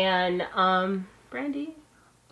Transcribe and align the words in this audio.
And 0.00 0.46
um, 0.54 1.06
Brandy, 1.30 1.74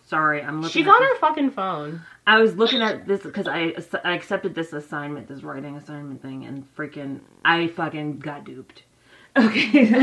Sorry, 0.07 0.43
I'm 0.43 0.63
looking. 0.63 0.73
she's 0.73 0.87
at 0.87 0.95
on 0.95 1.01
this- 1.01 1.11
her 1.11 1.17
fucking 1.19 1.51
phone. 1.51 2.01
I 2.27 2.39
was 2.41 2.57
looking 2.57 2.81
at 2.83 3.07
this 3.07 3.23
because 3.23 3.47
I, 3.47 3.75
I 4.05 4.15
accepted 4.15 4.55
this 4.55 4.73
assignment, 4.73 5.29
this 5.29 5.43
writing 5.43 5.77
assignment 5.77 6.21
thing, 6.23 6.45
and 6.45 6.65
freaking, 6.77 7.21
I 7.45 7.69
fucking 7.69 8.19
got 8.21 8.45
duped. 8.45 8.83
Okay. 9.37 9.87
so 9.91 9.97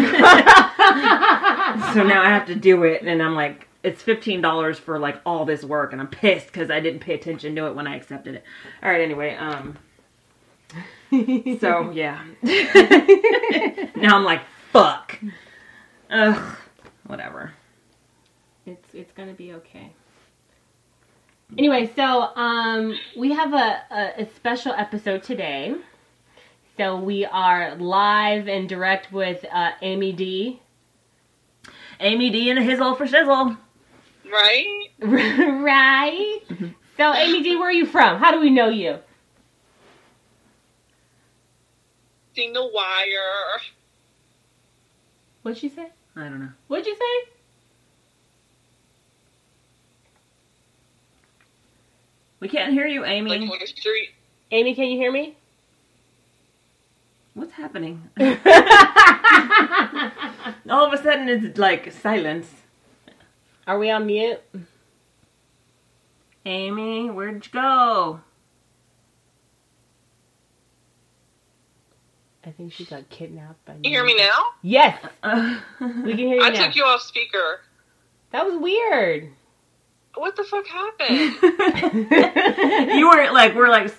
now 2.04 2.22
I 2.24 2.30
have 2.30 2.46
to 2.48 2.56
do 2.56 2.84
it, 2.84 3.02
and 3.04 3.22
I'm 3.22 3.36
like, 3.36 3.68
it's 3.84 4.02
fifteen 4.02 4.42
dollars 4.42 4.80
for 4.80 4.98
like 5.00 5.22
all 5.26 5.46
this 5.46 5.64
work, 5.64 5.92
and 5.92 6.02
I'm 6.02 6.08
pissed 6.08 6.48
because 6.48 6.72
I 6.72 6.80
didn't 6.80 7.00
pay 7.02 7.14
attention 7.14 7.56
to 7.56 7.68
it 7.68 7.76
when 7.76 7.86
I 7.88 7.96
accepted 7.96 8.36
it. 8.36 8.44
All 8.82 8.90
right, 8.90 9.02
anyway, 9.02 9.36
um. 9.36 9.78
So 11.60 11.92
yeah. 11.92 12.24
now 13.96 14.18
I'm 14.18 14.24
like, 14.24 14.42
fuck. 14.72 15.20
Ugh. 16.10 16.58
Whatever. 17.06 17.54
It's 18.66 18.94
it's 18.94 19.12
gonna 19.12 19.34
be 19.34 19.54
okay. 19.54 19.92
Anyway, 21.58 21.92
so 21.96 22.04
um, 22.36 22.98
we 23.16 23.32
have 23.32 23.54
a, 23.54 23.82
a, 23.92 24.24
a 24.24 24.30
special 24.36 24.74
episode 24.74 25.22
today. 25.22 25.76
So 26.76 27.00
we 27.00 27.24
are 27.24 27.76
live 27.76 28.48
and 28.48 28.68
direct 28.68 29.14
with 29.14 29.46
uh, 29.52 29.72
Amy 29.82 30.12
D. 30.12 30.60
Amy 32.00 32.30
D 32.32 32.50
and 32.50 32.60
a 32.60 32.62
hizzle 32.64 32.98
for 32.98 33.06
shizzle. 33.06 33.58
Right? 34.30 34.88
right? 35.00 36.40
So 36.98 37.14
Amy 37.14 37.44
D, 37.44 37.56
where 37.56 37.70
are 37.70 37.72
you 37.72 37.86
from? 37.86 38.20
How 38.20 38.32
do 38.32 38.40
we 38.40 38.50
know 38.50 38.70
you? 38.70 38.98
Seen 42.36 42.52
the 42.52 42.68
wire. 42.74 43.62
What'd 45.44 45.62
she 45.62 45.70
say? 45.70 45.90
I 46.16 46.24
don't 46.24 46.40
know. 46.40 46.52
What'd 46.68 46.86
you 46.86 46.96
say? 46.96 47.32
We 52.40 52.48
can't 52.48 52.74
hear 52.74 52.86
you, 52.86 53.04
Amy. 53.06 53.30
Like 53.30 53.42
on 53.42 53.60
the 53.60 53.68
street. 53.68 54.10
Amy, 54.52 54.76
can 54.76 54.86
you 54.86 54.98
hear 54.98 55.12
me? 55.12 55.36
What's 57.34 57.54
happening? 57.54 58.10
All 60.70 60.86
of 60.86 60.94
a 60.94 60.98
sudden, 61.02 61.28
it's 61.28 61.58
like 61.58 61.92
silence. 61.92 62.50
Are 63.68 63.78
we 63.78 63.90
on 63.90 64.06
mute? 64.06 64.42
Amy, 66.46 67.10
where'd 67.10 67.46
you 67.46 67.52
go? 67.52 68.22
I 72.46 72.52
think 72.52 72.74
she 72.74 72.86
got 72.86 73.10
kidnapped 73.10 73.66
by. 73.66 73.76
You 73.84 73.90
hear 73.90 74.06
me 74.06 74.16
now? 74.16 74.38
Yes, 74.62 74.98
we 75.24 76.12
can 76.12 76.18
hear 76.18 76.36
you 76.36 76.44
I 76.44 76.50
now. 76.50 76.66
took 76.66 76.76
you 76.76 76.84
off 76.84 77.02
speaker. 77.02 77.62
That 78.32 78.46
was 78.46 78.56
weird. 78.58 79.30
What 80.16 80.36
the 80.36 80.44
fuck 80.44 80.66
happened? 80.68 81.36
you 82.94 83.10
were 83.10 83.32
like, 83.32 83.56
we're 83.56 83.70
like, 83.70 83.94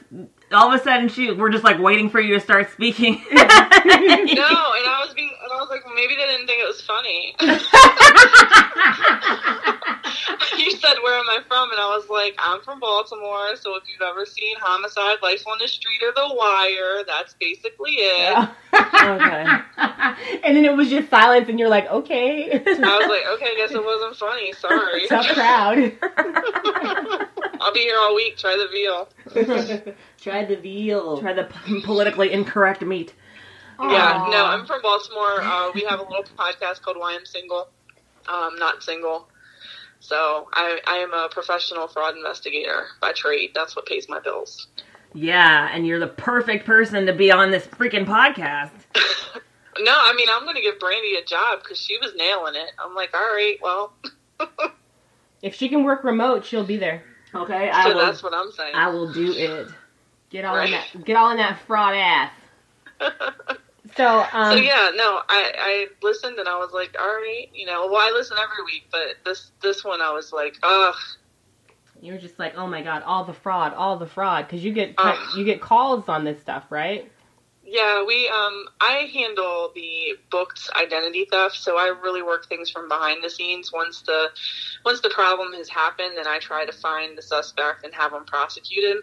all 0.52 0.72
of 0.72 0.80
a 0.80 0.82
sudden, 0.82 1.08
she, 1.08 1.32
we're 1.32 1.50
just 1.50 1.64
like 1.64 1.78
waiting 1.78 2.08
for 2.08 2.20
you 2.20 2.34
to 2.34 2.40
start 2.40 2.70
speaking. 2.72 3.14
no, 3.32 3.42
and 3.42 3.44
I 3.44 5.02
was 5.04 5.12
being, 5.14 5.30
and 5.30 5.35
I 5.35 5.35
was 5.66 5.74
like, 5.74 5.84
well, 5.84 5.94
maybe 5.94 6.14
they 6.14 6.26
didn't 6.26 6.46
think 6.46 6.62
it 6.62 6.66
was 6.66 6.80
funny. 6.80 7.34
you 10.58 10.70
said, 10.78 10.96
"Where 11.02 11.18
am 11.18 11.28
I 11.28 11.40
from?" 11.48 11.70
And 11.70 11.80
I 11.80 11.96
was 11.96 12.08
like, 12.08 12.34
"I'm 12.38 12.60
from 12.62 12.78
Baltimore." 12.80 13.54
So 13.56 13.76
if 13.76 13.84
you've 13.88 14.00
ever 14.02 14.24
seen 14.26 14.56
Homicide: 14.60 15.18
Life 15.22 15.42
on 15.46 15.58
the 15.60 15.68
Street 15.68 16.02
or 16.02 16.12
The 16.14 16.34
Wire, 16.34 17.04
that's 17.06 17.34
basically 17.34 17.92
it. 17.92 18.48
Okay. 18.72 19.44
and 20.44 20.56
then 20.56 20.64
it 20.64 20.74
was 20.76 20.88
just 20.90 21.10
silence, 21.10 21.48
and 21.48 21.58
you're 21.58 21.68
like, 21.68 21.86
okay. 21.90 22.52
I 22.52 22.58
was 22.58 22.78
like, 22.78 23.26
"Okay, 23.34 23.50
I 23.50 23.54
guess 23.56 23.72
it 23.72 23.84
wasn't 23.84 24.16
funny. 24.16 24.52
Sorry. 24.52 25.06
Tough 25.08 25.26
crowd. 25.34 25.92
I'll 27.60 27.72
be 27.72 27.80
here 27.80 27.96
all 27.98 28.14
week. 28.14 28.36
Try 28.36 28.56
the 28.56 28.68
veal." 28.70 29.08
Try 30.20 30.44
the 30.44 30.56
veal. 30.56 31.18
Try 31.20 31.32
the 31.32 31.44
p- 31.44 31.80
politically 31.82 32.32
incorrect 32.32 32.82
meat. 32.82 33.14
Yeah, 33.78 34.26
no, 34.30 34.44
I'm 34.46 34.66
from 34.66 34.82
Baltimore. 34.82 35.40
Uh, 35.42 35.70
we 35.74 35.82
have 35.88 36.00
a 36.00 36.02
little 36.02 36.24
podcast 36.38 36.82
called 36.82 36.96
Why 36.98 37.14
I'm 37.14 37.26
Single. 37.26 37.68
Um, 38.28 38.56
not 38.58 38.82
single. 38.82 39.28
So 40.00 40.48
I, 40.52 40.80
I 40.86 40.96
am 40.98 41.12
a 41.12 41.28
professional 41.30 41.88
fraud 41.88 42.16
investigator 42.16 42.86
by 43.00 43.12
trade. 43.12 43.50
That's 43.54 43.76
what 43.76 43.86
pays 43.86 44.08
my 44.08 44.20
bills. 44.20 44.66
Yeah, 45.14 45.68
and 45.72 45.86
you're 45.86 46.00
the 46.00 46.06
perfect 46.06 46.66
person 46.66 47.06
to 47.06 47.12
be 47.12 47.30
on 47.30 47.50
this 47.50 47.66
freaking 47.66 48.06
podcast. 48.06 48.70
No, 49.78 49.92
I 49.94 50.14
mean 50.16 50.26
I'm 50.30 50.44
going 50.44 50.56
to 50.56 50.62
give 50.62 50.78
Brandy 50.78 51.16
a 51.16 51.22
job 51.26 51.62
because 51.62 51.78
she 51.78 51.98
was 51.98 52.14
nailing 52.16 52.54
it. 52.54 52.70
I'm 52.82 52.94
like, 52.94 53.12
all 53.12 53.20
right, 53.20 53.58
well, 53.60 53.92
If 55.42 55.54
she 55.54 55.68
can 55.68 55.84
work 55.84 56.02
remote, 56.02 56.44
she'll 56.44 56.64
be 56.64 56.76
there. 56.76 57.04
Okay, 57.34 57.70
I 57.70 57.84
so 57.84 57.94
will. 57.94 58.06
that's 58.06 58.22
what 58.22 58.32
I'm 58.34 58.50
saying. 58.52 58.74
I 58.74 58.88
will 58.88 59.12
do 59.12 59.32
it. 59.32 59.68
Get 60.30 60.44
all 60.44 60.56
in 60.58 60.70
that. 60.70 61.04
Get 61.04 61.16
all 61.16 61.30
in 61.30 61.36
that 61.36 61.60
fraud 61.66 61.94
ass. 61.94 62.32
So, 63.96 64.26
um, 64.30 64.52
so 64.52 64.56
yeah, 64.56 64.90
no, 64.94 65.20
I, 65.28 65.52
I 65.58 65.86
listened 66.02 66.38
and 66.38 66.48
I 66.48 66.58
was 66.58 66.70
like, 66.72 66.96
all 67.00 67.06
right, 67.06 67.48
you 67.54 67.66
know, 67.66 67.86
well 67.86 68.00
I 68.00 68.12
listen 68.14 68.36
every 68.38 68.64
week, 68.64 68.84
but 68.90 69.16
this 69.24 69.50
this 69.62 69.84
one 69.84 70.02
I 70.02 70.12
was 70.12 70.32
like, 70.32 70.56
ugh, 70.62 70.94
you're 72.00 72.18
just 72.18 72.38
like, 72.38 72.56
oh 72.56 72.66
my 72.66 72.82
god, 72.82 73.02
all 73.02 73.24
the 73.24 73.32
fraud, 73.32 73.74
all 73.74 73.96
the 73.96 74.06
fraud, 74.06 74.46
because 74.46 74.64
you 74.64 74.72
get 74.72 74.94
Ugh. 74.98 75.18
you 75.36 75.44
get 75.44 75.60
calls 75.60 76.08
on 76.08 76.24
this 76.24 76.40
stuff, 76.40 76.64
right? 76.70 77.10
Yeah, 77.64 78.04
we 78.04 78.28
um 78.28 78.66
I 78.80 79.10
handle 79.12 79.72
the 79.74 80.16
booked 80.30 80.70
identity 80.76 81.26
theft, 81.30 81.56
so 81.56 81.76
I 81.76 81.88
really 82.02 82.22
work 82.22 82.48
things 82.48 82.70
from 82.70 82.88
behind 82.88 83.24
the 83.24 83.30
scenes. 83.30 83.72
Once 83.72 84.02
the 84.02 84.28
once 84.84 85.00
the 85.00 85.10
problem 85.10 85.52
has 85.54 85.68
happened, 85.68 86.16
then 86.16 86.26
I 86.26 86.38
try 86.38 86.64
to 86.64 86.72
find 86.72 87.16
the 87.18 87.22
suspect 87.22 87.84
and 87.84 87.94
have 87.94 88.12
them 88.12 88.24
prosecuted. 88.24 88.98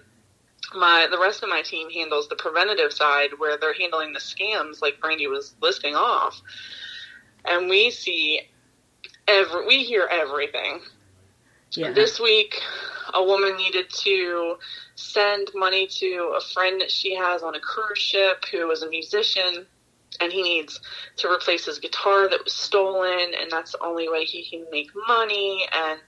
My 0.73 1.07
the 1.09 1.19
rest 1.19 1.43
of 1.43 1.49
my 1.49 1.61
team 1.61 1.89
handles 1.89 2.29
the 2.29 2.35
preventative 2.35 2.93
side 2.93 3.31
where 3.37 3.57
they're 3.57 3.73
handling 3.73 4.13
the 4.13 4.19
scams 4.19 4.81
like 4.81 4.99
Brandy 4.99 5.27
was 5.27 5.53
listing 5.61 5.95
off. 5.95 6.41
And 7.45 7.69
we 7.69 7.91
see 7.91 8.41
every 9.27 9.65
we 9.65 9.83
hear 9.83 10.07
everything. 10.09 10.79
Yeah. 11.71 11.91
This 11.91 12.19
week, 12.19 12.61
a 13.13 13.23
woman 13.23 13.57
needed 13.57 13.89
to 13.89 14.57
send 14.95 15.49
money 15.55 15.87
to 15.87 16.35
a 16.37 16.41
friend 16.53 16.81
that 16.81 16.91
she 16.91 17.15
has 17.15 17.41
on 17.41 17.55
a 17.55 17.59
cruise 17.59 17.97
ship 17.97 18.45
who 18.51 18.69
is 18.69 18.83
a 18.83 18.89
musician, 18.89 19.65
and 20.21 20.31
he 20.31 20.43
needs 20.43 20.79
to 21.17 21.31
replace 21.31 21.65
his 21.65 21.79
guitar 21.79 22.29
that 22.29 22.43
was 22.43 22.53
stolen, 22.53 23.33
and 23.39 23.49
that's 23.49 23.71
the 23.71 23.83
only 23.83 24.07
way 24.07 24.23
he 24.23 24.47
can 24.47 24.65
make 24.71 24.89
money, 25.07 25.65
and 25.73 25.99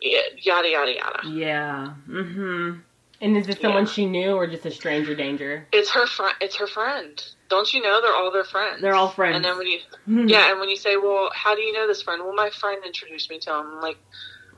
yada 0.00 0.68
yada 0.68 0.94
yada. 0.94 1.20
Yeah. 1.28 1.94
Mm-hmm. 2.08 2.78
And 3.20 3.36
is 3.36 3.46
this 3.46 3.58
someone 3.60 3.84
Yeah. 3.86 3.90
she 3.90 4.06
knew 4.06 4.32
or 4.32 4.46
just 4.46 4.64
a 4.66 4.70
stranger 4.70 5.14
danger? 5.14 5.66
It's 5.72 5.90
her 5.90 6.06
friend. 6.06 6.34
It's 6.40 6.56
her 6.56 6.66
friend. 6.68 7.22
Don't 7.48 7.72
you 7.72 7.82
know 7.82 8.00
they're 8.00 8.14
all 8.14 8.30
their 8.30 8.44
friends? 8.44 8.80
They're 8.80 8.94
all 8.94 9.08
friends. 9.08 9.36
And 9.36 9.44
then 9.44 9.56
when 9.58 9.66
you 9.66 9.78
hmm. 10.04 10.28
yeah, 10.28 10.50
and 10.50 10.60
when 10.60 10.68
you 10.68 10.76
say, 10.76 10.96
"Well, 10.96 11.30
how 11.34 11.54
do 11.54 11.62
you 11.62 11.72
know 11.72 11.86
this 11.88 12.02
friend?" 12.02 12.22
Well, 12.22 12.34
my 12.34 12.50
friend 12.50 12.82
introduced 12.86 13.28
me 13.30 13.38
to 13.40 13.50
him. 13.50 13.66
I'm 13.74 13.80
like, 13.80 13.98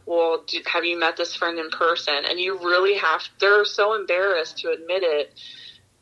well, 0.07 0.43
do, 0.47 0.61
have 0.67 0.85
you 0.85 0.99
met 0.99 1.17
this 1.17 1.37
friend 1.37 1.59
in 1.59 1.71
person? 1.71 2.15
And 2.29 2.39
you 2.41 2.59
really 2.59 2.97
have. 2.99 3.23
They're 3.39 3.65
so 3.65 3.95
embarrassed 3.95 4.59
to 4.59 4.71
admit 4.73 5.03
it. 5.05 5.33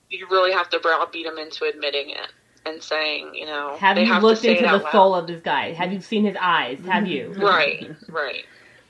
You 0.09 0.27
really 0.31 0.53
have 0.53 0.71
to 0.71 0.81
browbeat 0.81 1.27
them 1.27 1.37
into 1.39 1.65
admitting 1.67 2.11
it. 2.11 2.33
and 2.65 2.83
saying, 2.83 3.35
you 3.35 3.47
know, 3.47 3.77
Have 3.79 3.99
you 3.99 4.07
have 4.07 4.23
looked 4.23 4.45
into 4.45 4.63
the 4.63 4.79
loud. 4.79 4.93
soul 4.93 5.15
of 5.15 5.27
this 5.27 5.43
guy? 5.43 5.73
Have 5.75 5.93
you 5.93 6.01
seen 6.01 6.25
his 6.25 6.37
eyes? 6.41 6.79
Have 6.87 7.07
you? 7.15 7.33
Right, 7.37 7.91
right. 8.09 8.45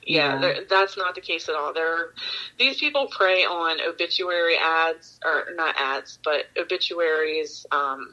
Yeah, 0.09 0.41
Yeah. 0.41 0.61
that's 0.69 0.97
not 0.97 1.15
the 1.15 1.21
case 1.21 1.49
at 1.49 1.55
all. 1.55 1.73
There, 1.75 2.13
these 2.59 2.79
people 2.79 3.09
prey 3.09 3.45
on 3.45 3.81
obituary 3.81 4.57
ads, 4.57 5.21
or 5.25 5.45
not 5.55 5.75
ads, 5.79 6.19
but 6.25 6.47
obituaries. 6.59 7.67
Um, 7.71 8.09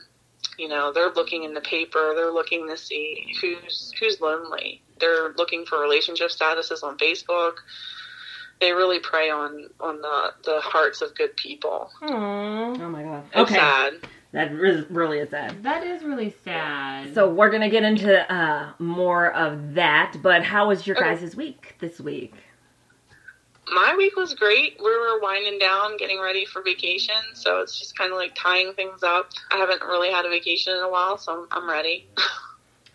you 0.58 0.68
know, 0.68 0.92
they're 0.94 1.12
looking 1.12 1.44
in 1.44 1.54
the 1.54 1.62
paper. 1.62 2.14
They're 2.16 2.32
looking 2.32 2.68
to 2.70 2.78
see 2.78 3.36
who's 3.42 3.94
who's 4.00 4.20
lonely. 4.22 4.82
They're 5.00 5.34
looking 5.38 5.66
for 5.66 5.80
relationship 5.80 6.30
statuses 6.30 6.84
on 6.84 6.98
Facebook. 6.98 7.54
They 8.60 8.72
really 8.74 9.00
prey 9.00 9.30
on 9.30 9.68
on 9.80 10.02
the 10.02 10.34
the 10.44 10.60
hearts 10.62 11.02
of 11.02 11.16
good 11.16 11.36
people. 11.38 11.90
Aw. 12.02 12.08
Oh 12.10 12.90
my 12.90 13.04
god. 13.04 13.24
It's 13.34 13.38
Okay. 13.52 13.56
sad. 13.56 13.94
That 14.36 14.52
is, 14.52 14.86
really 14.92 15.20
is 15.20 15.30
sad. 15.30 15.64
That 15.64 15.84
is 15.84 16.04
really 16.04 16.36
sad. 16.44 17.14
So 17.14 17.30
we're 17.30 17.50
gonna 17.50 17.70
get 17.70 17.84
into 17.84 18.30
uh, 18.30 18.74
more 18.80 19.32
of 19.34 19.76
that, 19.76 20.18
but 20.22 20.44
how 20.44 20.68
was 20.68 20.86
your 20.86 20.98
Okay. 20.98 21.16
guys' 21.16 21.38
week 21.38 21.76
this 21.80 22.02
week? 22.02 22.34
My 23.72 23.96
week 23.98 24.18
was 24.18 24.34
great. 24.34 24.76
We 24.78 24.92
were 24.92 25.22
winding 25.22 25.58
down, 25.58 25.96
getting 25.96 26.20
ready 26.20 26.44
for 26.44 26.62
vacation, 26.62 27.16
so 27.34 27.62
it's 27.62 27.80
just 27.80 27.98
kind 27.98 28.12
of 28.12 28.18
like 28.18 28.36
tying 28.36 28.74
things 28.74 29.04
up. 29.04 29.30
I 29.52 29.56
haven't 29.56 29.82
really 29.82 30.12
had 30.12 30.26
a 30.26 30.30
vacation 30.30 30.76
in 30.76 30.84
a 30.84 30.90
while, 30.90 31.18
so 31.18 31.48
I'm, 31.54 31.64
I'm 31.64 31.70
ready. 31.70 32.06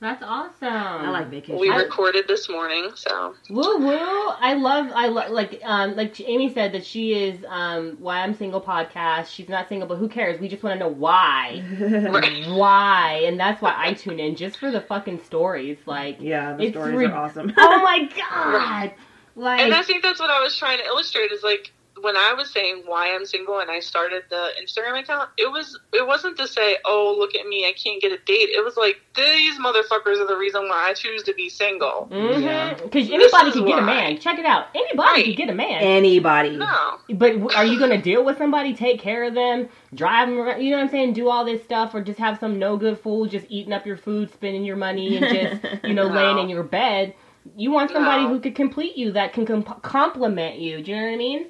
that's 0.01 0.23
awesome. 0.23 0.67
I 0.69 1.11
like 1.11 1.29
vacation. 1.29 1.59
We 1.61 1.71
I- 1.71 1.77
recorded 1.77 2.27
this 2.27 2.49
morning, 2.49 2.91
so 2.95 3.35
Woo 3.51 3.79
woo! 3.79 3.99
I 3.99 4.55
love 4.55 4.91
I 4.95 5.09
love 5.09 5.31
like 5.31 5.61
um 5.65 5.95
like 5.97 6.19
Amy 6.21 6.53
said 6.55 6.73
that 6.73 6.85
she 6.87 7.13
is 7.15 7.45
um 7.49 7.97
why 7.99 8.21
I'm 8.21 8.35
single 8.35 8.61
podcast. 8.63 9.29
She's 9.29 9.49
not 9.49 9.69
single, 9.69 9.87
but 9.89 9.97
who 9.97 10.09
cares? 10.09 10.41
We 10.41 10.49
just 10.49 10.63
want 10.63 10.75
to 10.75 10.81
know 10.81 10.91
why, 10.93 11.63
right. 11.81 12.49
why, 12.49 13.23
and 13.27 13.39
that's 13.39 13.61
why 13.61 13.75
I 13.77 13.93
tune 13.93 14.19
in 14.19 14.37
just 14.37 14.57
for 14.59 14.71
the 14.71 14.81
fucking 14.81 15.23
stories. 15.25 15.77
Like, 15.87 16.17
yeah, 16.21 16.55
the 16.57 16.71
stories 16.71 16.97
re- 16.97 17.07
are 17.07 17.15
awesome. 17.15 17.53
oh 17.59 17.83
my 17.83 18.09
god, 18.17 18.93
like 19.37 19.61
And 19.61 19.75
I 19.75 19.83
think 19.83 20.03
that's 20.03 20.19
what 20.21 20.31
I 20.31 20.41
was 20.43 20.57
trying 20.57 20.79
to 20.79 20.85
illustrate 20.85 21.31
is 21.33 21.43
like 21.43 21.73
when 22.03 22.17
I 22.17 22.33
was 22.35 22.51
saying 22.51 22.83
why 22.87 23.15
I'm 23.15 23.25
single 23.27 23.59
and 23.61 23.71
I 23.71 23.81
started 23.81 24.25
the 24.31 24.49
Instagram 24.63 24.99
account, 25.01 25.31
it 25.39 25.51
was 25.51 25.79
it 25.93 26.07
wasn't 26.07 26.37
to 26.39 26.47
say, 26.47 26.77
"Oh, 26.85 27.15
look 27.19 27.35
at 27.35 27.47
me, 27.47 27.67
I 27.67 27.73
can't 27.73 28.01
get 28.01 28.13
a 28.13 28.19
date." 28.19 28.51
It 28.51 28.65
was 28.65 28.77
like 28.77 29.01
these 29.17 29.59
motherfuckers 29.59 30.21
are 30.21 30.27
the 30.27 30.37
reason 30.37 30.69
why 30.69 30.89
I 30.91 30.95
choose 30.95 31.23
to 31.25 31.35
be 31.35 31.49
single. 31.49 32.09
Mm-hmm. 32.11 32.43
Yeah. 32.43 32.75
because 32.75 33.09
This 33.09 33.13
anybody 33.13 33.49
is 33.51 33.55
can 33.57 33.67
get 33.67 33.79
a 33.79 33.83
man. 33.83 34.19
Check 34.19 34.39
it 34.39 34.47
out. 34.47 34.67
Anybody 34.75 34.99
Right. 35.09 35.25
can 35.25 35.35
get 35.35 35.51
a 35.51 35.55
man. 35.55 35.83
Anybody. 35.83 36.57
No, 36.57 36.99
But 37.11 37.55
are 37.55 37.65
you 37.65 37.79
going 37.79 37.91
to 37.91 38.01
deal 38.01 38.25
with 38.25 38.39
somebody, 38.39 38.75
take 38.75 39.01
care 39.01 39.25
of 39.25 39.35
them, 39.35 39.69
drive 39.95 40.29
them 40.29 40.39
around, 40.39 40.63
you 40.63 40.71
know 40.71 40.77
what 40.79 40.85
I'm 40.85 40.91
saying, 40.91 41.13
do 41.15 41.29
all 41.29 41.45
this 41.45 41.63
stuff, 41.65 41.95
or 41.95 42.03
just 42.03 42.19
have 42.19 42.39
some 42.39 42.59
no 42.59 42.77
good 42.77 42.99
fool 42.99 43.27
just 43.27 43.47
eating 43.49 43.73
up 43.73 43.87
your 43.87 43.97
food, 43.97 44.33
spending 44.33 44.65
your 44.65 44.77
money, 44.77 45.17
and 45.17 45.27
just, 45.63 45.85
you 45.85 45.95
know, 45.95 46.09
No. 46.09 46.15
laying 46.15 46.39
in 46.39 46.49
your 46.49 46.63
bed? 46.63 47.15
You 47.57 47.71
want 47.71 47.91
somebody 47.91 48.25
No. 48.25 48.29
who 48.29 48.41
could 48.41 48.55
complete 48.55 48.97
you, 48.97 49.13
that 49.13 49.33
can 49.33 49.47
com- 49.47 49.63
compliment 49.83 50.59
you. 50.59 50.83
Do 50.83 50.91
you 50.91 50.97
know 50.97 51.05
what 51.05 51.13
I 51.13 51.17
mean? 51.17 51.47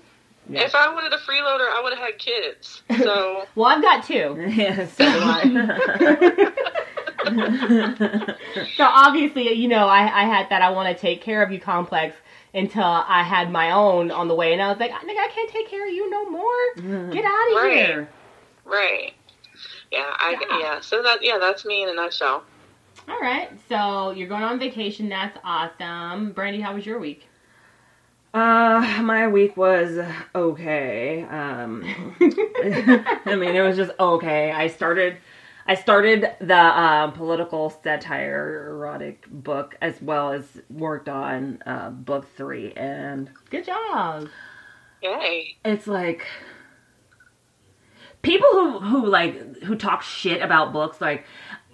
Yeah. 0.51 0.63
if 0.63 0.75
I 0.75 0.93
wanted 0.93 1.13
a 1.13 1.19
freeloader, 1.19 1.69
I 1.73 1.81
would 1.83 1.93
have 1.95 2.03
had 2.05 2.19
kids. 2.19 2.83
So 2.99 3.45
Well, 3.55 3.67
I've 3.67 3.83
got 3.83 4.05
two. 4.05 4.37
yeah, 4.55 4.87
so. 4.87 5.05
So 8.77 8.85
obviously, 8.85 9.53
you 9.53 9.69
know, 9.69 9.87
I, 9.89 10.23
I 10.23 10.25
had 10.25 10.49
that 10.51 10.63
I 10.63 10.71
want 10.71 10.95
to 10.95 11.01
take 11.01 11.21
care 11.23 11.43
of 11.43 11.53
you 11.53 11.61
complex 11.61 12.17
until 12.55 12.83
I 12.83 13.23
had 13.23 13.53
my 13.53 13.71
own 13.73 14.11
on 14.11 14.27
the 14.29 14.35
way, 14.35 14.53
and 14.53 14.61
I 14.63 14.69
was 14.71 14.79
like, 14.81 14.91
nigga, 14.91 15.19
I 15.19 15.29
can't 15.33 15.51
take 15.51 15.69
care 15.69 15.87
of 15.87 15.93
you 15.95 16.11
no 16.11 16.29
more. 16.31 16.53
Mm-hmm. 16.79 17.11
Get 17.13 17.25
out 17.25 17.51
of 17.51 17.57
Right. 17.63 17.87
here. 17.87 18.09
right, 18.65 19.13
yeah, 19.93 20.05
I 20.19 20.37
Yeah. 20.49 20.59
yeah. 20.59 20.81
So 20.81 21.03
that 21.03 21.23
yeah, 21.23 21.39
that's 21.39 21.65
me 21.65 21.83
in 21.83 21.89
a 21.91 21.95
nutshell. 21.95 22.43
All 23.09 23.21
right, 23.21 23.51
so 23.69 24.11
you're 24.13 24.29
going 24.29 24.43
on 24.43 24.59
vacation. 24.59 25.09
That's 25.09 25.39
awesome. 25.45 26.33
Brandy, 26.33 26.61
how 26.61 26.75
was 26.75 26.85
your 26.87 26.99
week? 26.99 27.27
Uh, 28.33 29.01
my 29.03 29.27
week 29.27 29.57
was 29.57 29.99
okay. 30.35 31.23
Um, 31.25 31.83
I 32.21 33.35
mean, 33.37 33.57
it 33.57 33.63
was 33.63 33.77
just 33.77 33.91
okay. 33.99 34.53
I 34.53 34.69
started, 34.69 35.17
I 35.67 35.75
started 35.75 36.31
the 36.41 36.55
uh, 36.55 37.11
political 37.11 37.71
satire 37.71 38.69
erotic 38.71 39.29
book 39.29 39.77
as 39.83 40.01
well 40.01 40.33
as 40.33 40.45
worked 40.71 41.09
on 41.09 41.61
uh, 41.67 41.91
book 41.91 42.27
three, 42.37 42.73
and 42.73 43.31
Good 43.51 43.67
job. 43.67 44.29
Yay! 45.03 45.57
it's 45.65 45.87
like 45.87 46.27
people 48.23 48.51
who 48.51 48.79
who 48.81 49.07
like 49.07 49.63
who 49.63 49.75
talk 49.75 50.03
shit 50.03 50.43
about 50.43 50.73
books 50.73 51.01
like 51.01 51.25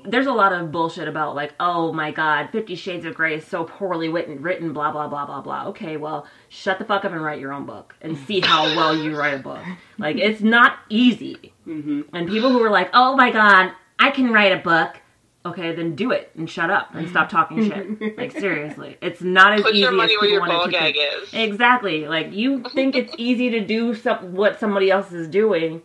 there's 0.08 0.26
a 0.26 0.32
lot 0.32 0.52
of 0.52 0.70
bullshit 0.72 1.08
about 1.08 1.34
like 1.34 1.54
oh 1.60 1.92
my 1.92 2.10
god 2.10 2.48
50 2.50 2.74
shades 2.74 3.04
of 3.04 3.14
gray 3.14 3.34
is 3.36 3.44
so 3.46 3.64
poorly 3.64 4.08
written 4.08 4.40
written 4.42 4.72
blah 4.72 4.90
blah 4.92 5.08
blah 5.08 5.26
blah 5.26 5.40
blah 5.40 5.66
okay 5.68 5.96
well 5.96 6.26
shut 6.48 6.78
the 6.78 6.84
fuck 6.84 7.04
up 7.04 7.12
and 7.12 7.22
write 7.22 7.40
your 7.40 7.52
own 7.52 7.66
book 7.66 7.94
and 8.00 8.16
see 8.16 8.40
how 8.40 8.64
well 8.76 8.96
you 8.96 9.16
write 9.16 9.34
a 9.34 9.38
book 9.38 9.60
like 9.98 10.16
it's 10.16 10.40
not 10.40 10.78
easy 10.88 11.52
Mm-hmm. 11.66 12.02
and 12.14 12.28
people 12.28 12.50
who 12.50 12.62
are 12.62 12.70
like 12.70 12.90
oh 12.94 13.16
my 13.16 13.30
god 13.32 13.72
i 13.98 14.10
can 14.10 14.30
write 14.32 14.52
a 14.52 14.62
book 14.62 14.96
okay 15.44 15.74
then 15.74 15.96
do 15.96 16.12
it 16.12 16.30
and 16.36 16.48
shut 16.48 16.70
up 16.70 16.94
and 16.94 17.08
stop 17.08 17.28
talking 17.28 17.68
shit 17.68 18.16
like 18.16 18.30
seriously 18.32 18.96
it's 19.02 19.20
not 19.20 19.52
as 19.52 19.62
Put 19.62 19.72
easy 19.74 19.80
your 19.80 19.90
as 19.90 19.96
money 19.96 20.16
where 20.16 20.28
people 20.28 20.28
your 20.30 20.40
want 20.40 20.52
ball 20.52 20.64
to 20.66 20.70
gag 20.70 20.94
think. 20.94 21.22
is. 21.24 21.34
Exactly. 21.34 22.06
Like 22.06 22.32
you 22.32 22.62
think 22.72 22.94
it's 22.94 23.12
easy 23.18 23.50
to 23.50 23.60
do 23.66 23.94
some 23.96 24.34
what 24.34 24.58
somebody 24.60 24.90
else 24.90 25.10
is 25.12 25.26
doing. 25.28 25.82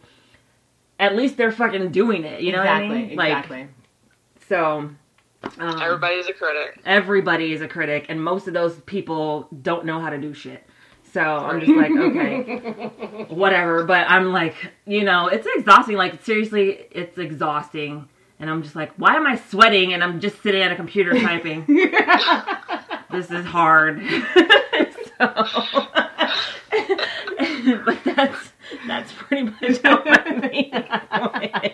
At 0.99 1.15
least 1.15 1.37
they're 1.37 1.51
fucking 1.51 1.91
doing 1.91 2.23
it. 2.25 2.41
You 2.41 2.51
know 2.51 2.61
exactly. 2.61 2.87
what 2.89 2.95
I 2.97 3.01
mean? 3.07 3.15
Like 3.17 3.29
Exactly. 3.31 3.67
So. 4.51 4.89
Um, 5.57 5.81
Everybody's 5.81 6.27
a 6.27 6.33
critic. 6.33 6.81
everybody 6.85 7.53
is 7.53 7.61
a 7.61 7.67
critic, 7.67 8.07
and 8.09 8.21
most 8.23 8.47
of 8.47 8.53
those 8.53 8.75
people 8.81 9.47
don't 9.61 9.85
know 9.85 9.99
how 9.99 10.09
to 10.09 10.19
do 10.19 10.33
shit. 10.33 10.63
So 11.13 11.21
I'm 11.21 11.59
just 11.61 11.71
like, 11.71 11.91
okay, 11.91 13.25
whatever. 13.29 13.85
But 13.85 14.09
I'm 14.09 14.31
like, 14.31 14.55
you 14.85 15.03
know, 15.03 15.27
it's 15.27 15.47
exhausting. 15.55 15.95
Like 15.97 16.23
seriously, 16.23 16.85
it's 16.91 17.17
exhausting. 17.17 18.07
And 18.39 18.49
I'm 18.49 18.61
just 18.61 18.75
like, 18.75 18.91
why 18.97 19.15
am 19.15 19.25
I 19.25 19.37
sweating? 19.37 19.93
And 19.93 20.03
I'm 20.03 20.19
just 20.19 20.41
sitting 20.43 20.61
at 20.61 20.71
a 20.71 20.75
computer 20.75 21.13
typing. 21.19 21.65
this 23.11 23.31
is 23.31 23.45
hard. 23.45 24.01
so, 25.17 25.27
but 27.85 27.99
that's 28.03 28.51
that's 28.87 29.11
pretty 29.13 29.43
much 29.43 29.81
how 29.83 30.03
my. 30.03 31.71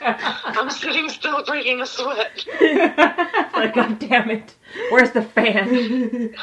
I'm 0.00 0.70
sitting 0.70 1.08
still 1.08 1.44
breaking 1.44 1.80
a 1.80 1.86
sweat. 1.86 2.46
like, 2.60 3.74
God 3.74 3.98
damn 3.98 4.30
it. 4.30 4.54
Where's 4.90 5.10
the 5.10 5.22
fan? 5.22 6.34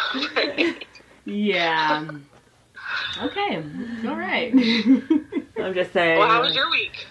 yeah. 1.25 2.07
Okay. 3.21 3.63
All 4.07 4.15
right. 4.15 4.53
I'm 4.53 5.73
just 5.73 5.93
saying. 5.93 6.19
well, 6.19 6.27
how 6.27 6.41
was 6.41 6.55
your 6.55 6.69
week? 6.69 7.07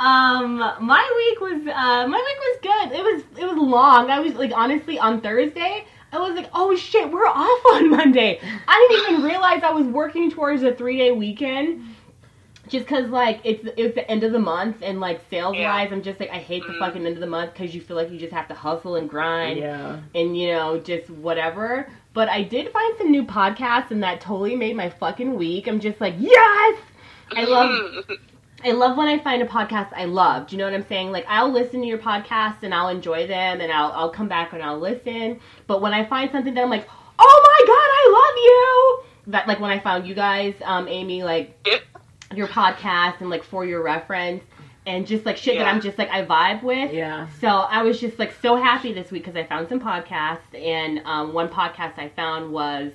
Um, 0.00 0.58
my 0.58 1.12
week 1.16 1.40
was 1.40 1.60
uh, 1.66 2.06
my 2.06 2.18
week 2.18 2.38
was 2.38 2.58
good. 2.62 2.92
It 2.98 3.02
was 3.02 3.22
it 3.38 3.44
was 3.44 3.58
long. 3.58 4.10
I 4.10 4.20
was 4.20 4.34
like 4.34 4.52
honestly 4.54 4.98
on 4.98 5.20
Thursday. 5.20 5.84
I 6.12 6.18
was 6.18 6.34
like, 6.34 6.48
oh 6.54 6.74
shit, 6.76 7.10
we're 7.10 7.26
off 7.26 7.60
on 7.74 7.90
Monday. 7.96 8.40
I 8.66 8.86
didn't 8.90 9.12
even 9.12 9.22
realize 9.24 9.62
I 9.62 9.70
was 9.72 9.86
working 9.86 10.30
towards 10.30 10.62
a 10.62 10.74
three 10.74 10.96
day 10.96 11.12
weekend. 11.12 11.84
Just 12.68 12.86
cause 12.86 13.08
like 13.08 13.40
it's 13.44 13.66
it's 13.78 13.94
the 13.94 14.10
end 14.10 14.24
of 14.24 14.32
the 14.32 14.38
month 14.38 14.78
and 14.82 15.00
like 15.00 15.20
sales 15.30 15.56
wise, 15.56 15.88
I'm 15.90 16.02
just 16.02 16.20
like 16.20 16.28
I 16.30 16.36
hate 16.38 16.62
the 16.66 16.74
Mhm. 16.74 16.78
fucking 16.78 17.06
end 17.06 17.14
of 17.14 17.20
the 17.20 17.26
month 17.26 17.54
because 17.54 17.74
you 17.74 17.80
feel 17.80 17.96
like 17.96 18.10
you 18.10 18.18
just 18.18 18.32
have 18.32 18.46
to 18.48 18.54
hustle 18.54 18.96
and 18.96 19.08
grind 19.08 19.58
Yeah. 19.58 19.96
and 20.14 20.36
you 20.36 20.48
know 20.52 20.78
just 20.78 21.08
whatever. 21.08 21.88
But 22.12 22.28
I 22.28 22.42
did 22.42 22.70
find 22.70 22.94
some 22.98 23.10
new 23.10 23.24
podcasts 23.24 23.90
and 23.90 24.02
that 24.02 24.20
totally 24.20 24.54
made 24.54 24.76
my 24.76 24.90
fucking 24.90 25.34
week. 25.34 25.66
I'm 25.66 25.80
just 25.80 25.98
like 25.98 26.14
yes, 26.18 26.78
I 27.34 27.44
love 27.44 28.04
I 28.64 28.72
love 28.72 28.96
when 28.96 29.06
I 29.06 29.18
find 29.18 29.40
a 29.42 29.46
podcast 29.46 29.92
I 29.94 30.06
love. 30.06 30.48
Do 30.48 30.56
you 30.56 30.58
know 30.58 30.64
what 30.64 30.74
I'm 30.74 30.86
saying? 30.88 31.12
Like 31.12 31.24
I'll 31.28 31.50
listen 31.52 31.80
to 31.80 31.86
your 31.86 31.98
podcast 31.98 32.62
and 32.62 32.74
I'll 32.74 32.88
enjoy 32.88 33.26
them 33.26 33.60
and 33.60 33.70
I'll 33.72 33.92
I'll 33.92 34.10
come 34.10 34.28
back 34.28 34.52
and 34.52 34.62
I'll 34.62 34.78
listen. 34.80 35.40
But 35.66 35.80
when 35.80 35.94
I 35.94 36.04
find 36.04 36.30
something 36.30 36.54
that 36.54 36.62
I'm 36.62 36.70
like, 36.70 36.88
oh 37.18 37.58
my 37.60 37.66
god, 37.66 37.74
I 37.76 38.12
love 38.12 38.36
you. 38.44 39.32
That 39.32 39.46
like 39.48 39.60
when 39.60 39.70
I 39.70 39.78
found 39.78 40.06
you 40.06 40.14
guys, 40.14 40.54
um, 40.64 40.88
Amy, 40.88 41.22
like 41.22 41.56
your 42.34 42.48
podcast 42.48 43.20
and 43.20 43.30
like 43.30 43.44
for 43.44 43.64
your 43.64 43.82
reference 43.82 44.42
and 44.86 45.06
just 45.06 45.26
like 45.26 45.36
shit 45.36 45.58
that 45.58 45.66
I'm 45.66 45.80
just 45.80 45.98
like 45.98 46.10
I 46.10 46.24
vibe 46.24 46.62
with. 46.62 46.92
Yeah. 46.92 47.28
So 47.40 47.48
I 47.48 47.82
was 47.82 48.00
just 48.00 48.18
like 48.18 48.32
so 48.40 48.56
happy 48.56 48.92
this 48.92 49.10
week 49.10 49.24
because 49.24 49.36
I 49.36 49.44
found 49.44 49.68
some 49.68 49.80
podcasts, 49.80 50.54
and 50.54 51.00
um, 51.04 51.32
one 51.32 51.48
podcast 51.48 51.98
I 51.98 52.08
found 52.08 52.50
was 52.52 52.92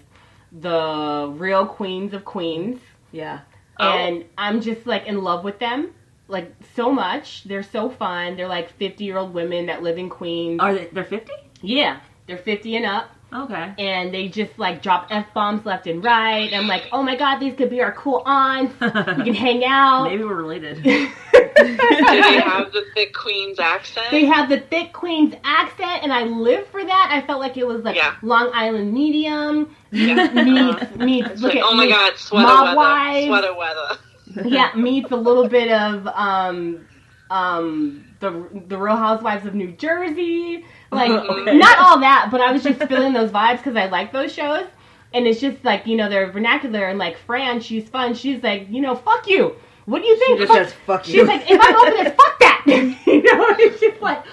the 0.52 1.32
Real 1.38 1.66
Queens 1.66 2.14
of 2.14 2.26
Queens, 2.26 2.80
Yeah. 3.12 3.40
Oh. 3.80 3.90
and 3.90 4.26
I'm 4.38 4.62
just 4.62 4.86
like 4.86 5.08
in 5.08 5.24
love 5.24 5.44
with 5.44 5.60
them, 5.60 5.92
like 6.28 6.54
so 6.76 6.92
much. 6.92 7.44
They're 7.44 7.64
so 7.64 7.90
fun. 7.90 8.36
They're 8.38 8.48
like 8.48 8.72
50 8.78 9.04
year 9.04 9.18
old 9.18 9.34
women 9.34 9.66
that 9.68 9.82
live 9.84 9.98
in 9.98 10.10
Queens. 10.10 10.60
Are 10.60 10.74
they? 10.74 10.86
They're 10.88 11.04
fifty. 11.04 11.34
yeah, 11.62 12.00
they're 12.28 12.38
50 12.38 12.76
and 12.78 12.86
up. 12.86 13.10
Okay. 13.34 13.74
And 13.80 14.14
they 14.14 14.28
just 14.28 14.58
like 14.60 14.82
drop 14.84 15.08
f 15.10 15.26
bombs 15.34 15.66
left 15.66 15.88
and 15.88 16.04
right. 16.04 16.54
I'm 16.54 16.68
like, 16.68 16.84
oh 16.92 17.02
my 17.04 17.16
god, 17.16 17.40
these 17.40 17.56
could 17.56 17.70
be 17.70 17.82
our 17.82 17.94
cool 17.94 18.22
aunts. 18.26 18.74
We 18.80 18.88
can 19.24 19.34
hang 19.34 19.64
out. 19.68 20.10
Maybe 20.10 20.24
we're 20.24 20.36
related. 20.36 20.84
Do 20.84 21.78
they 21.78 22.40
have 22.42 22.72
the 22.72 22.84
thick 22.94 23.14
queen's 23.14 23.60
accent? 23.60 24.08
They 24.12 24.26
have 24.26 24.50
the 24.50 24.60
thick 24.60 24.92
queen's 24.92 25.36
accent, 25.44 26.04
and 26.04 26.12
I 26.12 26.24
live 26.24 26.68
for 26.68 26.84
that. 26.84 27.10
I 27.12 27.26
felt 27.26 27.40
like 27.40 27.58
it 27.58 27.66
was 27.66 27.82
like 27.84 27.96
Yeah. 27.96 28.16
Long 28.22 28.52
Island 28.54 28.94
medium 28.94 29.76
Yeah. 29.92 30.32
meets 30.34 30.96
meets. 30.96 31.28
Look 31.42 31.54
like, 31.54 31.64
at 31.64 31.64
oh 31.64 31.76
my 31.76 31.86
meets 31.86 31.98
god, 31.98 32.18
sweater 32.18 32.48
Mob 32.48 32.66
weather. 32.66 32.78
Wives. 32.78 33.26
Sweater 33.28 33.56
weather. 33.56 34.50
yeah, 34.50 34.72
meets 34.76 35.12
a 35.12 35.16
little 35.16 35.48
bit 35.48 35.72
of 35.72 36.08
um 36.08 36.86
um 37.30 38.06
the 38.24 38.64
the 38.68 38.78
Real 38.78 38.98
Housewives 38.98 39.46
of 39.46 39.54
New 39.54 39.72
Jersey. 39.74 40.66
Like 40.92 41.12
Okay. 41.30 41.58
not 41.58 41.78
all 41.78 42.00
that, 42.00 42.30
but 42.32 42.42
I 42.42 42.52
was 42.52 42.64
just 42.64 42.82
feeling 42.86 43.14
those 43.14 43.30
vibes 43.32 43.58
because 43.58 43.76
I 43.76 43.86
like 43.88 44.12
those 44.12 44.34
shows. 44.34 44.66
And 45.14 45.28
it's 45.28 45.40
just 45.40 45.64
like 45.64 45.86
you 45.86 45.96
know 45.96 46.10
their 46.10 46.32
vernacular 46.32 46.88
and 46.88 46.98
like 46.98 47.18
Fran, 47.18 47.60
she's 47.60 47.88
fun. 47.88 48.16
She's 48.16 48.42
like 48.42 48.68
you 48.70 48.82
know 48.82 48.96
fuck 48.96 49.28
you. 49.28 49.56
What 49.86 50.02
do 50.02 50.08
you 50.08 50.18
think? 50.18 50.40
just 50.40 50.54
says, 50.54 50.74
"Fuck 50.88 51.04
She's 51.04 51.16
you." 51.16 51.26
like 51.26 51.44
if 51.50 51.60
I'm 51.62 51.76
over 51.76 52.04
this, 52.04 52.14
fuck 52.18 52.40
that. 52.40 52.64
you 52.66 53.22
know, 53.22 53.46
it's 53.60 53.80
just 53.82 54.02
like 54.02 54.24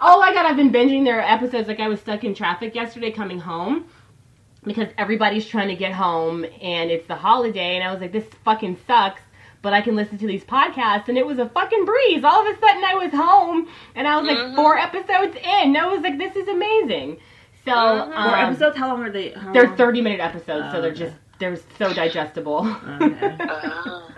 oh 0.00 0.20
my 0.20 0.32
god, 0.32 0.46
I've 0.46 0.56
been 0.56 0.72
binging 0.72 1.04
their 1.04 1.20
episodes. 1.20 1.68
Like 1.68 1.80
I 1.80 1.88
was 1.88 2.00
stuck 2.00 2.24
in 2.24 2.34
traffic 2.34 2.74
yesterday 2.74 3.10
coming 3.10 3.38
home 3.40 3.86
because 4.64 4.88
everybody's 4.96 5.46
trying 5.46 5.68
to 5.68 5.74
get 5.74 5.92
home 5.92 6.44
and 6.62 6.90
it's 6.90 7.06
the 7.08 7.16
holiday 7.16 7.74
and 7.74 7.82
I 7.84 7.90
was 7.92 8.00
like 8.00 8.12
this 8.12 8.24
fucking 8.44 8.78
sucks 8.86 9.20
but 9.62 9.72
I 9.72 9.80
can 9.80 9.96
listen 9.96 10.18
to 10.18 10.26
these 10.26 10.44
podcasts 10.44 11.08
and 11.08 11.16
it 11.16 11.24
was 11.26 11.38
a 11.38 11.48
fucking 11.48 11.84
breeze 11.84 12.24
all 12.24 12.46
of 12.46 12.54
a 12.54 12.60
sudden 12.60 12.84
I 12.84 12.94
was 12.94 13.12
home 13.12 13.68
and 13.94 14.06
I 14.06 14.16
was 14.20 14.26
like 14.26 14.38
Mhm. 14.38 14.56
four 14.56 14.76
episodes 14.76 15.36
in 15.36 15.44
and 15.44 15.78
I 15.78 15.86
was 15.86 16.02
like 16.02 16.18
this 16.18 16.34
is 16.36 16.48
amazing 16.48 17.18
so 17.64 17.72
Mhm. 17.72 18.16
um, 18.16 18.28
Four 18.30 18.36
episodes? 18.38 18.76
How 18.76 18.88
long 18.88 19.02
are 19.04 19.10
they? 19.10 19.30
How 19.30 19.52
they're 19.52 19.68
30 19.76 20.00
minute 20.02 20.20
episodes 20.20 20.70
so 20.72 20.78
Oh, 20.78 20.80
they're 20.82 20.90
okay. 20.90 20.98
just 21.06 21.14
they're 21.38 21.56
so 21.78 21.92
digestible 21.92 22.66
Okay. 23.00 23.36
Oh. 23.50 24.08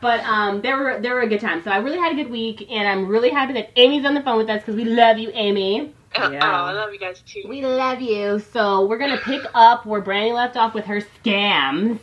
but 0.00 0.20
um 0.24 0.60
they 0.62 0.72
were 0.72 0.98
they 1.00 1.10
were 1.10 1.20
a 1.20 1.28
good 1.28 1.40
time 1.40 1.62
so 1.62 1.70
I 1.70 1.78
really 1.78 1.98
had 1.98 2.12
a 2.12 2.16
good 2.16 2.30
week 2.30 2.66
and 2.70 2.86
I'm 2.88 3.06
really 3.06 3.30
happy 3.30 3.52
that 3.54 3.70
Amy's 3.76 4.04
on 4.04 4.14
the 4.14 4.22
phone 4.22 4.38
with 4.38 4.48
us 4.50 4.60
because 4.60 4.76
we 4.76 4.84
love 4.84 5.18
you 5.18 5.30
Amy 5.34 5.92
Oh, 6.16 6.30
Yeah. 6.30 6.48
I 6.48 6.70
love 6.70 6.92
you 6.92 7.00
guys 7.00 7.20
too. 7.26 7.42
We 7.48 7.62
love 7.66 8.00
you. 8.00 8.38
So 8.38 8.86
we're 8.86 8.98
gonna 8.98 9.16
pick 9.18 9.42
up 9.52 9.84
where 9.84 10.00
Brandy 10.00 10.30
left 10.32 10.56
off 10.56 10.72
with 10.72 10.84
her 10.84 11.00
scams 11.00 11.98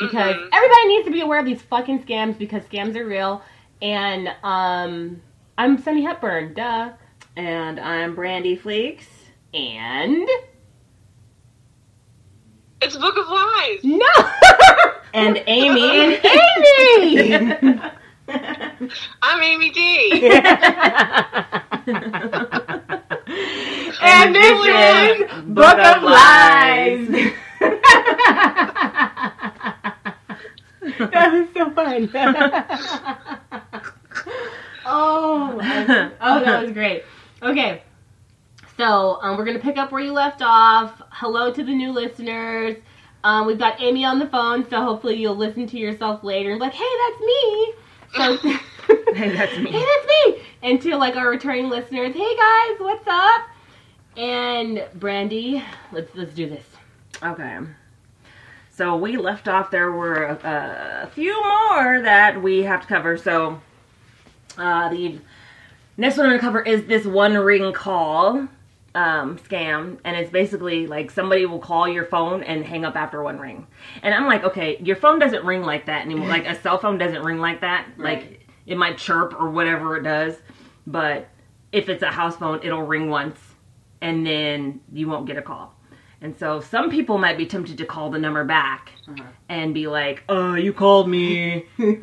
because 0.00 0.34
Mhm. 0.36 0.48
everybody 0.52 0.88
needs 0.88 1.04
to 1.06 1.10
be 1.12 1.20
aware 1.20 1.38
of 1.38 1.44
these 1.46 1.62
fucking 1.62 2.02
scams 2.04 2.36
because 2.38 2.62
scams 2.64 2.96
are 2.96 3.06
real. 3.06 3.42
And 3.82 4.28
um, 4.42 5.20
I'm 5.58 5.78
Sunny 5.82 6.02
Hepburn, 6.02 6.54
duh. 6.54 6.90
And 7.36 7.78
I'm 7.78 8.14
Brandy 8.14 8.56
Fleeks. 8.56 9.04
And 9.54 10.28
It's 12.82 12.96
Book 12.96 13.16
of 13.16 13.28
Lies. 13.28 13.80
no, 13.84 14.06
And 15.14 15.42
Amy. 15.46 16.16
And 16.16 16.64
Amy. 16.98 17.80
I'm 19.22 19.42
Amy 19.42 19.70
D. 19.70 20.30
and 24.02 24.34
this 24.34 24.66
is 24.66 25.42
Book 25.46 25.78
of 25.78 26.02
Lies. 26.02 27.32
That 31.06 31.32
was 31.32 31.48
so 31.54 31.70
fun. 31.70 32.10
oh, 34.86 35.58
I- 35.62 36.10
oh, 36.20 36.40
that 36.44 36.62
was 36.62 36.72
great. 36.72 37.04
Okay, 37.42 37.82
so 38.76 39.18
um, 39.22 39.36
we're 39.36 39.44
gonna 39.44 39.58
pick 39.58 39.78
up 39.78 39.92
where 39.92 40.02
you 40.02 40.12
left 40.12 40.42
off. 40.42 41.00
Hello 41.10 41.52
to 41.52 41.62
the 41.64 41.72
new 41.72 41.92
listeners. 41.92 42.76
Um, 43.24 43.46
we've 43.46 43.58
got 43.58 43.80
Amy 43.82 44.04
on 44.04 44.18
the 44.18 44.26
phone, 44.26 44.68
so 44.68 44.82
hopefully 44.82 45.16
you'll 45.16 45.36
listen 45.36 45.66
to 45.68 45.78
yourself 45.78 46.24
later. 46.24 46.52
and 46.52 46.58
be 46.60 46.64
Like, 46.66 46.72
hey, 46.74 46.84
that's 47.08 47.20
me. 47.20 47.74
So, 48.16 48.36
Hey, 49.14 49.30
that's 49.36 49.56
me. 49.58 49.70
Hey, 49.70 49.84
that's 49.84 50.06
me. 50.26 50.42
And 50.62 50.80
to 50.82 50.96
like 50.96 51.16
our 51.16 51.28
returning 51.28 51.68
listeners, 51.68 52.14
hey 52.14 52.36
guys, 52.36 52.78
what's 52.80 53.06
up? 53.06 53.42
And 54.16 54.84
Brandy, 54.94 55.62
let's 55.92 56.10
let's 56.14 56.34
do 56.34 56.48
this. 56.48 56.64
Okay. 57.22 57.58
So 58.80 58.96
we 58.96 59.18
left 59.18 59.46
off. 59.46 59.70
There 59.70 59.92
were 59.92 60.24
a, 60.24 61.04
a 61.04 61.06
few 61.08 61.34
more 61.34 62.00
that 62.00 62.40
we 62.42 62.62
have 62.62 62.80
to 62.80 62.86
cover. 62.86 63.18
So 63.18 63.60
uh, 64.56 64.88
the 64.88 65.18
next 65.98 66.16
one 66.16 66.24
I'm 66.24 66.32
gonna 66.32 66.40
cover 66.40 66.62
is 66.62 66.86
this 66.86 67.04
one 67.04 67.34
ring 67.34 67.74
call 67.74 68.48
um, 68.94 69.38
scam, 69.38 69.98
and 70.02 70.16
it's 70.16 70.30
basically 70.30 70.86
like 70.86 71.10
somebody 71.10 71.44
will 71.44 71.58
call 71.58 71.90
your 71.90 72.06
phone 72.06 72.42
and 72.42 72.64
hang 72.64 72.86
up 72.86 72.96
after 72.96 73.22
one 73.22 73.38
ring. 73.38 73.66
And 74.02 74.14
I'm 74.14 74.24
like, 74.26 74.44
okay, 74.44 74.78
your 74.78 74.96
phone 74.96 75.18
doesn't 75.18 75.44
ring 75.44 75.60
like 75.60 75.84
that 75.84 76.06
anymore. 76.06 76.28
like 76.28 76.46
a 76.46 76.58
cell 76.62 76.78
phone 76.78 76.96
doesn't 76.96 77.22
ring 77.22 77.36
like 77.36 77.60
that. 77.60 77.86
Right. 77.98 78.22
Like 78.22 78.48
it 78.64 78.78
might 78.78 78.96
chirp 78.96 79.38
or 79.38 79.50
whatever 79.50 79.98
it 79.98 80.04
does, 80.04 80.36
but 80.86 81.28
if 81.70 81.90
it's 81.90 82.02
a 82.02 82.10
house 82.10 82.38
phone, 82.38 82.60
it'll 82.62 82.80
ring 82.80 83.10
once, 83.10 83.38
and 84.00 84.26
then 84.26 84.80
you 84.90 85.06
won't 85.06 85.26
get 85.26 85.36
a 85.36 85.42
call. 85.42 85.74
And 86.22 86.38
so 86.38 86.60
some 86.60 86.90
people 86.90 87.16
might 87.18 87.38
be 87.38 87.46
tempted 87.46 87.78
to 87.78 87.86
call 87.86 88.10
the 88.10 88.18
number 88.18 88.44
back 88.44 88.92
uh-huh. 89.08 89.24
and 89.48 89.72
be 89.72 89.86
like, 89.86 90.22
"Oh, 90.28 90.54
you 90.54 90.72
called 90.72 91.08
me. 91.08 91.64
what 91.76 91.96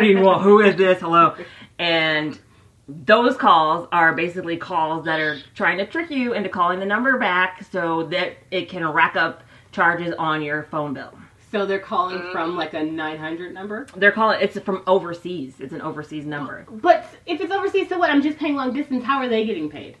do 0.00 0.06
you 0.06 0.20
want? 0.20 0.42
Who 0.42 0.60
is 0.60 0.76
this? 0.76 1.00
Hello." 1.00 1.34
And 1.78 2.38
those 2.88 3.36
calls 3.36 3.86
are 3.92 4.14
basically 4.14 4.56
calls 4.56 5.04
that 5.04 5.20
are 5.20 5.38
trying 5.54 5.76
to 5.78 5.86
trick 5.86 6.10
you 6.10 6.32
into 6.32 6.48
calling 6.48 6.80
the 6.80 6.86
number 6.86 7.18
back 7.18 7.62
so 7.70 8.04
that 8.04 8.38
it 8.50 8.70
can 8.70 8.86
rack 8.90 9.14
up 9.14 9.42
charges 9.72 10.14
on 10.18 10.40
your 10.40 10.62
phone 10.64 10.94
bill. 10.94 11.12
So 11.50 11.64
they're 11.64 11.78
calling 11.78 12.18
mm. 12.18 12.32
from 12.32 12.56
like 12.56 12.74
a 12.74 12.82
900 12.82 13.54
number. 13.54 13.86
They're 13.96 14.12
calling 14.12 14.38
it's 14.40 14.58
from 14.60 14.82
overseas. 14.86 15.60
It's 15.60 15.72
an 15.72 15.80
overseas 15.80 16.26
number. 16.26 16.66
But 16.70 17.06
if 17.26 17.40
it's 17.40 17.52
overseas, 17.52 17.88
so 17.88 17.98
what? 17.98 18.10
I'm 18.10 18.22
just 18.22 18.38
paying 18.38 18.54
long 18.54 18.72
distance. 18.72 19.04
How 19.04 19.18
are 19.18 19.28
they 19.28 19.46
getting 19.46 19.70
paid? 19.70 19.96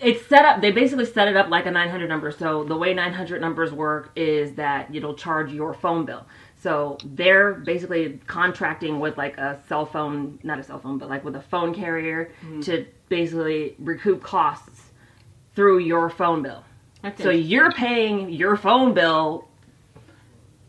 It's 0.00 0.24
set 0.26 0.44
up. 0.44 0.60
They 0.60 0.70
basically 0.70 1.04
set 1.06 1.28
it 1.28 1.36
up 1.36 1.48
like 1.48 1.66
a 1.66 1.70
900 1.70 2.08
number. 2.08 2.30
So 2.30 2.64
the 2.64 2.76
way 2.76 2.94
900 2.94 3.40
numbers 3.40 3.72
work 3.72 4.10
is 4.16 4.54
that 4.54 4.94
it'll 4.94 5.14
charge 5.14 5.52
your 5.52 5.74
phone 5.74 6.04
bill. 6.04 6.26
So 6.60 6.98
they're 7.04 7.54
basically 7.54 8.20
contracting 8.26 9.00
with 9.00 9.16
like 9.16 9.36
a 9.38 9.60
cell 9.68 9.86
phone, 9.86 10.38
not 10.42 10.58
a 10.58 10.62
cell 10.62 10.78
phone, 10.78 10.98
but 10.98 11.08
like 11.08 11.24
with 11.24 11.36
a 11.36 11.40
phone 11.40 11.74
carrier 11.74 12.32
to 12.62 12.86
basically 13.08 13.74
recoup 13.78 14.22
costs 14.22 14.90
through 15.54 15.78
your 15.78 16.10
phone 16.10 16.42
bill. 16.42 16.64
That's 17.02 17.22
So 17.22 17.30
you're 17.30 17.72
paying 17.72 18.30
your 18.30 18.56
phone 18.56 18.92
bill 18.94 19.48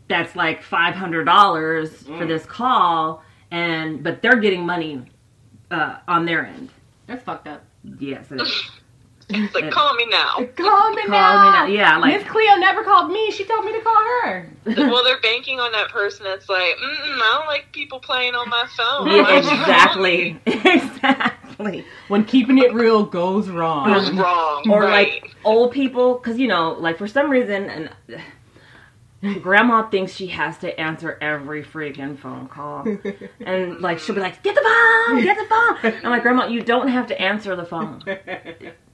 that's 0.08 0.34
like 0.34 0.62
$500 0.62 2.18
for 2.18 2.26
this 2.26 2.44
call 2.44 3.22
and 3.50 4.02
but 4.02 4.22
they're 4.22 4.40
getting 4.40 4.64
money 4.64 5.02
uh, 5.70 5.98
on 6.06 6.24
their 6.24 6.46
end. 6.46 6.70
That's 7.06 7.24
fucked 7.24 7.48
up. 7.48 7.64
Yes, 7.98 8.30
it 8.30 8.40
is. 8.40 8.70
It's 9.32 9.54
like, 9.54 9.70
call 9.70 9.94
me 9.94 10.06
now. 10.06 10.34
Call 10.56 10.90
me 10.92 11.02
Call 11.02 11.10
now. 11.10 11.44
me 11.44 11.50
now. 11.50 11.64
Yeah, 11.66 11.98
like 11.98 12.18
Miss 12.18 12.28
Cleo 12.28 12.56
never 12.56 12.82
called 12.84 13.10
me. 13.10 13.30
She 13.30 13.44
told 13.44 13.64
me 13.64 13.72
to 13.72 13.80
call 13.80 14.02
her. 14.22 14.50
well, 14.66 15.04
they're 15.04 15.20
banking 15.20 15.60
on 15.60 15.72
that 15.72 15.88
person 15.88 16.24
that's 16.24 16.48
like, 16.48 16.76
Mm-mm, 16.76 17.20
I 17.20 17.36
don't 17.38 17.46
like 17.46 17.72
people 17.72 18.00
playing 18.00 18.34
on 18.34 18.48
my 18.48 18.66
phone. 18.76 19.10
Yeah, 19.10 19.38
exactly. 19.38 20.40
exactly. 20.46 21.84
When 22.08 22.24
keeping 22.24 22.58
it 22.58 22.72
real 22.72 23.04
goes 23.04 23.48
wrong. 23.48 23.92
Goes 23.92 24.10
wrong. 24.12 24.68
Or 24.70 24.82
right. 24.82 25.22
like 25.22 25.36
old 25.44 25.72
people, 25.72 26.14
because 26.14 26.38
you 26.38 26.48
know, 26.48 26.72
like 26.72 26.98
for 26.98 27.08
some 27.08 27.30
reason, 27.30 27.68
and 27.70 27.90
grandma 29.42 29.88
thinks 29.88 30.12
she 30.12 30.28
has 30.28 30.58
to 30.58 30.80
answer 30.80 31.18
every 31.20 31.62
freaking 31.62 32.18
phone 32.18 32.48
call, 32.48 32.86
and 33.40 33.80
like 33.80 33.98
she'll 33.98 34.14
be 34.14 34.20
like, 34.20 34.42
"Get 34.42 34.54
the 34.54 34.62
phone, 34.62 35.22
get 35.22 35.36
the 35.36 35.44
phone." 35.46 35.94
I'm 36.04 36.10
like, 36.10 36.22
"Grandma, 36.22 36.46
you 36.46 36.62
don't 36.62 36.88
have 36.88 37.06
to 37.08 37.20
answer 37.20 37.54
the 37.56 37.64
phone 37.64 38.02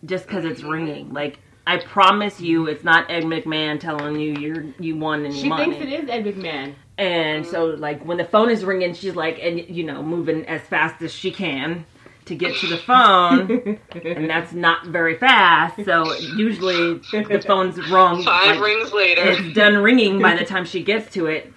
just 0.04 0.26
because 0.26 0.44
it's 0.44 0.62
ringing." 0.62 1.12
Like. 1.12 1.38
I 1.68 1.78
promise 1.78 2.40
you, 2.40 2.68
it's 2.68 2.84
not 2.84 3.10
Ed 3.10 3.24
McMahon 3.24 3.80
telling 3.80 4.20
you 4.20 4.34
you're 4.34 4.66
you 4.78 4.94
won 4.94 5.24
any 5.24 5.34
She 5.42 5.48
money. 5.48 5.64
thinks 5.74 5.84
it 5.84 5.92
is 6.04 6.08
Ed 6.08 6.24
McMahon. 6.24 6.76
And 6.96 7.44
so, 7.44 7.64
like, 7.64 8.04
when 8.04 8.18
the 8.18 8.24
phone 8.24 8.50
is 8.50 8.64
ringing, 8.64 8.94
she's 8.94 9.16
like, 9.16 9.40
and 9.42 9.58
you 9.58 9.82
know, 9.82 10.00
moving 10.00 10.46
as 10.46 10.60
fast 10.60 11.02
as 11.02 11.12
she 11.12 11.32
can 11.32 11.84
to 12.26 12.34
get 12.34 12.56
to 12.56 12.66
the 12.66 12.76
phone, 12.76 13.78
and 14.04 14.28
that's 14.28 14.52
not 14.52 14.86
very 14.86 15.16
fast. 15.16 15.84
So 15.84 16.12
usually 16.14 16.98
the 16.98 17.42
phone's 17.46 17.78
rung. 17.88 18.22
Five 18.22 18.56
like, 18.56 18.64
rings 18.64 18.92
later. 18.92 19.22
It's 19.30 19.54
done 19.54 19.78
ringing 19.78 20.20
by 20.20 20.36
the 20.36 20.44
time 20.44 20.64
she 20.64 20.82
gets 20.82 21.12
to 21.14 21.26
it, 21.26 21.52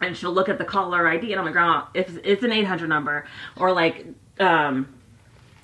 and 0.00 0.16
she'll 0.16 0.32
look 0.32 0.48
at 0.48 0.58
the 0.58 0.64
caller 0.64 1.06
ID, 1.06 1.32
and 1.32 1.38
I'm 1.38 1.44
like, 1.44 1.54
Grandma, 1.54 1.84
it's 1.94 2.12
it's 2.24 2.42
an 2.42 2.52
800 2.52 2.88
number, 2.88 3.26
or 3.56 3.72
like, 3.72 4.06
um, 4.40 4.88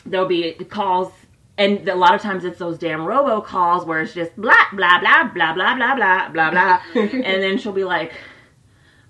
there'll 0.06 0.28
be 0.28 0.52
calls. 0.52 1.12
And 1.58 1.86
a 1.86 1.94
lot 1.94 2.14
of 2.14 2.22
times 2.22 2.44
it's 2.44 2.58
those 2.58 2.78
damn 2.78 3.04
robo 3.04 3.42
calls 3.42 3.84
where 3.84 4.00
it's 4.00 4.14
just 4.14 4.34
blah 4.36 4.54
blah 4.72 5.00
blah 5.00 5.24
blah 5.34 5.54
blah 5.54 5.76
blah 5.76 5.94
blah 5.94 6.28
blah 6.30 6.50
blah, 6.50 6.80
and 6.94 7.42
then 7.42 7.58
she'll 7.58 7.72
be 7.72 7.84
like, 7.84 8.12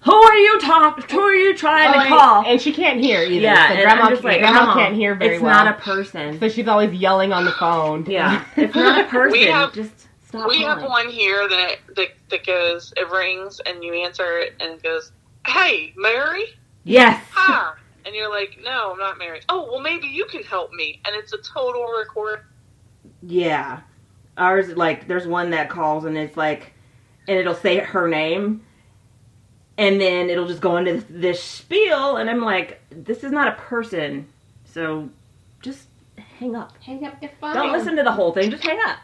"Who 0.04 0.12
are 0.14 0.36
you 0.36 0.58
talking? 0.60 1.04
Who 1.10 1.20
are 1.20 1.34
you 1.34 1.56
trying 1.56 1.94
Oh, 1.94 2.02
to 2.02 2.08
call?" 2.08 2.44
And 2.46 2.60
she 2.60 2.72
can't 2.72 3.00
hear 3.00 3.20
either. 3.22 3.34
yeah, 3.40 3.68
so 3.68 3.74
grandma, 3.82 4.02
I'm 4.04 4.10
just 4.10 4.24
like, 4.24 4.40
grandma 4.40 4.64
"Grandma, 4.64 4.74
can't 4.74 4.94
hear 4.94 5.14
very 5.14 5.34
it's 5.36 5.42
well. 5.42 5.64
not 5.64 5.68
a 5.76 5.80
person. 5.80 6.38
so 6.40 6.48
she's 6.48 6.68
always 6.68 6.92
yelling 6.92 7.32
on 7.32 7.44
the 7.44 7.52
phone. 7.52 8.04
yeah, 8.06 8.44
it's 8.56 8.74
not 8.74 9.00
a 9.00 9.08
person. 9.08 9.32
We 9.32 9.46
have- 9.46 9.72
just 9.72 10.08
stop 10.24 10.48
we 10.48 10.62
have 10.62 10.82
one 10.82 11.08
here 11.08 11.48
that, 11.48 11.76
that 11.96 12.08
that 12.30 12.46
goes, 12.46 12.92
it 12.96 13.08
rings 13.10 13.60
and 13.66 13.82
you 13.84 13.92
answer 13.94 14.38
it 14.38 14.54
and 14.60 14.72
it 14.74 14.82
goes, 14.82 15.12
Hey, 15.46 15.92
Mary? 15.96 16.46
Yes. 16.84 17.22
Hi. 17.32 17.74
And 18.04 18.14
you're 18.14 18.30
like, 18.30 18.58
no, 18.64 18.92
I'm 18.92 18.98
not 18.98 19.18
Mary." 19.18 19.40
Oh, 19.48 19.68
well, 19.70 19.80
maybe 19.80 20.06
you 20.08 20.24
can 20.24 20.42
help 20.42 20.72
me. 20.72 21.00
And 21.04 21.14
it's 21.14 21.32
a 21.32 21.38
total 21.38 21.86
record. 21.96 22.40
Yeah. 23.22 23.80
Ours, 24.36 24.68
like, 24.76 25.06
there's 25.06 25.26
one 25.26 25.50
that 25.50 25.68
calls 25.68 26.04
and 26.06 26.16
it's 26.16 26.36
like, 26.36 26.72
and 27.28 27.38
it'll 27.38 27.54
say 27.54 27.78
her 27.78 28.08
name. 28.08 28.62
And 29.78 30.00
then 30.00 30.28
it'll 30.30 30.46
just 30.46 30.60
go 30.60 30.76
into 30.76 31.04
this 31.10 31.42
spiel. 31.42 32.16
And 32.16 32.28
I'm 32.28 32.42
like, 32.42 32.80
this 32.90 33.24
is 33.24 33.32
not 33.32 33.48
a 33.48 33.52
person. 33.52 34.26
So 34.66 35.08
just 35.62 35.88
hang 36.38 36.54
up. 36.56 36.72
Hang 36.84 37.04
up 37.06 37.14
your 37.22 37.30
phone. 37.40 37.54
Don't 37.54 37.72
listen 37.72 37.96
to 37.96 38.02
the 38.02 38.12
whole 38.12 38.32
thing. 38.32 38.50
Just 38.50 38.64
hang 38.64 38.78
up. 38.86 38.98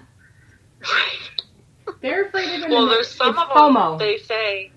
They're 2.00 2.26
afraid 2.26 2.62
of 2.62 2.70
Well, 2.70 2.86
there's 2.86 3.10
some 3.10 3.30
it's 3.30 3.38
of 3.54 3.74
them. 3.74 3.98
They 3.98 4.18
say 4.18 4.70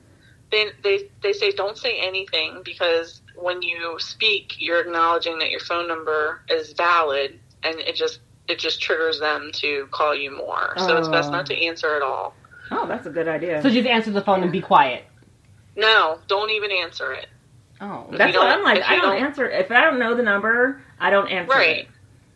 they 0.51 0.71
they 0.83 1.09
they 1.21 1.33
say 1.33 1.51
don't 1.51 1.77
say 1.77 1.99
anything 1.99 2.61
because 2.63 3.21
when 3.35 3.61
you 3.61 3.97
speak, 3.99 4.55
you're 4.59 4.79
acknowledging 4.81 5.39
that 5.39 5.49
your 5.51 5.59
phone 5.59 5.87
number 5.87 6.41
is 6.49 6.73
valid, 6.73 7.39
and 7.63 7.79
it 7.79 7.95
just 7.95 8.19
it 8.47 8.59
just 8.59 8.81
triggers 8.81 9.19
them 9.19 9.51
to 9.55 9.87
call 9.91 10.15
you 10.15 10.35
more. 10.35 10.73
So 10.77 10.97
it's 10.97 11.07
best 11.07 11.29
Oh. 11.29 11.33
not 11.33 11.45
to 11.47 11.65
answer 11.65 11.95
at 11.95 12.01
all. 12.01 12.33
Oh, 12.71 12.87
that's 12.87 13.05
a 13.05 13.09
good 13.09 13.27
idea. 13.27 13.61
so 13.61 13.69
just 13.69 13.87
answer 13.87 14.11
the 14.11 14.21
phone 14.21 14.41
and 14.43 14.51
be 14.51 14.61
quiet. 14.61 15.03
No, 15.75 16.19
don't 16.27 16.49
even 16.49 16.71
answer 16.71 17.13
it. 17.13 17.27
Oh. 17.79 18.07
If 18.11 18.17
That's 18.17 18.37
what 18.37 18.47
I'm 18.47 18.63
like. 18.63 18.83
I 18.83 18.95
don't 18.95 19.15
don't- 19.15 19.23
answer. 19.25 19.49
If 19.49 19.71
I 19.71 19.81
don't 19.81 19.99
know 19.99 20.15
the 20.15 20.23
number, 20.23 20.81
I 20.99 21.09
don't 21.09 21.27
answer 21.29 21.53
Right. 21.53 21.77
it. 21.79 21.87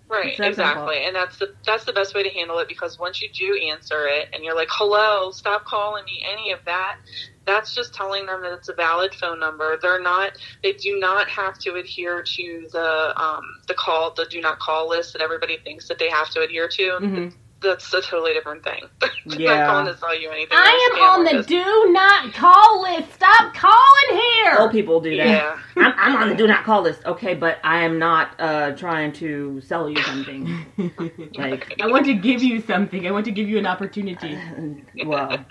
Right, 0.08 0.40
exactly, 0.40 1.04
and 1.04 1.16
that's 1.16 1.40
the 1.40 1.56
that's 1.66 1.84
the 1.86 1.92
best 1.92 2.14
way 2.14 2.22
to 2.22 2.30
handle 2.30 2.60
it 2.60 2.68
because 2.68 3.00
once 3.00 3.24
you 3.24 3.30
do 3.34 3.60
answer 3.72 4.08
it 4.08 4.30
and 4.34 4.44
you're 4.44 4.54
like, 4.56 4.68
"Hello, 4.72 5.32
stop 5.32 5.66
calling 5.66 6.06
me," 6.06 6.24
any 6.32 6.52
of 6.52 6.60
that, 6.66 6.98
that's 7.46 7.74
just 7.74 7.96
telling 7.96 8.28
them 8.28 8.44
that 8.44 8.54
it's 8.54 8.70
a 8.70 8.74
valid 8.74 9.16
phone 9.16 9.40
number. 9.40 9.78
They're 9.82 10.00
not, 10.00 10.34
they 10.62 10.74
do 10.74 11.00
not 11.00 11.28
have 11.30 11.58
to 11.60 11.74
adhere 11.74 12.22
to 12.22 12.68
the 12.72 13.14
um, 13.20 13.42
the 13.68 13.74
call, 13.74 14.12
the 14.14 14.26
do 14.26 14.40
not 14.42 14.60
call 14.60 14.88
list 14.90 15.14
that 15.14 15.24
everybody 15.24 15.58
thinks 15.58 15.88
that 15.88 15.98
they 15.98 16.10
have 16.12 16.30
to 16.30 16.42
adhere 16.42 16.68
to. 16.68 16.84
Mhm. 17.02 17.34
That's 17.66 17.94
a 17.94 18.02
totally 18.02 18.34
different 18.34 18.64
thing. 18.64 18.84
They're 19.26 19.40
Yeah. 19.42 19.56
not 19.58 19.68
calling 19.68 19.94
to 19.94 20.00
tell 20.00 20.20
you 20.20 20.30
anything. 20.30 20.58
I 20.58 20.92
am 20.94 21.02
on 21.04 21.24
the 21.24 21.32
artists. 21.32 21.50
do 21.52 21.92
not 21.92 22.34
call 22.34 22.82
list. 22.84 23.14
Stop 23.14 23.54
calling 23.54 24.22
here. 24.22 24.56
Old 24.60 24.72
people 24.72 25.02
do 25.02 25.18
that. 25.18 25.28
Yeah. 25.28 25.60
I'm, 25.78 25.94
I'm 25.98 26.16
on 26.16 26.30
the 26.30 26.36
do 26.36 26.48
not 26.48 26.64
call 26.64 26.84
list. 26.84 27.04
Okay, 27.06 27.34
but 27.34 27.58
I 27.64 27.84
am 27.84 27.98
not 28.00 28.40
uh, 28.40 28.72
trying 28.74 29.12
to 29.14 29.60
sell 29.62 29.90
you 29.90 30.02
something. 30.04 30.66
like, 31.36 31.76
I 31.82 31.88
want 31.88 32.06
to 32.06 32.14
give 32.14 32.44
you 32.44 32.62
something. 32.62 33.08
I 33.08 33.12
want 33.12 33.26
to 33.26 33.32
give 33.32 33.50
you 33.50 33.58
an 33.58 33.66
opportunity. 33.66 34.38
well, 35.06 35.44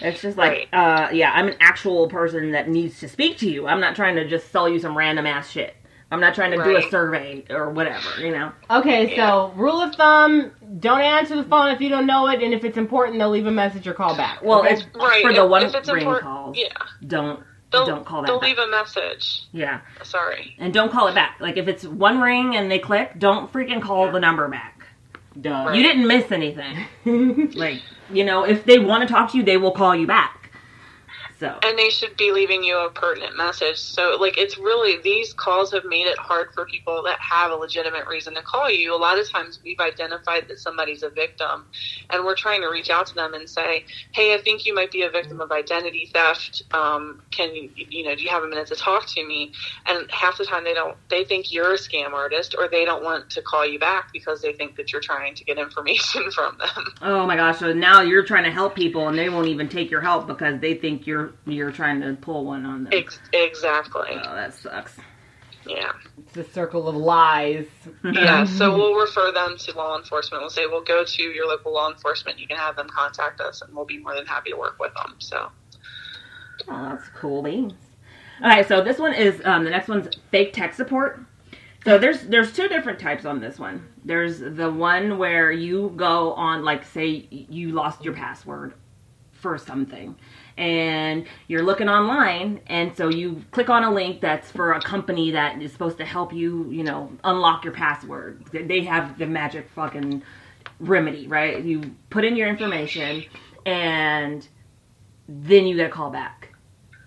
it's 0.00 0.20
just 0.22 0.36
like, 0.36 0.68
uh, 0.72 1.08
yeah, 1.12 1.32
I'm 1.32 1.48
an 1.48 1.56
actual 1.60 2.08
person 2.08 2.52
that 2.52 2.68
needs 2.68 2.98
to 3.00 3.08
speak 3.08 3.38
to 3.38 3.50
you. 3.50 3.66
I'm 3.66 3.80
not 3.80 3.94
trying 3.94 4.16
to 4.16 4.26
just 4.28 4.50
sell 4.50 4.68
you 4.68 4.78
some 4.78 4.96
random 4.96 5.26
ass 5.26 5.50
shit. 5.50 5.76
I'm 6.10 6.20
not 6.20 6.34
trying 6.34 6.52
to 6.52 6.64
do 6.64 6.76
a 6.76 6.82
survey 6.90 7.44
or 7.50 7.68
whatever, 7.70 8.08
you 8.20 8.30
know. 8.30 8.52
Okay, 8.70 9.14
so 9.14 9.52
rule 9.56 9.80
of 9.82 9.94
thumb: 9.94 10.50
don't 10.80 11.02
answer 11.02 11.36
the 11.36 11.44
phone 11.44 11.68
if 11.70 11.80
you 11.82 11.90
don't 11.90 12.06
know 12.06 12.28
it, 12.28 12.42
and 12.42 12.54
if 12.54 12.64
it's 12.64 12.78
important, 12.78 13.18
they'll 13.18 13.28
leave 13.30 13.46
a 13.46 13.50
message 13.50 13.86
or 13.86 13.92
call 13.92 14.16
back. 14.16 14.42
Well, 14.42 14.60
okay? 14.60 14.74
it's 14.74 14.86
Right. 14.94 15.20
for 15.22 15.32
the 15.34 15.44
if, 15.44 15.50
one 15.50 15.62
if 15.66 15.74
it's 15.74 15.88
ring 15.90 15.98
important, 16.02 16.24
calls. 16.24 16.56
yeah, 16.58 16.68
Don't 17.06 17.40
they'll, 17.72 17.84
don't 17.84 18.06
call 18.06 18.22
that. 18.22 18.28
They'll 18.28 18.40
back. 18.40 18.48
leave 18.48 18.58
a 18.58 18.68
message. 18.68 19.42
Yeah, 19.52 19.80
Sorry. 20.02 20.54
and 20.58 20.72
don't 20.72 20.90
call 20.90 21.08
it 21.08 21.14
back. 21.14 21.36
Like 21.40 21.58
if 21.58 21.68
it's 21.68 21.84
one 21.84 22.20
ring 22.22 22.56
and 22.56 22.70
they 22.70 22.78
click, 22.78 23.18
don't 23.18 23.52
freaking 23.52 23.82
call 23.82 24.10
the 24.10 24.20
number 24.20 24.48
back. 24.48 24.86
Duh. 25.38 25.50
Right. 25.50 25.76
You 25.76 25.82
didn't 25.82 26.06
miss 26.06 26.32
anything. 26.32 26.86
like 27.54 27.82
you 28.10 28.24
know, 28.24 28.44
if 28.44 28.64
they 28.64 28.78
want 28.78 29.06
to 29.06 29.12
talk 29.12 29.32
to 29.32 29.36
you, 29.36 29.42
they 29.44 29.58
will 29.58 29.72
call 29.72 29.94
you 29.94 30.06
back. 30.06 30.37
So 31.38 31.56
and 31.62 31.78
they 31.78 31.90
should 31.90 32.16
be 32.16 32.32
leaving 32.32 32.64
you 32.64 32.76
a 32.78 32.90
pertinent 32.90 33.36
message. 33.36 33.76
So, 33.78 34.16
like, 34.18 34.36
it's 34.36 34.58
really 34.58 35.00
these 35.02 35.32
calls 35.32 35.72
have 35.72 35.84
made 35.84 36.06
it 36.06 36.18
hard 36.18 36.48
for 36.52 36.66
people 36.66 37.02
that 37.04 37.18
have 37.20 37.52
a 37.52 37.54
legitimate 37.54 38.08
reason 38.08 38.34
to 38.34 38.42
call 38.42 38.68
you. 38.68 38.94
A 38.94 38.98
lot 38.98 39.18
of 39.18 39.30
times, 39.30 39.60
we've 39.64 39.78
identified 39.78 40.48
that 40.48 40.58
somebody's 40.58 41.04
a 41.04 41.10
victim, 41.10 41.66
and 42.10 42.24
we're 42.24 42.34
trying 42.34 42.62
to 42.62 42.68
reach 42.68 42.90
out 42.90 43.06
to 43.06 43.14
them 43.14 43.34
and 43.34 43.48
say, 43.48 43.84
"Hey, 44.12 44.34
I 44.34 44.38
think 44.38 44.66
you 44.66 44.74
might 44.74 44.90
be 44.90 45.02
a 45.02 45.10
victim 45.10 45.40
of 45.40 45.52
identity 45.52 46.10
theft. 46.12 46.62
Um, 46.72 47.22
can 47.30 47.54
you, 47.54 47.70
you 47.76 48.04
know, 48.04 48.16
do 48.16 48.22
you 48.22 48.30
have 48.30 48.42
a 48.42 48.48
minute 48.48 48.66
to 48.68 48.76
talk 48.76 49.06
to 49.06 49.24
me?" 49.24 49.52
And 49.86 50.10
half 50.10 50.38
the 50.38 50.44
time, 50.44 50.64
they 50.64 50.74
don't. 50.74 50.96
They 51.08 51.24
think 51.24 51.52
you're 51.52 51.74
a 51.74 51.78
scam 51.78 52.14
artist, 52.14 52.56
or 52.58 52.68
they 52.68 52.84
don't 52.84 53.04
want 53.04 53.30
to 53.30 53.42
call 53.42 53.64
you 53.64 53.78
back 53.78 54.12
because 54.12 54.42
they 54.42 54.54
think 54.54 54.74
that 54.76 54.92
you're 54.92 55.00
trying 55.00 55.36
to 55.36 55.44
get 55.44 55.58
information 55.68 56.30
from 56.32 56.58
them. 56.58 56.84
oh 57.02 57.26
my 57.26 57.36
gosh, 57.36 57.58
so 57.58 57.72
now 57.72 58.00
you're 58.00 58.24
trying 58.24 58.44
to 58.44 58.50
help 58.50 58.74
people 58.74 59.06
and 59.06 59.16
they 59.16 59.28
won't 59.28 59.46
even 59.46 59.68
take 59.68 59.90
your 59.90 60.00
help 60.00 60.26
because 60.26 60.60
they 60.60 60.74
think 60.74 61.06
you're 61.06 61.27
you're 61.46 61.72
trying 61.72 62.00
to 62.00 62.14
pull 62.20 62.44
one 62.44 62.64
on 62.66 62.84
them. 62.84 62.92
Ex- 62.92 63.20
exactly. 63.32 64.10
Oh, 64.12 64.34
that 64.34 64.54
sucks. 64.54 64.96
Yeah. 65.66 65.92
It's 66.18 66.36
a 66.36 66.44
circle 66.52 66.88
of 66.88 66.96
lies. 66.96 67.66
Yeah, 68.04 68.44
so 68.44 68.74
we'll 68.76 68.94
refer 68.94 69.32
them 69.32 69.56
to 69.58 69.72
law 69.72 69.98
enforcement. 69.98 70.42
We'll 70.42 70.50
say, 70.50 70.66
we'll 70.66 70.82
go 70.82 71.04
to 71.04 71.22
your 71.22 71.46
local 71.46 71.74
law 71.74 71.90
enforcement. 71.90 72.38
You 72.38 72.46
can 72.46 72.56
have 72.56 72.76
them 72.76 72.88
contact 72.88 73.40
us, 73.40 73.60
and 73.62 73.74
we'll 73.74 73.84
be 73.84 73.98
more 73.98 74.14
than 74.14 74.24
happy 74.26 74.50
to 74.50 74.56
work 74.56 74.78
with 74.80 74.94
them. 74.94 75.16
So, 75.18 75.50
Oh, 76.68 76.88
that's 76.90 77.08
cool 77.10 77.42
beans. 77.42 77.74
All 78.42 78.48
right, 78.48 78.66
so 78.66 78.82
this 78.82 78.98
one 78.98 79.14
is 79.14 79.40
um, 79.44 79.64
the 79.64 79.70
next 79.70 79.88
one's 79.88 80.08
fake 80.30 80.52
tech 80.52 80.74
support. 80.74 81.20
So 81.84 81.98
there's 81.98 82.22
there's 82.22 82.52
two 82.52 82.68
different 82.68 82.98
types 82.98 83.24
on 83.24 83.40
this 83.40 83.58
one. 83.58 83.86
There's 84.04 84.40
the 84.40 84.70
one 84.70 85.18
where 85.18 85.50
you 85.50 85.92
go 85.96 86.32
on 86.34 86.64
like 86.64 86.84
say 86.84 87.26
you 87.30 87.72
lost 87.72 88.04
your 88.04 88.14
password 88.14 88.74
for 89.32 89.56
something 89.56 90.16
and 90.58 91.24
you're 91.46 91.62
looking 91.62 91.88
online 91.88 92.60
and 92.66 92.94
so 92.96 93.08
you 93.08 93.42
click 93.52 93.70
on 93.70 93.84
a 93.84 93.90
link 93.90 94.20
that's 94.20 94.50
for 94.50 94.72
a 94.72 94.80
company 94.80 95.30
that 95.30 95.62
is 95.62 95.72
supposed 95.72 95.96
to 95.98 96.04
help 96.04 96.32
you, 96.32 96.68
you 96.70 96.82
know, 96.82 97.10
unlock 97.22 97.64
your 97.64 97.72
password. 97.72 98.44
They 98.52 98.82
have 98.82 99.18
the 99.18 99.26
magic 99.26 99.70
fucking 99.70 100.22
remedy, 100.80 101.28
right? 101.28 101.62
You 101.62 101.94
put 102.10 102.24
in 102.24 102.34
your 102.34 102.48
information 102.48 103.24
and 103.64 104.46
then 105.28 105.66
you 105.66 105.76
get 105.76 105.86
a 105.86 105.92
call 105.92 106.10
back. 106.10 106.52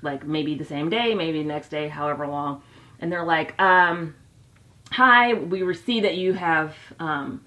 Like 0.02 0.26
maybe 0.26 0.56
the 0.56 0.66
same 0.66 0.90
day, 0.90 1.14
maybe 1.14 1.44
next 1.44 1.70
day, 1.70 1.90
however 1.90 2.26
long. 2.26 2.64
And 3.00 3.12
they're 3.12 3.26
like, 3.26 3.60
um, 3.62 4.16
hi, 4.92 5.34
we 5.34 5.74
see 5.74 6.00
that 6.02 6.16
you 6.16 6.34
have, 6.34 6.74
um, 7.00 7.44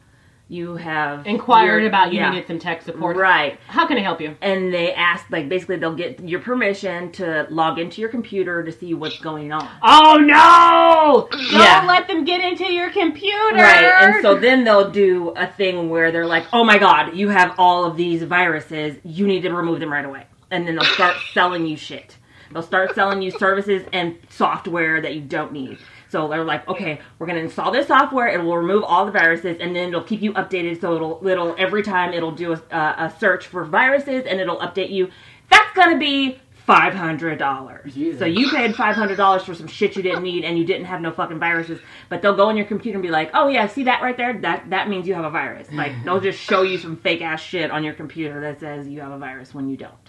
you 0.48 0.76
have 0.76 1.26
Inquired 1.26 1.80
your- 1.80 1.88
about 1.88 2.12
you 2.12 2.20
yeah, 2.20 2.30
needed 2.30 2.46
some 2.46 2.59
tech 2.59 2.83
support. 2.83 3.16
Right. 3.16 3.59
How 3.66 3.87
can 3.87 3.96
I 3.96 4.00
help 4.02 4.20
you? 4.20 4.37
And 4.42 4.72
they 4.72 4.92
ask, 4.92 5.24
like, 5.30 5.48
basically, 5.48 5.76
they'll 5.76 5.94
get 5.94 6.20
your 6.20 6.40
permission 6.40 7.11
to 7.12 7.46
log 7.50 7.78
into 7.78 8.00
your 8.02 8.11
computer 8.11 8.62
to 8.62 8.70
see 8.70 8.92
what's 8.94 9.18
going 9.20 9.52
on. 9.52 9.66
Oh 9.83 10.16
no! 10.18 11.28
Don't 11.30 11.52
Yeah. 11.52 11.85
let 11.87 12.09
them 12.09 12.24
get 12.24 12.40
into 12.42 12.70
your 12.70 12.90
computer. 12.90 13.54
Right, 13.54 13.85
and 13.85 14.22
so 14.22 14.35
then 14.38 14.64
they'll 14.64 14.90
do 14.90 15.30
a 15.30 15.46
thing 15.46 15.88
where 15.88 16.12
they're 16.12 16.26
like, 16.26 16.44
"Oh 16.52 16.62
my 16.64 16.78
God, 16.78 17.14
you 17.14 17.30
have 17.30 17.54
all 17.59 17.85
of 17.87 17.96
these 17.96 18.22
viruses. 18.22 18.96
You 19.02 19.26
need 19.26 19.42
to 19.42 19.52
remove 19.52 19.80
them 19.80 19.92
right 19.92 20.04
away." 20.04 20.24
And 20.50 20.68
then 20.68 20.76
they'll 20.76 20.85
start 20.85 21.16
selling 21.33 21.66
you 21.66 21.76
shit. 21.76 22.16
They'll 22.52 22.62
start 22.62 22.94
selling 22.94 23.22
you 23.22 23.30
services 23.33 23.85
and 23.92 24.16
software 24.28 25.00
that 25.00 25.14
you 25.14 25.22
don't 25.22 25.52
need. 25.52 25.78
So 26.14 26.29
they're 26.29 26.44
like, 26.44 26.68
"Okay, 26.68 27.00
we're 27.18 27.27
gonna 27.27 27.40
install 27.40 27.72
this 27.72 27.88
software. 27.88 28.29
It 28.29 28.40
will 28.40 28.57
remove 28.57 28.85
all 28.85 29.05
the 29.05 29.11
viruses, 29.11 29.57
and 29.59 29.74
then 29.74 29.88
it'll 29.88 30.05
keep 30.05 30.22
you 30.22 30.33
updated. 30.35 30.81
So 30.81 30.94
it'll, 30.94 31.27
it'll 31.27 31.57
every 31.59 31.83
time 31.83 32.12
it'll 32.12 32.31
do 32.31 32.53
a, 32.53 32.62
a, 32.70 32.94
a 33.07 33.14
search 33.18 33.48
for 33.48 33.64
viruses, 33.64 34.24
and 34.24 34.38
it'll 34.40 34.59
update 34.59 34.90
you. 34.90 35.11
That's 35.50 35.72
gonna 35.74 35.98
be." 35.98 36.38
Five 36.66 36.94
hundred 36.94 37.38
dollars. 37.38 37.94
So 38.18 38.24
you 38.24 38.48
paid 38.48 38.74
five 38.77 38.94
hundred 38.94 39.16
dollars 39.16 39.42
for 39.42 39.55
some 39.55 39.66
shit 39.66 39.96
you 39.96 40.03
didn't 40.03 40.22
need, 40.22 40.44
and 40.44 40.57
you 40.57 40.64
didn't 40.64 40.87
have 40.87 41.00
no 41.03 41.11
fucking 41.11 41.38
viruses. 41.38 41.79
But 42.09 42.22
they'll 42.22 42.37
go 42.37 42.48
on 42.48 42.57
your 42.57 42.64
computer 42.64 42.96
and 42.96 43.03
be 43.03 43.11
like, 43.11 43.31
"Oh 43.35 43.48
yeah, 43.48 43.66
see 43.66 43.83
that 43.85 44.00
right 44.00 44.16
there? 44.16 44.40
That 44.40 44.70
that 44.70 44.88
means 44.88 45.07
you 45.07 45.12
have 45.14 45.27
a 45.27 45.31
virus." 45.31 45.70
Like 45.72 45.92
they'll 46.05 46.20
just 46.20 46.38
show 46.38 46.62
you 46.62 46.79
some 46.79 46.96
fake 46.96 47.20
ass 47.20 47.42
shit 47.42 47.70
on 47.70 47.85
your 47.85 47.92
computer 47.92 48.40
that 48.40 48.61
says 48.61 48.88
you 48.88 49.00
have 49.00 49.12
a 49.12 49.18
virus 49.18 49.53
when 49.53 49.68
you 49.68 49.77
don't. 49.77 50.07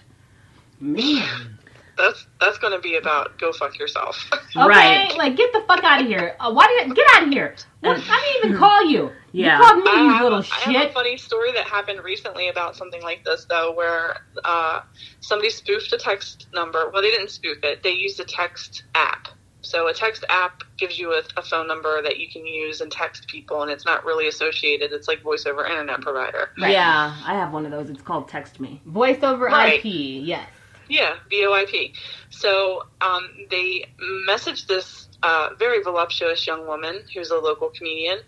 Man. 0.80 1.58
That's 1.96 2.26
that's 2.40 2.58
going 2.58 2.72
to 2.72 2.78
be 2.80 2.96
about 2.96 3.38
go 3.38 3.52
fuck 3.52 3.78
yourself. 3.78 4.28
Okay, 4.56 4.68
Right. 4.68 5.14
like 5.18 5.36
get 5.36 5.52
the 5.52 5.60
fuck 5.68 5.84
out 5.84 6.00
of 6.00 6.06
here. 6.06 6.34
Uh, 6.40 6.50
why 6.50 6.66
did 6.82 6.94
get 6.96 7.06
out 7.14 7.24
of 7.24 7.28
here? 7.28 7.54
What, 7.80 7.98
I 8.08 8.32
didn't 8.32 8.46
even 8.50 8.58
call 8.58 8.84
you. 8.90 9.10
Yeah. 9.32 9.58
You 9.58 9.64
called 9.64 9.84
me, 9.84 9.90
I 9.90 10.02
you 10.02 10.08
have, 10.10 10.22
little 10.22 10.38
I 10.50 10.72
have 10.72 10.90
a 10.90 10.92
funny 10.94 11.16
story 11.18 11.52
that 11.52 11.66
happened 11.66 12.02
recently 12.02 12.48
about 12.48 12.74
something 12.74 13.02
like 13.02 13.22
this, 13.24 13.44
though, 13.50 13.72
where 13.74 14.16
uh, 14.44 14.80
somebody 15.20 15.50
spoofed 15.50 15.92
a 15.92 15.98
text 15.98 16.46
number. 16.54 16.88
Well, 16.90 17.02
they 17.02 17.10
didn't 17.10 17.30
spoof 17.30 17.58
it. 17.64 17.82
They 17.82 17.90
used 17.92 18.18
a 18.18 18.24
text 18.24 18.84
app. 18.94 19.28
So 19.60 19.88
a 19.88 19.92
text 19.92 20.24
app 20.30 20.62
gives 20.78 20.98
you 20.98 21.12
a, 21.12 21.22
a 21.36 21.42
phone 21.42 21.66
number 21.68 22.00
that 22.00 22.18
you 22.18 22.28
can 22.30 22.46
use 22.46 22.80
and 22.80 22.90
text 22.90 23.26
people, 23.28 23.60
and 23.62 23.70
it's 23.70 23.84
not 23.84 24.06
really 24.06 24.26
associated. 24.28 24.92
It's 24.92 25.06
like 25.08 25.20
voice 25.22 25.44
over 25.44 25.66
internet 25.66 26.00
provider. 26.00 26.50
Right. 26.58 26.72
Yeah, 26.72 27.14
I 27.26 27.34
have 27.34 27.52
one 27.52 27.66
of 27.66 27.72
those. 27.72 27.90
It's 27.90 28.00
called 28.00 28.28
Text 28.28 28.58
Me. 28.58 28.80
Voice 28.86 29.22
over 29.22 29.44
Right. 29.46 29.80
IP. 29.80 29.84
Yes. 30.24 30.48
Yeah, 30.88 31.14
VoIP. 31.32 31.92
So 32.30 32.82
um, 33.00 33.28
they 33.50 33.84
messaged 34.28 34.66
this 34.66 35.08
uh, 35.22 35.50
very 35.58 35.82
voluptuous 35.82 36.46
young 36.46 36.66
woman 36.66 37.00
who's 37.14 37.30
a 37.30 37.36
local 37.36 37.70
comedian 37.76 38.18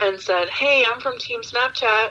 and 0.00 0.20
said, 0.20 0.48
Hey, 0.50 0.84
I'm 0.90 1.00
from 1.00 1.18
Team 1.18 1.40
Snapchat. 1.42 2.08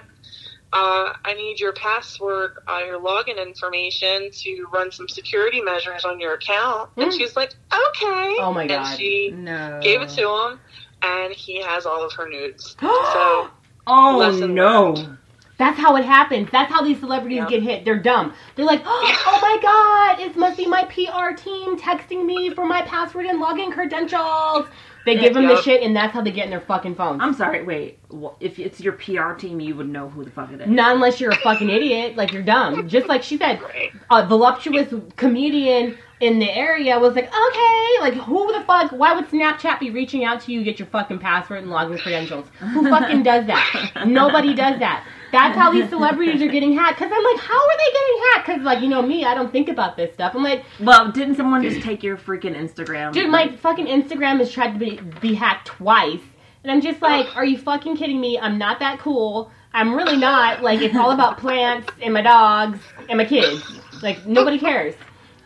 Uh, 0.74 1.14
I 1.26 1.34
need 1.36 1.60
your 1.60 1.74
password, 1.74 2.52
uh, 2.68 2.80
your 2.86 3.00
login 3.00 3.42
information 3.42 4.30
to 4.44 4.68
run 4.74 4.92
some 4.92 5.08
security 5.08 5.62
measures 5.62 6.04
on 6.04 6.20
your 6.20 6.34
account. 6.34 6.90
And 6.98 7.10
Mm. 7.10 7.18
she's 7.18 7.36
like, 7.38 7.54
okay. 7.74 8.36
Oh 8.40 8.52
my 8.54 8.68
God. 8.68 8.86
And 8.86 9.00
she 9.00 9.32
No. 9.32 9.80
gave 9.82 10.02
it 10.02 10.10
to 10.10 10.24
him, 10.30 10.60
and 11.04 11.34
he 11.34 11.62
has 11.62 11.86
all 11.86 12.06
of 12.06 12.12
her 12.14 12.28
nudes. 12.30 12.76
so 12.82 13.50
Oh 13.88 14.18
Lesson 14.20 14.54
no. 14.54 15.18
That's 15.58 15.80
how 15.80 15.96
it 15.96 16.06
happens. 16.06 16.50
That's 16.52 16.72
how 16.72 16.84
these 16.84 17.00
celebrities 17.00 17.38
Yeah. 17.38 17.48
get 17.48 17.64
hit. 17.64 17.86
They're 17.86 18.00
dumb. 18.00 18.34
They're 18.56 18.66
like, 18.66 18.82
oh 18.86 19.40
my 19.42 19.58
god, 19.62 20.20
it 20.26 20.36
must 20.38 20.58
be 20.58 20.68
my 20.68 20.84
PR 20.86 21.36
team 21.36 21.78
texting 21.80 22.26
me 22.26 22.52
for 22.52 22.66
my 22.66 22.84
password 22.84 23.26
and 23.26 23.42
login 23.42 23.72
credentials. 23.72 24.68
They 25.06 25.16
give 25.18 25.34
them 25.34 25.48
the 25.48 25.62
shit, 25.62 25.84
and 25.84 25.96
that's 25.96 26.14
how 26.14 26.22
they 26.22 26.32
get 26.32 26.44
in 26.46 26.52
their 26.52 26.60
fucking 26.60 26.96
phones. 26.96 27.22
I'm 27.24 27.34
sorry. 27.34 27.64
Wait. 27.64 27.98
If 28.42 28.60
it's 28.60 28.82
your 28.82 28.92
PR 28.92 29.34
team, 29.36 29.62
you 29.62 29.74
would 29.76 29.88
know 29.88 30.10
who 30.10 30.26
the 30.26 30.32
fuck 30.32 30.52
it 30.52 30.60
is. 30.60 30.68
Not 30.68 30.96
unless 30.96 31.22
you're 31.22 31.32
a 31.32 31.36
fucking 31.38 31.70
idiot, 31.70 32.18
like 32.18 32.34
you're 32.34 32.44
dumb. 32.44 32.90
Just 32.90 33.08
like 33.08 33.24
she 33.24 33.38
said, 33.38 33.62
a 34.12 34.28
voluptuous 34.28 34.94
comedian 35.16 35.98
in 36.20 36.40
the 36.40 36.52
area 36.52 37.00
was 37.00 37.16
like, 37.16 37.28
okay, 37.34 37.88
like 38.02 38.16
who 38.16 38.52
the 38.52 38.66
fuck? 38.66 38.92
Why 38.92 39.14
would 39.14 39.30
Snapchat 39.30 39.80
be 39.80 39.92
reaching 39.92 40.26
out 40.26 40.42
to 40.42 40.52
you, 40.52 40.62
get 40.66 40.78
your 40.78 40.88
fucking 40.90 41.20
password 41.20 41.64
and 41.64 41.72
login 41.72 42.02
credentials? 42.02 42.48
Who 42.60 42.90
fucking 42.90 43.24
does 43.24 43.48
that? 43.48 44.04
Nobody 44.08 44.54
does 44.54 44.78
that. 44.80 45.08
That's 45.32 45.58
how 45.58 45.72
these 45.72 45.90
celebrities 45.96 46.42
are 46.42 46.48
getting 46.48 46.74
hacked. 46.74 47.00
Cause 47.00 47.12
I'm 47.14 47.24
like, 47.24 47.40
how 47.40 47.56
are 47.56 47.78
they 47.78 47.92
getting 47.92 48.24
hacked? 48.34 48.46
Cause 48.48 48.62
like 48.62 48.82
you 48.82 48.88
know 48.88 49.02
me, 49.02 49.26
I 49.26 49.34
don't 49.34 49.52
think 49.52 49.70
about 49.70 49.98
this 49.98 50.14
stuff. 50.14 50.34
I'm 50.36 50.44
like, 50.44 50.64
Well, 50.80 51.12
didn't 51.12 51.36
someone 51.36 51.62
just 51.64 51.82
take 51.82 52.04
your 52.04 52.18
freaking 52.18 52.56
Instagram? 52.56 53.14
dude, 53.14 53.30
my 53.30 53.56
fucking 53.58 53.86
Instagram 53.88 54.40
has 54.40 54.52
tried 54.52 54.74
to 54.74 54.80
be 54.80 55.00
be 55.20 55.34
hacked 55.34 55.68
twice, 55.68 56.22
and 56.64 56.72
I'm 56.72 56.82
just 56.82 57.02
like, 57.02 57.36
are 57.36 57.46
you 57.46 57.58
fucking 57.58 57.98
kidding 57.98 58.20
me? 58.22 58.40
I'm 58.40 58.58
not 58.58 58.80
that 58.80 59.00
cool. 59.00 59.52
I'm 59.74 59.94
really 59.94 60.18
not. 60.18 60.64
Like 60.64 60.82
it's 60.82 60.96
all 60.96 61.12
about 61.12 61.38
plants 61.38 61.90
and 62.02 62.14
my 62.14 62.22
dogs 62.22 62.80
and 63.10 63.18
my 63.18 63.26
kids. 63.26 63.64
Like 64.02 64.26
nobody 64.26 64.58
cares. 64.58 64.96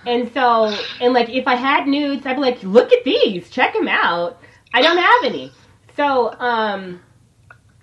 And 0.05 0.31
so, 0.33 0.75
and 0.99 1.13
like 1.13 1.29
if 1.29 1.47
I 1.47 1.55
had 1.55 1.87
nudes, 1.87 2.25
I'd 2.25 2.35
be 2.35 2.41
like, 2.41 2.61
look 2.63 2.91
at 2.91 3.03
these, 3.03 3.49
check 3.49 3.73
them 3.73 3.87
out. 3.87 4.41
I 4.73 4.81
don't 4.81 4.97
have 4.97 5.23
any. 5.25 5.51
So, 5.95 6.33
um, 6.39 7.01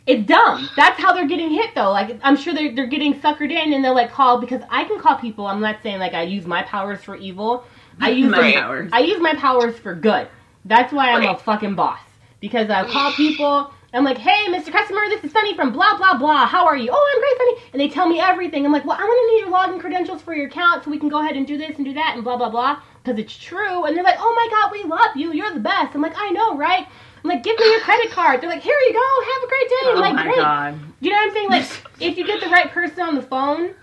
it's 0.09 0.27
dumb. 0.27 0.68
That's 0.75 0.99
how 0.99 1.12
they're 1.12 1.29
getting 1.29 1.51
hit 1.51 1.75
though. 1.75 1.90
Like 1.90 2.18
I'm 2.23 2.37
sure 2.37 2.55
they're 2.55 2.75
they're 2.75 2.87
getting 2.87 3.21
suckered 3.21 3.53
in 3.53 3.75
and 3.75 3.85
they're 3.85 3.94
like 3.94 4.11
call 4.11 4.40
because 4.40 4.62
I 4.71 4.85
can 4.85 4.99
call 4.99 5.16
people. 5.16 5.47
I'm 5.47 5.61
not 5.61 5.77
saying 5.83 6.01
like 6.01 6.14
I 6.14 6.23
use 6.23 6.47
my 6.47 6.62
powers 6.62 7.03
for 7.05 7.14
evil. 7.14 7.64
I 8.01 8.11
use 8.23 8.31
my 8.31 8.53
powers. 8.53 8.90
I 8.92 9.01
use 9.01 9.21
my 9.21 9.35
powers 9.35 9.79
for 9.79 9.94
good. 9.94 10.29
That's 10.64 10.92
why 10.92 11.12
I'm 11.12 11.29
a 11.29 11.38
fucking 11.38 11.75
boss. 11.75 12.01
Because 12.40 12.71
I 12.71 12.88
call 12.88 13.12
people, 13.12 13.73
I'm 13.92 14.05
like, 14.05 14.18
hey, 14.18 14.47
Mr. 14.49 14.71
Customer, 14.71 15.01
this 15.09 15.25
is 15.25 15.33
Sunny 15.33 15.55
from 15.55 15.73
blah, 15.73 15.97
blah, 15.97 16.16
blah. 16.18 16.47
How 16.47 16.66
are 16.66 16.77
you? 16.77 16.90
Oh, 16.92 17.12
I'm 17.14 17.21
great, 17.21 17.37
Sunny. 17.38 17.71
And 17.73 17.81
they 17.81 17.88
tell 17.88 18.07
me 18.07 18.21
everything. 18.21 18.64
I'm 18.64 18.71
like, 18.71 18.85
well, 18.85 18.97
I'm 18.99 19.07
going 19.07 19.18
to 19.18 19.35
need 19.35 19.40
your 19.40 19.51
login 19.51 19.81
credentials 19.81 20.23
for 20.23 20.35
your 20.35 20.47
account 20.47 20.85
so 20.85 20.90
we 20.90 20.99
can 20.99 21.09
go 21.09 21.21
ahead 21.21 21.37
and 21.37 21.47
do 21.47 21.57
this 21.57 21.77
and 21.77 21.85
do 21.85 21.94
that 21.94 22.12
and 22.14 22.23
blah, 22.23 22.37
blah, 22.37 22.51
blah. 22.51 22.81
Because 23.03 23.18
it's 23.18 23.37
true. 23.37 23.87
And 23.87 23.97
they're 23.97 24.05
like, 24.05 24.18
oh 24.18 24.35
my 24.37 24.49
God, 24.51 24.73
we 24.73 24.85
love 24.85 25.16
you. 25.16 25.33
You're 25.33 25.55
the 25.55 25.61
best. 25.61 25.94
I'm 25.94 26.03
like, 26.03 26.14
I 26.16 26.31
know, 26.31 26.57
right? 26.57 26.87
I'm 27.22 27.28
like, 27.31 27.42
give 27.42 27.59
me 27.59 27.70
your 27.70 27.81
credit 27.81 28.11
card. 28.11 28.40
They're 28.40 28.48
like, 28.50 28.62
here 28.62 28.76
you 28.78 28.92
go. 28.92 29.33
Have 29.33 29.42
a 29.42 29.48
great 29.48 29.68
day. 29.68 29.76
I'm 29.85 29.96
Oh 29.96 30.00
like, 30.00 30.14
my 30.14 30.22
great. 30.24 30.37
god. 30.37 30.78
You 31.00 31.11
know 31.11 31.16
what 31.16 31.28
I'm 31.28 31.35
saying? 31.35 31.48
Like, 31.50 31.87
if 32.00 32.18
you 32.18 32.26
get 32.26 32.40
the 32.40 32.48
right 32.48 32.70
person 32.70 33.02
on 33.02 33.14
the 33.14 33.22
phone, 33.22 33.74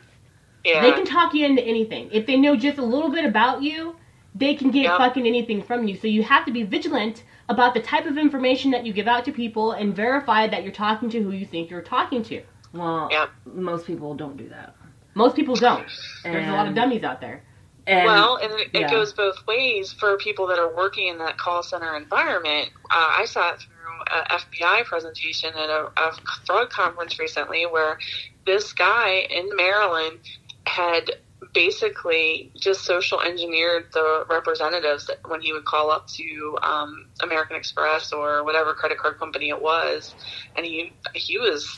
Yeah. 0.64 0.82
they 0.82 0.92
can 0.94 1.06
talk 1.06 1.34
you 1.34 1.46
into 1.46 1.62
anything. 1.64 2.10
If 2.12 2.26
they 2.26 2.38
know 2.38 2.56
just 2.56 2.78
a 2.78 2.84
little 2.86 3.10
bit 3.10 3.26
about 3.26 3.62
you, 3.62 3.96
they 4.34 4.56
can 4.56 4.72
get 4.72 4.84
Yep. 4.84 4.98
fucking 4.98 5.26
anything 5.28 5.62
from 5.64 5.88
you. 5.88 5.96
So 5.96 6.08
you 6.08 6.24
have 6.24 6.46
to 6.46 6.52
be 6.52 6.64
vigilant 6.64 7.24
about 7.48 7.74
the 7.74 7.80
type 7.82 8.06
of 8.06 8.18
information 8.18 8.72
that 8.72 8.86
you 8.86 8.92
give 8.94 9.08
out 9.08 9.24
to 9.26 9.32
people 9.32 9.72
and 9.74 9.96
verify 9.96 10.48
that 10.48 10.64
you're 10.64 10.72
talking 10.74 11.10
to 11.12 11.22
who 11.22 11.32
you 11.32 11.46
think 11.46 11.70
you're 11.70 11.82
talking 11.82 12.24
to. 12.24 12.42
Well, 12.74 13.08
Yep. 13.12 13.30
most 13.46 13.86
people 13.86 14.14
don't 14.16 14.36
do 14.36 14.50
that. 14.50 14.76
Most 15.14 15.36
people 15.36 15.56
don't. 15.56 15.86
There's 16.24 16.48
a 16.48 16.52
lot 16.52 16.68
of 16.68 16.76
dummies 16.76 17.04
out 17.04 17.22
there. 17.22 17.44
And 17.88 18.06
well, 18.06 18.38
and 18.38 18.52
it, 18.54 18.70
yeah. 18.74 18.88
it 18.88 18.92
goes 18.92 19.14
both 19.14 19.46
ways 19.46 19.94
for 19.94 20.18
people 20.18 20.48
that 20.48 20.58
are 20.58 20.76
working 20.76 21.08
in 21.08 21.20
that 21.20 21.38
call 21.38 21.62
center 21.62 21.96
environment. 21.96 22.70
Uh, 22.86 23.16
I 23.20 23.26
sat 23.26 23.60
through 23.60 24.02
a 24.12 24.40
FBI 24.40 24.86
presentation 24.86 25.54
at 25.54 25.70
a, 25.70 25.92
a 25.96 26.18
drug 26.46 26.70
conference 26.72 27.20
recently 27.20 27.66
where 27.66 28.00
this 28.46 28.74
guy 28.74 29.28
in 29.30 29.56
Maryland 29.56 30.20
had 30.66 31.12
basically 31.54 32.52
just 32.56 32.86
social 32.86 33.22
engineered 33.22 33.86
the 33.94 34.26
representatives 34.30 35.06
that 35.08 35.18
when 35.30 35.42
he 35.42 35.54
would 35.54 35.66
call 35.66 35.92
up 35.92 36.08
to 36.08 36.58
um, 36.62 37.08
American 37.22 37.56
Express 37.56 38.12
or 38.12 38.44
whatever 38.44 38.74
credit 38.74 38.98
card 38.98 39.20
company 39.20 39.50
it 39.50 39.62
was, 39.62 40.16
and 40.56 40.66
he 40.66 40.92
he 41.14 41.38
was 41.38 41.78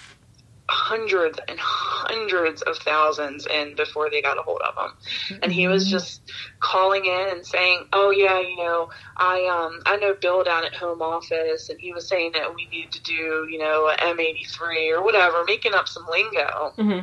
hundreds 0.70 1.40
and 1.48 1.58
hundreds 1.60 2.62
of 2.62 2.78
thousands 2.78 3.48
in 3.48 3.76
before 3.76 4.10
they 4.10 4.22
got 4.22 4.38
a 4.38 4.42
hold 4.42 4.62
of 4.62 4.84
him. 4.84 5.40
And 5.42 5.52
he 5.52 5.68
was 5.68 5.90
just 5.90 6.22
calling 6.60 7.06
in 7.06 7.30
and 7.30 7.46
saying 7.46 7.86
oh 7.94 8.12
yeah 8.12 8.40
you 8.40 8.58
know 8.58 8.90
i 9.16 9.46
um 9.48 9.80
i 9.86 9.96
know 9.98 10.14
bill 10.20 10.44
down 10.44 10.66
at 10.66 10.76
home 10.76 11.02
office 11.02 11.70
and 11.70 11.80
he 11.80 11.94
was 11.94 12.08
saying 12.10 12.32
that 12.34 12.54
we 12.54 12.68
need 12.70 12.92
to 12.92 13.02
do 13.04 13.48
you 13.50 13.58
know 13.58 13.88
a 13.88 13.96
m83 13.96 14.98
or 14.98 15.04
whatever 15.04 15.44
making 15.46 15.74
up 15.74 15.88
some 15.88 16.06
lingo. 16.12 16.72
Hmm 16.76 17.00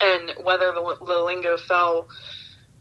and 0.00 0.32
whether 0.42 0.72
the, 0.72 0.96
the 1.06 1.18
lingo 1.18 1.56
fell 1.56 2.08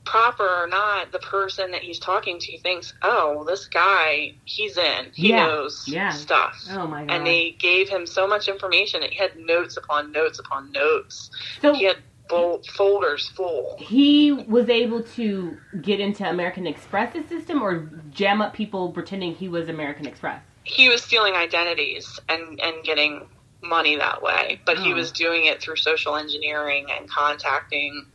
proper 0.07 0.47
or 0.47 0.67
not 0.67 1.11
the 1.11 1.19
person 1.19 1.71
that 1.71 1.81
he's 1.81 1.99
talking 1.99 2.39
to 2.39 2.57
thinks 2.59 2.93
oh 3.01 3.43
this 3.45 3.67
guy 3.67 4.33
he's 4.45 4.77
in 4.77 5.07
he 5.13 5.29
Yeah. 5.29 5.45
knows 5.45 5.83
Yeah. 5.87 6.09
stuff 6.11 6.55
oh 6.71 6.87
my 6.87 7.03
god. 7.05 7.13
and 7.13 7.27
they 7.27 7.51
gave 7.59 7.89
him 7.89 8.05
so 8.07 8.25
much 8.27 8.47
information 8.47 9.01
that 9.01 9.11
he 9.11 9.17
had 9.17 9.35
notes 9.37 9.75
upon 9.77 10.11
notes 10.11 10.39
upon 10.39 10.71
notes 10.71 11.29
So 11.61 11.73
he 11.73 11.83
had 11.83 11.97
fol- 12.29 12.61
folders 12.75 13.27
full 13.29 13.75
he 13.79 14.31
was 14.31 14.69
able 14.69 15.03
to 15.03 15.57
get 15.81 15.99
into 15.99 16.23
American 16.27 16.65
Express's 16.67 17.27
system 17.27 17.61
or 17.61 17.89
jam 18.11 18.41
up 18.41 18.53
people 18.53 18.91
pretending 18.91 19.35
he 19.35 19.49
was 19.49 19.67
American 19.69 20.05
Express. 20.05 20.41
he 20.63 20.87
was 20.89 21.03
stealing 21.03 21.33
identities 21.35 22.19
and 22.29 22.59
and 22.61 22.83
getting 22.83 23.27
money 23.61 23.95
that 23.97 24.21
way 24.21 24.61
but 24.65 24.77
he 24.77 24.93
Oh. 24.93 24.95
was 24.95 25.11
doing 25.11 25.45
it 25.45 25.61
through 25.61 25.75
social 25.77 26.15
engineering 26.15 26.85
and 26.95 27.09
contacting 27.09 28.05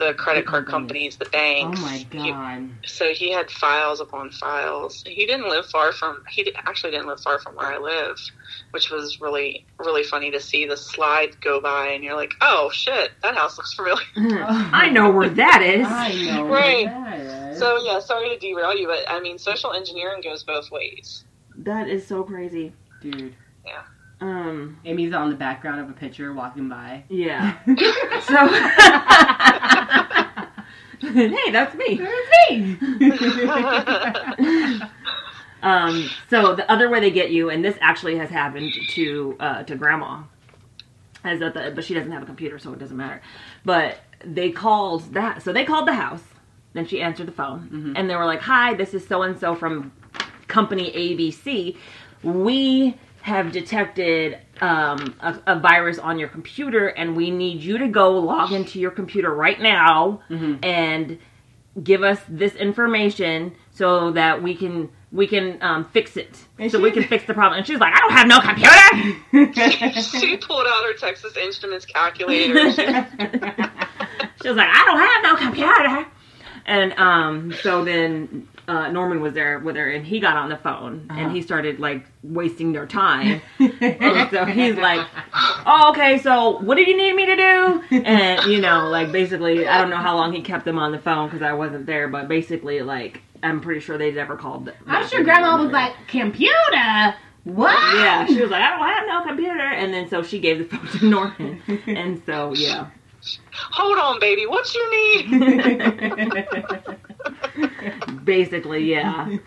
the 0.00 0.14
credit 0.14 0.44
card 0.46 0.66
companies 0.66 1.16
the 1.18 1.26
banks. 1.26 1.78
Oh 1.80 1.84
banks 1.86 2.12
my 2.12 2.20
He- 2.22 2.32
god. 2.32 2.68
so 2.84 3.12
he 3.12 3.30
had 3.30 3.48
files 3.50 4.00
upon 4.00 4.30
files 4.32 5.04
he 5.06 5.26
didn't 5.26 5.48
live 5.48 5.66
far 5.66 5.92
from 5.92 6.24
he 6.28 6.52
actually 6.56 6.90
didn't 6.90 7.06
live 7.06 7.20
far 7.20 7.38
from 7.38 7.54
where 7.54 7.66
i 7.72 7.78
live 7.78 8.18
which 8.72 8.90
was 8.90 9.20
really 9.20 9.64
really 9.78 10.02
funny 10.02 10.30
to 10.32 10.40
see 10.40 10.66
the 10.66 10.76
slide 10.76 11.40
go 11.40 11.60
by 11.60 11.88
and 11.88 12.02
you're 12.02 12.16
like 12.16 12.32
oh 12.40 12.70
shit 12.72 13.12
that 13.22 13.36
house 13.36 13.56
looks 13.58 13.74
familiar 13.74 14.02
oh. 14.16 14.70
I 14.72 14.88
know 14.90 15.10
where 15.12 15.28
that 15.28 15.62
is. 15.62 15.86
I 15.86 16.12
know. 16.24 16.46
Right. 16.48 16.86
that 16.86 17.20
is. 17.52 17.58
so 17.58 17.76
yeah 17.84 18.00
sorry 18.00 18.30
to 18.30 18.38
derail 18.38 18.74
you 18.76 18.86
but 18.88 19.04
i 19.08 19.20
mean 19.20 19.38
social 19.38 19.72
engineering 19.72 20.20
goes 20.22 20.42
both 20.44 20.70
ways 20.72 21.24
That 21.58 21.88
is 21.88 22.06
so 22.06 22.24
crazy. 22.24 22.72
dude. 23.02 23.34
Um. 24.20 24.78
Amy's 24.84 25.14
on 25.14 25.30
the 25.30 25.36
background 25.36 25.80
of 25.80 25.88
a 25.88 25.92
picture 25.92 26.32
walking 26.32 26.68
by. 26.68 27.04
Yeah. 27.08 27.58
so. 28.26 28.46
hey, 31.12 31.50
that's 31.50 31.74
me. 31.74 32.00
Um, 35.62 36.08
so 36.28 36.54
the 36.54 36.70
other 36.70 36.88
way 36.88 37.00
they 37.00 37.10
get 37.10 37.30
you, 37.30 37.50
and 37.50 37.64
this 37.64 37.76
actually 37.80 38.16
has 38.16 38.30
happened 38.30 38.72
to 38.90 39.36
uh, 39.40 39.62
to 39.64 39.76
grandma, 39.76 40.22
is 41.24 41.40
that 41.40 41.54
the 41.54 41.72
but 41.74 41.84
she 41.84 41.94
doesn't 41.94 42.10
have 42.10 42.22
a 42.22 42.26
computer, 42.26 42.58
so 42.58 42.72
it 42.72 42.78
doesn't 42.78 42.96
matter. 42.96 43.20
But 43.64 43.98
they 44.24 44.50
called 44.50 45.12
that, 45.14 45.42
so 45.42 45.52
they 45.52 45.64
called 45.64 45.86
the 45.86 45.94
house. 45.94 46.22
Then 46.72 46.86
she 46.86 47.02
answered 47.02 47.26
the 47.26 47.32
phone, 47.32 47.92
and 47.96 48.08
they 48.08 48.16
were 48.16 48.24
like, 48.24 48.40
"Hi, 48.40 48.74
this 48.74 48.94
is 48.94 49.06
so 49.06 49.22
and 49.22 49.38
so 49.38 49.54
from 49.54 49.92
company 50.48 50.90
ABC. 50.92 51.76
We 52.22 52.96
have 53.22 53.52
detected 53.52 54.38
um, 54.60 55.14
a, 55.20 55.38
a 55.46 55.58
virus 55.60 55.98
on 55.98 56.18
your 56.18 56.28
computer, 56.28 56.88
and 56.88 57.16
we 57.16 57.30
need 57.30 57.62
you 57.62 57.78
to 57.78 57.88
go 57.88 58.18
log 58.18 58.52
into 58.52 58.78
your 58.80 58.90
computer 58.90 59.32
right 59.34 59.60
now 59.60 60.20
and 60.62 61.18
give 61.82 62.02
us 62.02 62.18
this 62.28 62.54
information 62.56 63.54
so 63.72 64.10
that 64.12 64.42
we 64.42 64.54
can 64.54 64.88
we 65.12 65.26
can 65.26 65.58
um, 65.60 65.84
fix 65.92 66.16
it. 66.16 66.44
And 66.58 66.70
so 66.70 66.78
she- 66.78 66.84
we 66.84 66.90
can 66.92 67.02
fix 67.04 67.24
the 67.24 67.34
problem. 67.34 67.58
And 67.58 67.66
she's 67.66 67.78
like, 67.80 67.92
I 67.94 67.98
don't 67.98 68.12
have 68.12 68.28
no 68.28 68.40
computer. 68.40 69.92
she 70.20 70.36
pulled 70.36 70.66
out 70.68 70.84
her 70.84 70.94
Texas 70.94 71.36
Instruments 71.36 71.84
calculator. 71.94 72.70
She- 72.72 72.82
she 74.42 74.48
was 74.48 74.56
like, 74.56 74.68
I 74.70 74.84
don't 74.86 74.98
have 74.98 75.22
no 75.22 75.36
computer. 75.36 76.06
And 76.66 76.92
um, 76.94 77.52
so 77.62 77.84
then 77.84 78.46
uh, 78.70 78.88
Norman 78.92 79.20
was 79.20 79.34
there 79.34 79.58
with 79.58 79.74
her, 79.74 79.90
and 79.90 80.06
he 80.06 80.20
got 80.20 80.36
on 80.36 80.48
the 80.48 80.56
phone, 80.56 81.08
and 81.10 81.32
he 81.32 81.42
started 81.42 81.80
like 81.80 82.06
wasting 82.22 82.72
their 82.72 82.86
time. 82.86 83.42
so 83.58 84.44
he's 84.44 84.76
like, 84.76 85.04
"Oh, 85.66 85.88
okay. 85.90 86.18
So 86.18 86.60
what 86.60 86.76
do 86.76 86.82
you 86.82 86.96
need 86.96 87.14
me 87.14 87.26
to 87.26 87.36
do?" 87.36 87.82
And 88.04 88.44
you 88.46 88.60
know, 88.60 88.88
like 88.88 89.10
basically, 89.10 89.66
I 89.66 89.78
don't 89.78 89.90
know 89.90 89.96
how 89.96 90.14
long 90.14 90.32
he 90.32 90.40
kept 90.40 90.64
them 90.64 90.78
on 90.78 90.92
the 90.92 91.00
phone 91.00 91.28
because 91.28 91.42
I 91.42 91.52
wasn't 91.52 91.86
there, 91.86 92.06
but 92.06 92.28
basically, 92.28 92.80
like 92.80 93.20
I'm 93.42 93.60
pretty 93.60 93.80
sure 93.80 93.98
they 93.98 94.12
never 94.12 94.36
called. 94.36 94.66
them. 94.66 94.76
I'm 94.86 95.08
sure 95.08 95.24
Grandma 95.24 95.60
was 95.60 95.72
like, 95.72 95.92
computer. 96.06 97.14
What? 97.44 97.72
Yeah, 97.96 98.26
she 98.26 98.40
was 98.40 98.50
like, 98.50 98.62
I 98.62 98.70
don't 98.70 98.88
have 98.88 99.06
no 99.08 99.26
computer, 99.26 99.66
and 99.66 99.92
then 99.92 100.08
so 100.08 100.22
she 100.22 100.38
gave 100.38 100.58
the 100.58 100.76
phone 100.76 100.86
to 100.98 101.06
Norman, 101.06 101.60
and 101.88 102.22
so 102.24 102.54
yeah. 102.54 102.86
Hold 103.72 103.98
on, 103.98 104.20
baby. 104.20 104.46
What's 104.46 104.74
your 104.74 104.90
need? 104.90 105.26
Basically, 108.24 108.84
yeah. 108.84 109.28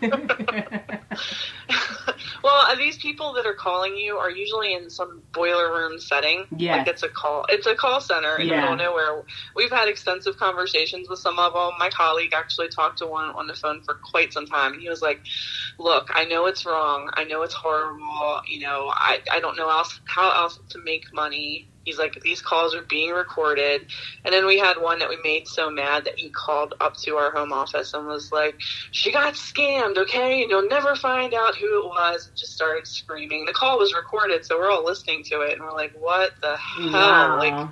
well, 2.42 2.76
these 2.76 2.96
people 2.98 3.32
that 3.34 3.46
are 3.46 3.54
calling 3.54 3.96
you 3.96 4.16
are 4.16 4.30
usually 4.30 4.74
in 4.74 4.90
some 4.90 5.22
boiler 5.32 5.72
room 5.72 5.98
setting. 5.98 6.44
Yeah, 6.56 6.76
Like 6.76 6.88
it's 6.88 7.02
a 7.02 7.08
call. 7.08 7.46
It's 7.48 7.66
a 7.66 7.74
call 7.74 8.00
center 8.00 8.36
in 8.36 8.48
the 8.48 8.54
middle 8.56 8.72
of 8.72 8.78
nowhere. 8.78 9.22
We've 9.56 9.70
had 9.70 9.88
extensive 9.88 10.36
conversations 10.36 11.08
with 11.08 11.18
some 11.18 11.38
of 11.38 11.52
them. 11.52 11.72
My 11.78 11.88
colleague 11.90 12.32
actually 12.34 12.68
talked 12.68 12.98
to 12.98 13.06
one 13.06 13.30
on 13.30 13.46
the 13.46 13.54
phone 13.54 13.82
for 13.82 13.94
quite 13.94 14.32
some 14.32 14.46
time. 14.46 14.78
He 14.78 14.88
was 14.88 15.02
like, 15.02 15.20
"Look, 15.78 16.10
I 16.14 16.24
know 16.24 16.46
it's 16.46 16.66
wrong. 16.66 17.10
I 17.14 17.24
know 17.24 17.42
it's 17.42 17.54
horrible. 17.54 18.42
You 18.48 18.60
know, 18.60 18.90
I 18.92 19.20
I 19.32 19.40
don't 19.40 19.56
know 19.56 19.70
else 19.70 20.00
how 20.04 20.30
else 20.32 20.58
to 20.70 20.78
make 20.78 21.04
money." 21.12 21.68
He's 21.84 21.98
like, 21.98 22.20
these 22.22 22.40
calls 22.40 22.74
are 22.74 22.82
being 22.82 23.10
recorded. 23.10 23.82
And 24.24 24.32
then 24.32 24.46
we 24.46 24.58
had 24.58 24.78
one 24.78 24.98
that 25.00 25.08
we 25.08 25.18
made 25.22 25.46
so 25.46 25.70
mad 25.70 26.04
that 26.04 26.18
he 26.18 26.30
called 26.30 26.74
up 26.80 26.96
to 26.98 27.16
our 27.16 27.30
home 27.30 27.52
office 27.52 27.92
and 27.94 28.06
was 28.06 28.32
like, 28.32 28.56
she 28.90 29.12
got 29.12 29.34
scammed, 29.34 29.98
okay? 29.98 30.42
And 30.42 30.50
you'll 30.50 30.68
never 30.68 30.96
find 30.96 31.34
out 31.34 31.56
who 31.56 31.82
it 31.82 31.86
was. 31.86 32.26
And 32.26 32.36
just 32.36 32.54
started 32.54 32.86
screaming. 32.86 33.44
The 33.44 33.52
call 33.52 33.78
was 33.78 33.94
recorded, 33.94 34.44
so 34.44 34.58
we're 34.58 34.70
all 34.70 34.84
listening 34.84 35.24
to 35.24 35.42
it. 35.42 35.52
And 35.52 35.62
we're 35.62 35.72
like, 35.72 35.92
what 35.98 36.32
the 36.40 36.56
hell? 36.56 36.92
Wow. 36.92 37.38
Like, 37.38 37.68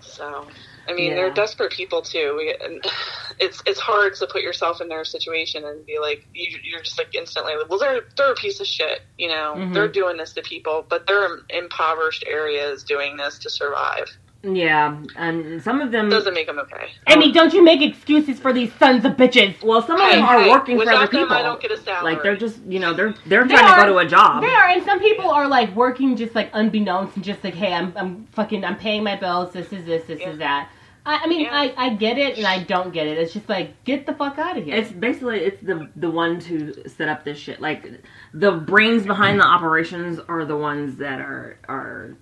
so, 0.00 0.46
I 0.88 0.94
mean, 0.94 1.10
Yeah. 1.10 1.14
they're 1.16 1.30
desperate 1.34 1.72
people 1.72 2.02
too. 2.02 2.34
We, 2.36 2.56
and 2.64 2.82
it's 3.40 3.62
it's 3.66 3.80
hard 3.80 4.14
to 4.16 4.26
put 4.26 4.42
yourself 4.42 4.80
in 4.80 4.88
their 4.88 5.04
situation 5.04 5.64
and 5.64 5.84
be 5.86 5.98
like, 6.00 6.20
you, 6.32 6.58
you're 6.64 6.82
just 6.82 6.98
like 6.98 7.14
instantly, 7.14 7.54
like, 7.56 7.68
well, 7.68 7.78
they're 7.78 8.02
they're 8.16 8.32
a 8.32 8.36
piece 8.36 8.60
of 8.60 8.66
shit. 8.66 9.00
You 9.16 9.28
know, 9.28 9.54
Mhm. 9.56 9.74
they're 9.74 9.88
doing 9.88 10.16
this 10.16 10.32
to 10.34 10.42
people, 10.42 10.86
but 10.88 11.06
they're 11.06 11.24
in 11.26 11.40
impoverished 11.50 12.24
areas 12.26 12.84
doing 12.84 13.16
this 13.16 13.38
to 13.40 13.50
survive. 13.50 14.06
Yeah, 14.42 15.00
and 15.16 15.62
some 15.62 15.80
of 15.80 15.92
them. 15.92 16.08
Doesn't 16.08 16.34
make 16.34 16.46
them 16.48 16.58
okay. 16.58 16.90
I 17.06 17.16
mean, 17.16 17.32
don't 17.32 17.52
you 17.52 17.62
make 17.62 17.80
excuses 17.80 18.40
for 18.40 18.52
these 18.52 18.72
sons 18.74 19.04
of 19.04 19.12
bitches. 19.12 19.62
Well, 19.62 19.82
some 19.82 20.00
of 20.00 20.10
them 20.10 20.24
are 20.24 20.48
working 20.48 20.80
for 20.80 20.90
other 20.90 21.06
people. 21.06 21.32
I 21.32 21.42
don't 21.42 21.60
get 21.60 21.70
a 21.70 21.76
salary. 21.76 22.14
like 22.14 22.22
they're 22.22 22.36
just, 22.36 22.58
you 22.64 22.80
know, 22.80 22.92
they're 22.92 23.14
they're 23.26 23.46
They 23.46 23.54
trying 23.54 23.80
to 23.80 23.86
go 23.86 23.92
to 23.92 24.06
a 24.06 24.08
job. 24.08 24.42
They 24.42 24.52
are, 24.52 24.68
and 24.68 24.84
some 24.84 24.98
people 25.00 25.30
are 25.30 25.46
like 25.46 25.74
working 25.76 26.16
just 26.16 26.34
like 26.34 26.50
unbeknownst 26.54 27.14
and 27.16 27.24
just 27.24 27.44
like, 27.44 27.54
hey, 27.54 27.72
I'm, 27.72 27.92
I'm 27.96 28.26
fucking, 28.32 28.64
I'm 28.64 28.76
paying 28.76 29.04
my 29.04 29.16
bills. 29.16 29.52
This 29.52 29.72
is 29.72 29.84
this, 29.84 30.04
this 30.06 30.20
Yeah. 30.20 30.30
is 30.30 30.38
that. 30.38 30.70
I, 31.06 31.18
I 31.24 31.26
mean, 31.26 31.42
Yeah. 31.42 31.50
I, 31.52 31.74
I 31.76 31.94
get 31.94 32.18
it 32.18 32.36
and 32.36 32.46
I 32.46 32.62
don't 32.62 32.92
get 32.92 33.06
it. 33.06 33.18
It's 33.18 33.32
just 33.32 33.48
like, 33.48 33.82
get 33.84 34.06
the 34.06 34.14
fuck 34.14 34.38
out 34.38 34.56
of 34.58 34.64
here. 34.64 34.74
It's 34.76 34.90
basically 34.92 35.38
it's 35.40 35.60
the 35.62 35.88
the 35.96 36.10
ones 36.10 36.46
who 36.46 36.74
set 36.88 37.08
up 37.08 37.24
this 37.24 37.38
shit. 37.38 37.60
Like 37.60 37.88
the 38.34 38.52
brains 38.52 39.04
behind 39.06 39.38
the 39.40 39.44
operations 39.46 40.18
are 40.28 40.44
the 40.44 40.56
ones 40.56 40.96
that 40.98 41.20
are 41.20 41.58
are 41.68 42.16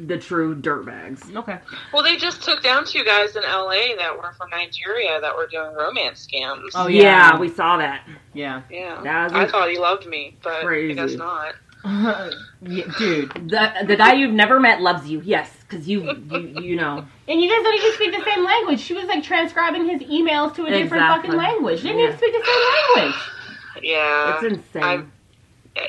the 0.00 0.18
true 0.18 0.56
dirtbags. 0.56 1.34
okay. 1.36 1.58
Well, 1.92 2.02
they 2.02 2.16
just 2.16 2.42
took 2.42 2.62
down 2.62 2.84
two 2.84 3.04
guys 3.04 3.36
in 3.36 3.42
LA 3.42 3.94
that 3.98 4.16
were 4.16 4.32
from 4.36 4.50
Nigeria 4.50 5.20
that 5.20 5.36
were 5.36 5.46
doing 5.46 5.72
romance 5.74 6.26
scams. 6.26 6.70
Oh, 6.74 6.88
Yeah, 6.88 7.02
yeah. 7.32 7.38
we 7.38 7.48
saw 7.48 7.76
that. 7.78 8.06
Yeah. 8.32 8.62
yeah. 8.70 9.00
That 9.02 9.32
I 9.32 9.46
thought 9.46 9.70
he 9.70 9.78
loved 9.78 10.06
me, 10.06 10.36
but 10.42 10.62
crazy. 10.64 10.98
I 10.98 11.06
guess 11.06 11.16
not. 11.16 11.54
yeah, 12.62 12.84
dude. 12.98 13.30
The 13.50 13.84
the 13.86 13.94
guy 13.96 14.14
you've 14.14 14.32
never 14.32 14.58
met 14.58 14.80
loves 14.80 15.06
you. 15.08 15.20
Yes, 15.22 15.50
because 15.68 15.86
you, 15.86 16.02
you 16.30 16.38
you 16.60 16.76
know. 16.76 17.04
And 17.28 17.40
you 17.40 17.48
guys 17.48 17.62
don't 17.62 17.74
even 17.78 17.92
speak 17.92 18.16
the 18.16 18.24
same 18.24 18.44
language. 18.44 18.80
She 18.80 18.92
was 18.94 19.04
like 19.04 19.22
transcribing 19.22 19.88
his 19.88 20.02
emails 20.02 20.54
to 20.56 20.64
a 20.66 20.70
different 20.70 21.04
Exactly. 21.04 21.28
fucking 21.30 21.38
language. 21.38 21.82
They 21.82 21.88
didn't 21.88 22.00
Yeah. 22.00 22.06
even 22.08 22.18
speak 22.18 22.32
the 22.32 22.44
same 22.44 22.96
language. 22.96 23.20
Yeah. 23.82 24.34
It's 24.34 24.44
insane. 24.44 24.82
I'm- 24.82 25.12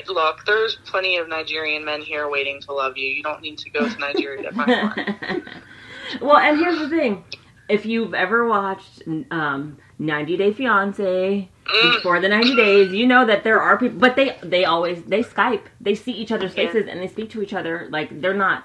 Look, 0.08 0.44
there's 0.46 0.76
plenty 0.84 1.16
of 1.16 1.28
Nigerian 1.28 1.84
men 1.84 2.00
here 2.00 2.28
waiting 2.30 2.60
to 2.62 2.72
love 2.72 2.96
you. 2.96 3.06
You 3.08 3.22
don't 3.22 3.40
need 3.42 3.58
to 3.58 3.70
go 3.70 3.88
to 3.88 4.00
Nigeria 4.00 4.42
to 4.42 4.52
find 4.52 4.70
one. 4.70 5.42
well, 6.20 6.36
and 6.36 6.58
here's 6.58 6.78
the 6.78 6.88
thing: 6.88 7.24
if 7.68 7.86
you've 7.86 8.14
ever 8.14 8.46
watched 8.46 9.02
um, 9.30 9.78
90 9.98 10.36
Day 10.36 10.52
Fiance 10.52 11.50
Mm. 11.66 11.96
before 11.96 12.20
the 12.20 12.28
90 12.28 12.54
days, 12.54 12.92
you 12.92 13.06
know 13.08 13.24
that 13.26 13.42
there 13.42 13.60
are 13.60 13.76
people, 13.76 13.98
but 13.98 14.14
they 14.14 14.36
they 14.40 14.64
always 14.64 15.02
they 15.02 15.24
Skype, 15.24 15.64
they 15.80 15.96
see 15.96 16.12
each 16.12 16.30
other's 16.30 16.54
Yeah. 16.56 16.68
faces, 16.68 16.86
and 16.88 17.00
they 17.00 17.08
speak 17.08 17.28
to 17.30 17.42
each 17.42 17.52
other. 17.52 17.88
Like 17.90 18.20
they're 18.20 18.34
not 18.34 18.64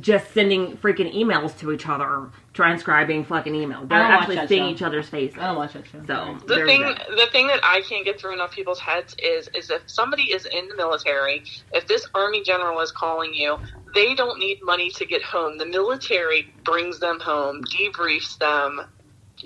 just 0.00 0.32
sending 0.34 0.76
freaking 0.76 1.12
emails 1.14 1.58
to 1.58 1.72
each 1.72 1.88
other, 1.88 2.28
transcribing 2.52 3.24
fucking 3.24 3.52
emails. 3.54 3.88
They're 3.88 3.98
don't 3.98 4.10
watch 4.10 4.20
actually 4.20 4.34
that 4.36 4.48
seeing 4.48 4.64
show. 4.64 4.70
each 4.74 4.82
other's 4.82 5.08
faces. 5.08 5.38
I 5.38 5.46
don't 5.46 5.56
watch 5.56 5.72
that 5.72 5.86
show. 5.86 6.00
So 6.06 6.36
The 6.46 6.54
there's 6.54 6.68
thing, 6.68 6.82
that. 6.82 7.06
the 7.16 7.26
thing 7.32 7.46
that 7.46 7.60
I 7.62 7.80
can't 7.88 8.04
get 8.04 8.20
through 8.20 8.34
enough 8.34 8.52
people's 8.52 8.80
heads 8.80 9.14
is, 9.18 9.48
is 9.54 9.70
if 9.70 9.82
somebody 9.86 10.24
is 10.24 10.44
in 10.46 10.68
the 10.68 10.76
military, 10.76 11.44
if 11.72 11.86
this 11.86 12.06
army 12.14 12.42
general 12.42 12.80
is 12.80 12.92
calling 12.92 13.32
you, 13.32 13.58
they 13.94 14.14
don't 14.14 14.38
need 14.38 14.58
money 14.62 14.90
to 14.90 15.06
get 15.06 15.22
home. 15.22 15.56
The 15.58 15.66
military 15.66 16.52
brings 16.64 16.98
them 17.00 17.18
home, 17.20 17.62
debriefs 17.64 18.36
them, 18.38 18.82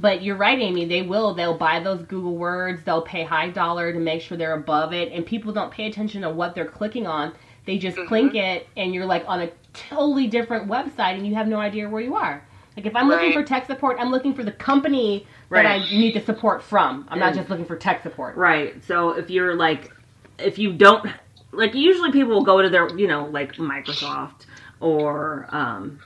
But 0.00 0.22
you're 0.22 0.36
right, 0.36 0.58
Amy. 0.58 0.84
They 0.84 1.02
will. 1.02 1.34
They'll 1.34 1.58
buy 1.58 1.80
those 1.80 2.02
Google 2.02 2.36
words. 2.36 2.84
They'll 2.84 3.02
pay 3.02 3.24
high 3.24 3.50
dollar 3.50 3.92
to 3.92 3.98
make 3.98 4.22
sure 4.22 4.38
they're 4.38 4.54
above 4.54 4.92
it. 4.92 5.12
And 5.12 5.26
people 5.26 5.52
don't 5.52 5.72
pay 5.72 5.86
attention 5.86 6.22
to 6.22 6.30
what 6.30 6.54
they're 6.54 6.66
clicking 6.66 7.06
on. 7.06 7.34
They 7.66 7.78
just 7.78 7.98
click 8.06 8.34
it, 8.34 8.66
and 8.76 8.94
you're 8.94 9.04
like 9.04 9.24
on 9.26 9.42
a 9.42 9.50
totally 9.74 10.26
different 10.26 10.68
website, 10.68 11.16
and 11.16 11.26
you 11.26 11.34
have 11.34 11.48
no 11.48 11.58
idea 11.58 11.88
where 11.88 12.00
you 12.00 12.14
are. 12.14 12.42
Like 12.76 12.86
if 12.86 12.94
I'm 12.94 13.08
looking 13.08 13.32
for 13.32 13.42
tech 13.42 13.66
support, 13.66 13.96
I'm 13.98 14.10
looking 14.10 14.34
for 14.34 14.44
the 14.44 14.52
company 14.52 15.26
that 15.50 15.66
I 15.66 15.78
need 15.78 16.14
the 16.14 16.20
support 16.20 16.62
from. 16.62 17.06
I'm 17.10 17.18
not 17.18 17.34
just 17.34 17.50
looking 17.50 17.66
for 17.66 17.76
tech 17.76 18.04
support. 18.04 18.36
Right. 18.36 18.82
So 18.84 19.10
if 19.10 19.30
you're 19.30 19.56
like, 19.56 19.90
if 20.38 20.58
you 20.58 20.72
don't, 20.72 21.04
like, 21.50 21.74
usually 21.74 22.12
people 22.12 22.34
will 22.34 22.44
go 22.44 22.62
to 22.62 22.70
their, 22.70 22.88
you 22.96 23.08
know, 23.08 23.26
like 23.26 23.54
Microsoft 23.54 24.46
or 24.78 25.48
um, 25.50 25.98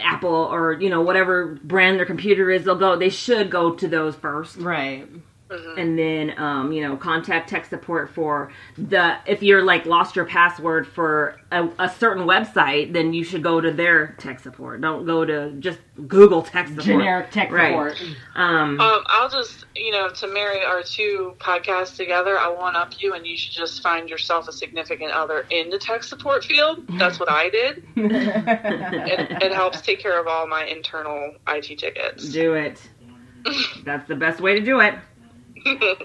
Apple 0.00 0.30
or, 0.30 0.74
you 0.80 0.90
know, 0.90 1.02
whatever 1.02 1.58
brand 1.62 1.98
their 1.98 2.06
computer 2.06 2.50
is, 2.50 2.64
they'll 2.64 2.76
go, 2.76 2.96
they 2.96 3.08
should 3.08 3.50
go 3.50 3.74
to 3.74 3.88
those 3.88 4.14
first. 4.16 4.56
Right. 4.56 5.08
And 5.50 5.98
then, 5.98 6.38
um, 6.38 6.72
you 6.72 6.82
know, 6.86 6.96
contact 6.96 7.48
tech 7.48 7.64
support 7.64 8.10
for 8.14 8.52
the. 8.76 9.16
If 9.26 9.42
you're 9.42 9.62
like 9.62 9.86
lost 9.86 10.14
your 10.14 10.26
password 10.26 10.86
for 10.86 11.40
a, 11.50 11.68
a 11.78 11.88
certain 11.88 12.24
website, 12.26 12.92
then 12.92 13.14
you 13.14 13.24
should 13.24 13.42
go 13.42 13.58
to 13.60 13.70
their 13.72 14.08
tech 14.18 14.40
support. 14.40 14.80
Don't 14.82 15.06
go 15.06 15.24
to 15.24 15.52
just 15.52 15.78
Google 16.06 16.42
tech 16.42 16.66
support. 16.68 16.84
Generic 16.84 17.30
tech 17.30 17.50
Right. 17.50 17.70
support. 17.96 18.16
Um, 18.34 18.78
Um, 18.78 19.02
I'll 19.06 19.30
just, 19.30 19.64
you 19.74 19.90
know, 19.90 20.10
to 20.10 20.26
marry 20.26 20.62
our 20.62 20.82
two 20.82 21.34
podcasts 21.38 21.96
together, 21.96 22.38
I 22.38 22.48
one 22.48 22.76
up 22.76 23.00
you, 23.00 23.14
and 23.14 23.26
you 23.26 23.36
should 23.38 23.52
just 23.52 23.82
find 23.82 24.08
yourself 24.10 24.48
a 24.48 24.52
significant 24.52 25.12
other 25.12 25.46
in 25.48 25.70
the 25.70 25.78
tech 25.78 26.02
support 26.02 26.44
field. 26.44 26.84
That's 26.98 27.18
what 27.18 27.30
I 27.30 27.48
did. 27.48 27.84
It, 27.96 29.42
it 29.42 29.52
helps 29.52 29.80
take 29.80 30.00
care 30.00 30.20
of 30.20 30.26
all 30.26 30.46
my 30.46 30.64
internal 30.64 31.34
IT 31.48 31.78
tickets. 31.78 32.28
do 32.30 32.54
it. 32.54 32.80
That's 33.84 34.06
the 34.08 34.16
best 34.16 34.40
way 34.40 34.54
to 34.58 34.60
do 34.64 34.80
it. 34.80 34.94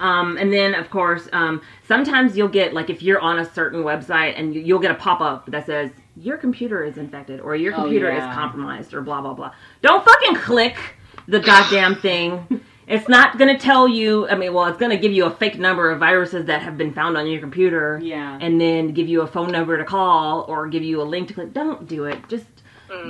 Um, 0.00 0.36
and 0.36 0.52
then, 0.52 0.74
of 0.74 0.90
course, 0.90 1.28
um, 1.32 1.60
sometimes 1.88 2.36
you'll 2.36 2.46
get 2.46 2.72
like 2.72 2.88
if 2.88 3.02
you're 3.02 3.18
on 3.20 3.40
a 3.40 3.44
certain 3.52 3.82
website 3.82 4.34
and 4.38 4.54
you, 4.54 4.60
you'll 4.60 4.78
get 4.78 4.92
a 4.92 4.94
pop 4.94 5.20
up 5.20 5.46
that 5.50 5.66
says 5.66 5.90
your 6.16 6.36
computer 6.36 6.84
is 6.84 6.98
infected 6.98 7.40
or 7.40 7.56
your 7.56 7.74
Oh, 7.74 7.78
computer 7.82 8.08
yeah. 8.08 8.28
is 8.30 8.34
compromised 8.34 8.94
or 8.94 9.02
blah 9.02 9.20
blah 9.20 9.34
blah. 9.34 9.52
Don't 9.82 10.04
fucking 10.04 10.36
click 10.36 10.76
the 11.26 11.40
goddamn 11.40 11.96
thing. 12.00 12.60
It's 12.86 13.08
not 13.08 13.38
gonna 13.38 13.58
tell 13.58 13.88
you. 13.88 14.28
I 14.28 14.36
mean, 14.36 14.54
well, 14.54 14.66
it's 14.66 14.78
gonna 14.78 14.96
give 14.96 15.10
you 15.10 15.24
a 15.24 15.30
fake 15.32 15.58
number 15.58 15.90
of 15.90 15.98
viruses 15.98 16.44
that 16.46 16.62
have 16.62 16.78
been 16.78 16.94
found 16.94 17.16
on 17.16 17.26
your 17.26 17.40
computer. 17.40 17.98
Yeah. 18.00 18.38
And 18.40 18.60
then 18.60 18.92
give 18.92 19.08
you 19.08 19.22
a 19.22 19.26
phone 19.26 19.50
number 19.50 19.76
to 19.78 19.84
call 19.84 20.42
or 20.48 20.68
give 20.68 20.84
you 20.84 21.02
a 21.02 21.04
link 21.04 21.26
to 21.26 21.34
click. 21.34 21.52
Don't 21.52 21.88
do 21.88 22.04
it. 22.04 22.20
Just 22.28 22.46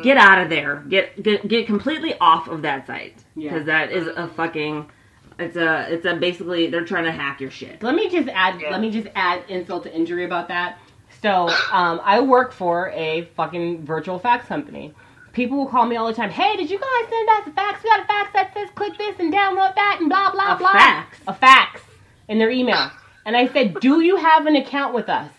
get 0.03 0.17
out 0.17 0.41
of 0.43 0.49
there. 0.49 0.77
Get 0.89 1.23
get 1.23 1.47
get 1.47 1.67
completely 1.67 2.15
off 2.19 2.49
of 2.49 2.63
that 2.63 2.87
site 2.87 3.23
Yeah. 3.37 3.51
because 3.53 3.67
that 3.67 3.93
is 3.93 4.07
a 4.07 4.27
fucking. 4.29 4.91
It's 5.38 5.57
a 5.57 5.87
it's 5.92 6.05
a 6.05 6.14
basically 6.16 6.68
they're 6.68 6.85
trying 6.85 7.05
to 7.05 7.12
hack 7.12 7.40
your 7.40 7.51
shit. 7.51 7.83
Let 7.83 7.94
me 7.94 8.09
just 8.11 8.29
add. 8.29 8.61
Yeah. 8.61 8.70
Let 8.70 8.81
me 8.81 8.90
just 8.90 9.09
add 9.14 9.44
insult 9.48 9.85
to 9.85 9.94
injury 9.94 10.24
about 10.24 10.48
that. 10.48 10.79
So, 11.22 11.48
um, 11.72 12.01
I 12.05 12.20
work 12.20 12.53
for 12.53 12.90
a 12.90 13.29
fucking 13.37 13.85
virtual 13.85 14.18
fax 14.18 14.46
company. 14.46 14.94
People 15.33 15.59
will 15.59 15.66
call 15.66 15.87
me 15.87 15.96
all 15.96 16.07
the 16.07 16.12
time. 16.14 16.31
Hey, 16.31 16.57
did 16.57 16.70
you 16.70 16.79
guys 16.79 17.11
send 17.11 17.29
us 17.29 17.46
a 17.46 17.53
fax? 17.53 17.83
We 17.85 17.90
got 17.90 18.01
a 18.03 18.07
fax 18.07 18.33
that 18.35 18.55
says 18.55 18.68
click 18.74 18.98
this 18.98 19.16
and 19.18 19.33
download 19.33 19.74
that 19.74 19.98
and 20.01 20.09
blah 20.09 20.31
blah 20.33 20.55
A 20.55 20.59
blah. 20.59 20.72
fax? 20.72 21.18
A 21.29 21.35
fax 21.35 21.81
in 22.29 22.38
their 22.38 22.51
email. 22.51 22.90
And 23.24 23.37
I 23.37 23.46
said, 23.53 23.79
Do 23.81 24.01
you 24.01 24.16
have 24.16 24.46
an 24.46 24.57
account 24.57 24.94
with 24.94 25.09
us? 25.09 25.31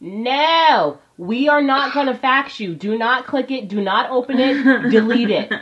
No, 0.00 0.98
we 1.16 1.48
are 1.48 1.62
not 1.62 1.94
gonna 1.94 2.16
fax 2.16 2.58
you. 2.58 2.74
Do 2.74 2.98
not 2.98 3.26
click 3.26 3.50
it. 3.50 3.68
Do 3.68 3.80
not 3.80 4.10
open 4.10 4.38
it. 4.40 4.90
Delete 4.90 5.30
it. 5.30 5.52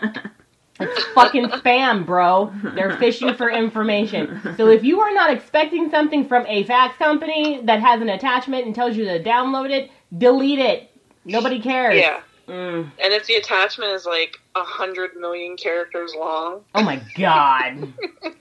It's 0.81 1.05
fucking 1.15 1.47
spam, 1.51 2.07
bro. 2.07 2.53
They're 2.75 2.97
fishing 2.99 3.35
for 3.35 3.51
information. 3.51 4.41
So 4.57 4.69
if 4.69 4.83
you 4.83 5.01
are 5.01 5.13
not 5.13 5.31
expecting 5.31 5.91
something 5.91 6.27
from 6.27 6.47
a 6.47 6.65
fax 6.65 6.97
company 6.97 7.61
that 7.65 7.81
has 7.81 8.01
an 8.01 8.09
attachment 8.09 8.67
and 8.67 8.75
tells 8.75 8.97
you 8.97 9.05
to 9.05 9.23
download 9.23 9.71
it, 9.71 9.91
delete 10.17 10.59
it. 10.59 10.91
Nobody 11.25 11.61
cares. 11.61 11.97
Yeah. 11.99 12.21
Mm. 12.49 12.91
And 13.03 13.13
if 13.13 13.27
the 13.27 13.35
attachment 13.35 13.93
is 13.93 14.07
like 14.07 14.39
a 14.57 14.65
hundred 14.65 15.11
million 15.17 15.57
characters 15.57 16.15
long, 16.19 16.63
Oh 16.75 16.83
my 16.83 17.01
god. 17.17 17.93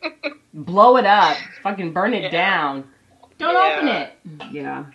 Blow 0.54 0.97
it 0.97 1.06
up. 1.06 1.38
Fucking 1.62 1.93
burn 1.93 2.13
it 2.13 2.23
Yeah. 2.23 2.30
down. 2.30 2.89
Don't 3.38 3.54
Yeah. 3.54 3.75
open 3.75 3.88
it. 3.88 4.54
Yeah. 4.54 4.86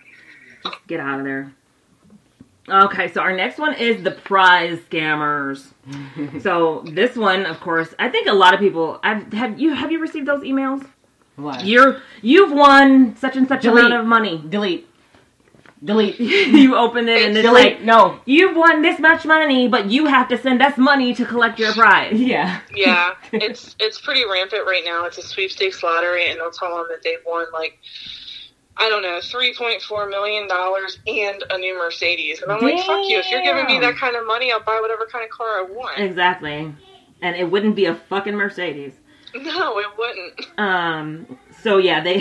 Get 0.89 0.99
out 0.99 1.21
of 1.21 1.25
there. 1.25 1.53
Okay, 2.69 3.13
so 3.13 3.21
our 3.21 3.37
next 3.37 3.59
one 3.59 3.75
is 3.75 4.03
the 4.03 4.11
prize 4.11 4.79
scammers. 4.91 5.73
so 6.43 6.83
this 6.87 7.15
one, 7.15 7.45
of 7.45 7.61
course, 7.61 7.95
I 7.99 8.09
think 8.09 8.27
a 8.27 8.33
lot 8.33 8.55
of 8.55 8.61
people. 8.61 8.99
I've, 9.03 9.33
have 9.33 9.61
you 9.61 9.75
have 9.75 9.93
you 9.93 10.01
received 10.01 10.27
those 10.27 10.43
emails? 10.43 10.87
What? 11.37 11.65
You're 11.65 12.01
you've 12.23 12.53
won 12.53 13.17
such 13.17 13.37
and 13.37 13.47
such 13.47 13.63
Delete. 13.63 13.85
amount 13.85 14.01
of 14.01 14.07
money. 14.07 14.43
Delete. 14.49 14.89
Delete. 15.85 16.19
you 16.21 16.77
open 16.77 17.09
it 17.09 17.23
and 17.23 17.37
it's 17.37 17.47
Delete. 17.47 17.75
like 17.75 17.83
no. 17.83 18.19
you've 18.25 18.57
won 18.57 18.81
this 18.81 18.99
much 18.99 19.27
money, 19.27 19.69
but 19.69 19.91
you 19.91 20.07
have 20.07 20.29
to 20.29 20.39
send 20.39 20.63
us 20.63 20.79
money 20.79 21.15
to 21.15 21.27
collect 21.27 21.59
your 21.59 21.73
prize. 21.75 22.19
Yeah. 22.19 22.61
yeah, 22.75 23.15
it's 23.33 23.77
it's 23.79 24.01
pretty 24.01 24.25
rampant 24.25 24.67
right 24.67 24.83
now. 24.85 25.05
It's 25.05 25.19
a 25.19 25.23
sweepstakes 25.23 25.83
lottery, 25.83 26.31
and 26.31 26.41
they'll 26.41 26.51
tell 26.51 26.75
them 26.79 26.87
that 26.89 27.03
they've 27.03 27.19
won 27.27 27.47
like 27.53 27.79
I 28.77 28.89
don't 28.89 29.03
know, 29.03 29.21
three 29.23 29.55
point 29.55 29.83
four 29.83 30.09
million 30.09 30.49
dollars 30.49 30.99
and 31.07 31.43
a 31.51 31.59
new 31.59 31.79
Mercedes. 31.79 32.43
And 32.43 32.51
I'm 32.51 32.61
like, 32.61 32.85
fuck 32.85 33.05
you! 33.09 33.19
If 33.19 33.31
you're 33.31 33.43
giving 33.43 33.67
me 33.67 33.79
that 33.81 33.97
kind 33.97 34.17
of 34.17 34.27
money, 34.27 34.53
I'll 34.53 34.63
buy 34.63 34.79
whatever 34.81 35.07
kind 35.07 35.25
of 35.25 35.31
car 35.31 35.47
I 35.47 35.63
want. 35.63 35.99
Exactly. 35.99 36.75
And 37.23 37.37
it 37.37 37.51
wouldn't 37.51 37.77
be 37.77 37.87
a 37.87 37.95
fucking 37.95 38.35
Mercedes. 38.35 38.93
No, 39.35 39.79
it 39.79 39.87
wouldn't. 39.97 40.59
Um. 40.59 41.39
So 41.63 41.79
yeah, 41.79 42.03
they 42.03 42.19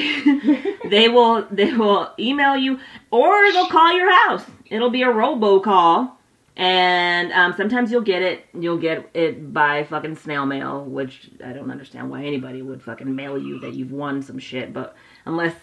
they 0.90 1.10
will 1.10 1.46
they 1.52 1.74
will 1.74 2.12
email 2.20 2.56
you 2.56 2.80
or 3.12 3.52
they'll 3.52 3.68
call 3.68 3.92
your 3.94 4.12
house. 4.28 4.46
It'll 4.68 4.90
be 4.90 5.04
a 5.04 5.08
robocall, 5.08 6.12
and 6.56 7.32
um, 7.34 7.54
sometimes 7.58 7.92
you'll 7.92 8.02
get 8.02 8.22
it. 8.22 8.46
You'll 8.58 8.78
get 8.78 9.10
it 9.14 9.54
by 9.54 9.84
fucking 9.84 10.16
snail 10.16 10.46
mail, 10.46 10.84
which 10.86 11.30
I 11.44 11.54
don't 11.54 11.72
understand 11.72 12.10
why 12.10 12.24
anybody 12.24 12.62
would 12.62 12.82
fucking 12.82 13.14
mail 13.14 13.38
you 13.38 13.60
that 13.60 13.74
you've 13.74 13.92
won 13.92 14.22
some 14.22 14.40
shit. 14.40 14.74
But 14.74 14.96
unless 15.26 15.56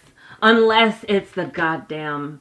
unless 0.42 1.04
it's 1.08 1.32
the 1.32 1.46
goddamn 1.46 2.40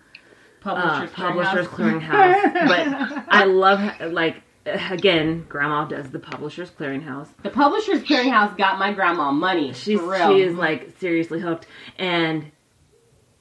uh, 0.65 0.75
Publishers. 0.75 1.15
Publishers 1.15 1.67
Clearinghouse. 1.67 2.41
Clearinghouse. 2.41 2.67
but 2.67 3.25
I 3.29 3.45
love 3.45 4.11
like 4.11 4.43
again, 4.65 5.45
Grandma 5.49 5.85
does 5.85 6.09
the 6.11 6.19
Publishers 6.19 6.71
Clearinghouse. 6.71 7.29
The 7.43 7.49
Publishers 7.49 8.01
Clearinghouse 8.01 8.57
got 8.57 8.79
my 8.79 8.93
grandma 8.93 9.31
money. 9.31 9.73
She's 9.73 9.99
for 9.99 10.11
real. 10.11 10.29
she 10.29 10.41
is 10.41 10.55
like 10.55 10.97
seriously 10.99 11.39
hooked, 11.39 11.67
and 11.97 12.51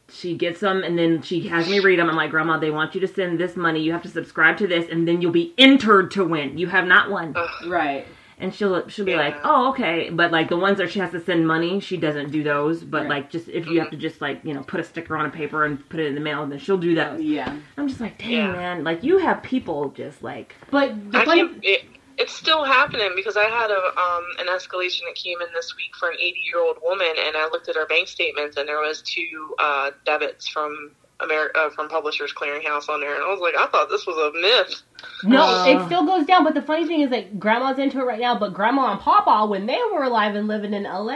she 0.08 0.36
gets 0.36 0.60
them, 0.60 0.82
and 0.82 0.98
then 0.98 1.22
she 1.22 1.48
has 1.48 1.68
me 1.68 1.80
read 1.80 1.98
them. 1.98 2.08
I'm 2.08 2.16
like, 2.16 2.30
Grandma, 2.30 2.58
they 2.58 2.70
want 2.70 2.94
you 2.94 3.00
to 3.02 3.08
send 3.08 3.38
this 3.38 3.56
money. 3.56 3.80
You 3.80 3.92
have 3.92 4.02
to 4.02 4.08
subscribe 4.08 4.56
to 4.58 4.66
this, 4.66 4.88
and 4.90 5.06
then 5.06 5.20
you'll 5.20 5.32
be 5.32 5.54
entered 5.58 6.10
to 6.12 6.24
win. 6.24 6.56
You 6.58 6.68
have 6.68 6.86
not 6.86 7.10
won. 7.10 7.34
right. 7.66 8.06
And 8.40 8.54
she'll 8.54 8.88
she'll 8.88 9.04
be 9.04 9.12
Yeah. 9.12 9.18
like, 9.18 9.36
oh 9.44 9.70
okay, 9.70 10.10
but 10.10 10.30
like 10.30 10.48
the 10.48 10.56
ones 10.56 10.78
that 10.78 10.90
she 10.92 11.00
has 11.00 11.10
to 11.10 11.20
send 11.20 11.46
money, 11.46 11.80
she 11.80 11.96
doesn't 11.96 12.30
do 12.30 12.42
those. 12.44 12.84
But 12.84 13.02
Right. 13.02 13.10
like 13.10 13.30
just 13.30 13.48
if 13.48 13.66
you 13.66 13.80
have 13.80 13.90
to 13.90 13.96
just 13.96 14.20
like 14.20 14.40
you 14.44 14.54
know 14.54 14.62
put 14.62 14.78
a 14.80 14.84
sticker 14.84 15.16
on 15.16 15.26
a 15.26 15.30
paper 15.30 15.64
and 15.64 15.86
put 15.88 15.98
it 16.00 16.06
in 16.06 16.14
the 16.14 16.20
mail, 16.20 16.46
then 16.46 16.58
she'll 16.58 16.78
do 16.78 16.94
those. 16.94 17.20
Yeah. 17.20 17.52
I'm 17.76 17.88
just 17.88 18.00
like, 18.00 18.18
dang 18.18 18.30
Yeah. 18.30 18.52
man, 18.52 18.84
like 18.84 19.02
you 19.02 19.18
have 19.18 19.42
people 19.42 19.88
just 19.90 20.22
like 20.22 20.54
But 20.70 20.94
the 21.12 21.18
I 21.18 21.24
funny, 21.24 21.40
can't, 21.48 21.64
it, 21.64 21.84
it's 22.16 22.32
still 22.34 22.64
happening 22.64 23.10
because 23.16 23.36
I 23.36 23.44
had 23.44 23.70
a 23.70 23.76
um, 23.76 24.24
an 24.38 24.46
escalation 24.46 25.02
that 25.06 25.14
came 25.14 25.40
in 25.40 25.48
this 25.54 25.74
week 25.76 25.94
for 25.98 26.08
an 26.08 26.16
80 26.20 26.38
year 26.44 26.60
old 26.60 26.76
woman, 26.82 27.12
and 27.26 27.36
I 27.36 27.44
looked 27.52 27.68
at 27.68 27.76
her 27.76 27.86
bank 27.86 28.08
statements, 28.08 28.56
and 28.56 28.68
there 28.68 28.80
was 28.80 29.02
two 29.02 29.54
uh, 29.58 29.90
debits 30.04 30.48
from 30.48 30.92
Ameri- 31.20 31.48
uh, 31.56 31.70
from 31.70 31.88
Publishers 31.88 32.32
Clearinghouse 32.32 32.88
on 32.88 33.00
there, 33.00 33.14
and 33.14 33.24
I 33.24 33.28
was 33.28 33.40
like, 33.40 33.54
I 33.56 33.66
thought 33.66 33.88
this 33.90 34.06
was 34.06 34.16
a 34.16 34.38
myth. 34.40 34.82
no, 35.24 35.42
Uh. 35.42 35.64
it 35.66 35.86
still 35.86 36.04
goes 36.06 36.24
down. 36.26 36.44
But 36.44 36.54
the 36.54 36.62
funny 36.62 36.86
thing 36.86 37.00
is, 37.00 37.10
like, 37.10 37.38
grandma's 37.40 37.78
into 37.78 37.98
it 38.00 38.04
right 38.04 38.20
now. 38.20 38.38
But 38.38 38.54
grandma 38.54 38.92
and 38.92 39.00
papa, 39.00 39.46
when 39.46 39.66
they 39.66 39.78
were 39.92 40.04
alive 40.04 40.36
and 40.36 40.46
living 40.46 40.74
in 40.74 40.84
LA, 40.86 41.14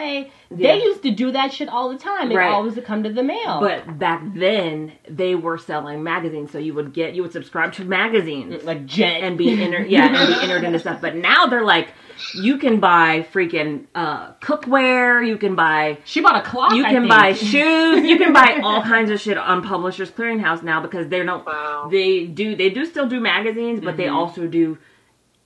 Yeah. 0.50 0.74
they 0.76 0.82
used 0.82 1.02
to 1.04 1.12
do 1.12 1.30
that 1.32 1.52
shit 1.52 1.68
all 1.68 1.88
the 1.88 1.98
time. 1.98 2.32
It 2.32 2.36
Right. 2.36 2.50
always 2.52 2.74
would 2.74 2.84
come 2.84 3.04
to 3.04 3.12
the 3.12 3.22
mail. 3.22 3.60
But 3.60 3.98
back 4.00 4.22
then, 4.34 4.92
they 5.08 5.36
were 5.36 5.56
selling 5.58 6.02
magazines, 6.02 6.50
so 6.50 6.58
you 6.58 6.74
would 6.74 6.92
get 6.92 7.14
you 7.14 7.22
would 7.22 7.32
subscribe 7.32 7.72
to 7.74 7.84
magazines 7.84 8.64
like 8.64 8.86
Jet 8.86 9.20
and 9.22 9.38
be 9.38 9.62
entered, 9.62 9.86
yeah, 9.88 10.06
and 10.06 10.34
be 10.34 10.40
entered 10.42 10.64
into 10.64 10.78
stuff. 10.80 11.00
But 11.00 11.14
now 11.14 11.46
they're 11.46 11.64
like, 11.64 11.88
you 12.34 12.58
can 12.58 12.80
buy 12.80 13.26
freaking 13.32 13.86
uh, 13.94 14.32
cookware, 14.34 15.26
you 15.26 15.36
can 15.38 15.54
buy, 15.54 15.98
she 16.04 16.20
bought 16.20 16.36
a 16.36 16.42
clock. 16.48 16.72
you 16.74 16.84
I 16.84 16.90
can 16.90 17.02
think. 17.02 17.10
buy 17.10 17.32
shoes, 17.50 18.04
you 18.04 18.18
can 18.18 18.32
buy 18.32 18.60
all 18.62 18.82
kinds 18.82 19.10
of 19.10 19.20
shit 19.20 19.36
on 19.38 19.62
Publishers 19.62 20.10
Clearinghouse 20.10 20.62
now 20.62 20.80
because 20.80 21.08
they 21.08 21.22
don't, 21.22 21.44
Wow. 21.46 21.88
they 21.90 22.26
do, 22.26 22.54
they 22.56 22.70
do 22.70 22.84
still 22.86 23.08
do 23.08 23.20
magazines, 23.20 23.80
but 23.80 23.96
they 23.96 24.08
also 24.08 24.46
do 24.46 24.78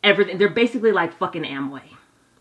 everything. 0.04 0.38
They're 0.38 0.48
basically 0.48 0.92
like 0.92 1.16
fucking 1.18 1.42
Amway. 1.44 1.82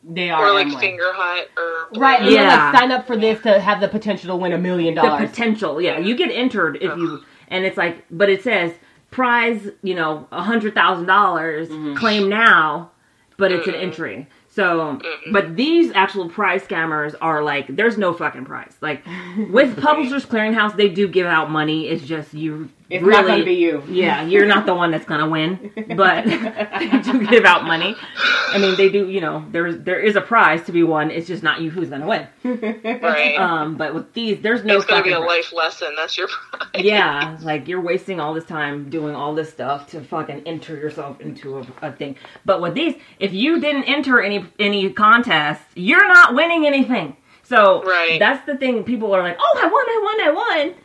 They 0.08 0.30
are 0.30 0.46
Or 0.48 0.54
like 0.54 0.68
Amway. 0.68 0.80
Fingerhut 1.00 1.46
or 1.58 2.00
Right, 2.00 2.22
and 2.22 2.30
Yeah. 2.30 2.42
yeah. 2.42 2.70
like 2.72 2.80
sign 2.80 2.92
up 2.92 3.08
for 3.08 3.18
this 3.18 3.42
to 3.44 3.60
have 3.60 3.82
the 3.82 3.88
potential 3.88 4.30
to 4.30 4.36
win 4.36 4.52
a 4.54 4.58
million 4.58 4.94
dollars. 4.94 5.22
the 5.22 5.28
potential 5.28 5.82
yeah 5.82 5.98
you 5.98 6.16
get 6.16 6.30
entered 6.32 6.76
if 6.78 6.96
you 6.96 7.24
and 7.48 7.66
it's 7.66 7.76
like 7.78 8.06
but 8.12 8.30
it 8.30 8.44
says 8.44 8.74
prize 9.10 9.70
you 9.82 9.96
know 9.96 10.28
a 10.32 10.44
hundred 10.44 10.76
thousand 10.76 11.06
dollars 11.08 11.70
claim 11.98 12.30
now 12.30 12.92
but 13.38 13.52
it's 13.52 13.68
an 13.68 13.76
entry 13.76 14.28
so 14.56 15.02
but 15.34 15.58
these 15.58 15.92
actual 15.92 16.30
prize 16.30 16.64
scammers 16.64 17.14
are 17.20 17.44
like 17.44 17.76
there's 17.76 17.98
no 17.98 18.14
fucking 18.14 18.46
prize. 18.46 18.74
Like 18.80 19.04
with 19.50 19.78
publishers 19.82 20.26
clearinghouse 20.26 20.78
they 20.78 20.88
do 20.88 21.10
give 21.10 21.28
out 21.28 21.52
money. 21.52 21.90
It's 21.90 22.06
just 22.06 22.34
you 22.34 22.70
It's 22.90 23.04
really 23.04 23.22
not 23.22 23.28
gonna 23.28 23.46
be 23.46 23.54
you. 23.56 23.84
yeah 23.90 24.24
you're 24.24 24.46
not 24.46 24.66
the 24.68 24.76
one 24.76 24.92
that's 24.92 25.06
gonna 25.06 25.28
win 25.28 25.72
but 25.96 26.26
they 26.26 27.00
do 27.04 27.26
give 27.28 27.44
out 27.46 27.64
money 27.66 27.96
i 28.50 28.58
mean 28.60 28.76
they 28.78 28.90
do 28.90 29.10
you 29.10 29.22
know 29.22 29.44
there's 29.52 29.80
there 29.84 30.00
is 30.00 30.16
a 30.16 30.22
prize 30.22 30.64
to 30.66 30.72
be 30.72 30.84
won 30.84 31.10
it's 31.10 31.26
just 31.28 31.42
not 31.42 31.62
you 31.62 31.72
who's 31.72 31.90
gonna 31.90 32.06
win 32.08 32.28
right. 33.02 33.38
um 33.40 33.76
but 33.76 33.94
with 33.96 34.14
these 34.14 34.40
there's 34.42 34.64
no 34.64 34.76
it's 34.78 34.86
gonna 34.86 35.04
be 35.04 35.12
a 35.12 35.18
prize 35.18 35.28
life 35.28 35.54
lesson. 35.54 35.94
That's 35.96 36.18
your 36.18 36.28
prize. 36.28 36.84
yeah, 36.84 37.38
like 37.42 37.68
you're 37.68 37.82
wasting 37.82 38.20
all 38.20 38.34
this 38.34 38.46
time 38.46 38.90
doing 38.90 39.16
all 39.16 39.34
this 39.34 39.50
stuff 39.50 39.88
to 39.92 40.02
fucking 40.02 40.44
enter 40.46 40.76
yourself 40.76 41.20
into 41.22 41.58
a, 41.58 41.66
a 41.82 41.92
thing. 41.92 42.16
But 42.46 42.62
with 42.62 42.74
these, 42.76 42.96
if 43.20 43.34
you 43.34 43.60
didn't 43.60 43.86
enter 43.86 44.22
any 44.22 44.46
any 44.60 44.92
contests, 44.94 45.64
you're 45.76 46.08
not 46.08 46.36
winning 46.36 46.66
anything. 46.68 47.18
So 47.44 47.84
Right. 47.84 48.20
that's 48.20 48.46
the 48.46 48.58
thing. 48.58 48.84
People 48.84 49.14
are 49.16 49.22
like, 49.24 49.38
"Oh, 49.40 49.60
I 49.62 49.66
won! 49.66 49.86
I 49.90 50.00
won! 50.04 50.22
I 50.22 50.32
won!" 50.66 50.76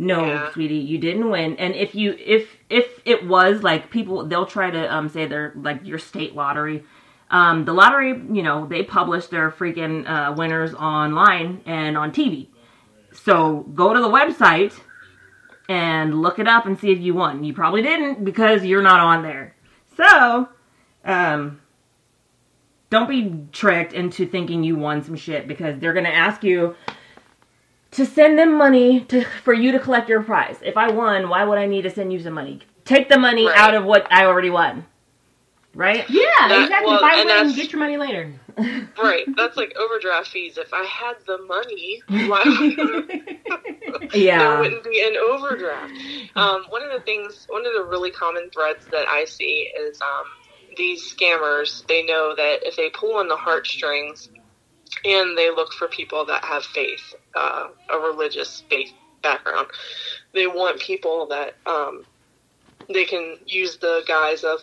No, 0.00 0.24
Yeah. 0.24 0.50
sweetie, 0.52 0.76
you 0.76 0.96
didn't 0.96 1.28
win. 1.28 1.56
And 1.58 1.74
if 1.74 1.94
you 1.94 2.16
if 2.18 2.56
if 2.70 3.00
it 3.04 3.26
was 3.26 3.62
like 3.62 3.90
people, 3.90 4.24
they'll 4.26 4.46
try 4.46 4.70
to 4.70 4.94
um 4.94 5.08
say 5.10 5.26
they're 5.26 5.52
like 5.54 5.84
your 5.84 5.98
state 5.98 6.34
lottery. 6.34 6.84
Um, 7.30 7.64
the 7.66 7.72
lottery, 7.74 8.08
you 8.32 8.42
know, 8.42 8.66
they 8.66 8.82
publish 8.82 9.26
their 9.26 9.50
freaking 9.50 10.08
uh, 10.08 10.32
winners 10.32 10.74
online 10.74 11.60
and 11.66 11.96
on 11.96 12.10
TV. 12.12 12.48
So 13.12 13.60
go 13.74 13.92
to 13.94 14.00
the 14.00 14.08
website 14.08 14.72
and 15.68 16.20
look 16.22 16.38
it 16.40 16.48
up 16.48 16.66
and 16.66 16.76
see 16.78 16.90
if 16.90 16.98
you 16.98 17.14
won. 17.14 17.44
You 17.44 17.52
probably 17.52 17.82
didn't 17.82 18.24
because 18.24 18.64
you're 18.64 18.82
not 18.82 18.98
on 19.00 19.22
there. 19.22 19.54
So, 19.96 20.48
um, 21.04 21.60
don't 22.88 23.08
be 23.08 23.46
tricked 23.52 23.92
into 23.92 24.26
thinking 24.26 24.64
you 24.64 24.74
won 24.76 25.02
some 25.04 25.14
shit 25.14 25.46
because 25.46 25.78
they're 25.78 25.92
gonna 25.92 26.08
ask 26.08 26.42
you 26.42 26.74
to 27.92 28.06
send 28.06 28.38
them 28.38 28.56
money 28.56 29.00
to 29.06 29.24
for 29.44 29.52
you 29.52 29.72
to 29.72 29.78
collect 29.78 30.08
your 30.08 30.22
prize. 30.22 30.58
If 30.62 30.76
I 30.76 30.90
won, 30.90 31.28
why 31.28 31.44
would 31.44 31.58
I 31.58 31.66
need 31.66 31.82
to 31.82 31.90
send 31.90 32.12
you 32.12 32.20
some 32.20 32.34
money? 32.34 32.60
Take 32.84 33.08
the 33.08 33.18
money 33.18 33.46
Right. 33.46 33.56
out 33.58 33.74
of 33.74 33.84
what 33.84 34.06
I 34.12 34.26
already 34.26 34.50
won. 34.50 34.86
Right? 35.74 36.04
Yeah, 36.10 36.24
That- 36.48 36.62
exactly. 36.62 36.86
well, 36.90 36.96
if 36.98 37.04
I 37.04 37.24
win, 37.42 37.54
get 37.54 37.72
your 37.72 37.78
money 37.80 37.96
later. 37.96 38.32
Right. 39.00 39.24
That's 39.36 39.56
like 39.56 39.74
overdraft 39.78 40.28
fees. 40.28 40.58
If 40.58 40.74
I 40.74 40.84
had 40.84 41.14
the 41.26 41.38
money, 41.38 42.02
why 42.28 42.42
there 44.10 44.10
Yeah. 44.20 44.60
wouldn't 44.60 44.84
be 44.84 45.00
an 45.00 45.16
overdraft. 45.16 45.92
Um, 46.36 46.64
one 46.68 46.82
of 46.82 46.90
the 46.92 47.00
things, 47.04 47.46
one 47.48 47.64
of 47.64 47.72
the 47.72 47.84
really 47.84 48.10
common 48.10 48.50
threads 48.50 48.84
that 48.90 49.08
I 49.08 49.24
see 49.24 49.70
is 49.78 50.00
um, 50.02 50.24
these 50.76 51.14
scammers. 51.14 51.86
They 51.86 52.02
know 52.02 52.34
that 52.36 52.58
if 52.66 52.76
they 52.76 52.90
pull 52.90 53.16
on 53.16 53.28
the 53.28 53.36
heartstrings, 53.36 54.28
and 55.04 55.36
they 55.36 55.50
look 55.50 55.72
for 55.72 55.88
people 55.88 56.26
that 56.26 56.44
have 56.44 56.64
faith, 56.64 57.14
uh, 57.36 57.68
a 57.92 57.98
religious 57.98 58.62
faith 58.70 58.92
background. 59.22 59.68
They 60.34 60.46
want 60.46 60.80
people 60.80 61.28
that 61.28 61.54
um, 61.66 62.04
they 62.92 63.04
can 63.04 63.36
use 63.46 63.78
the 63.78 64.02
guise 64.06 64.44
of. 64.44 64.60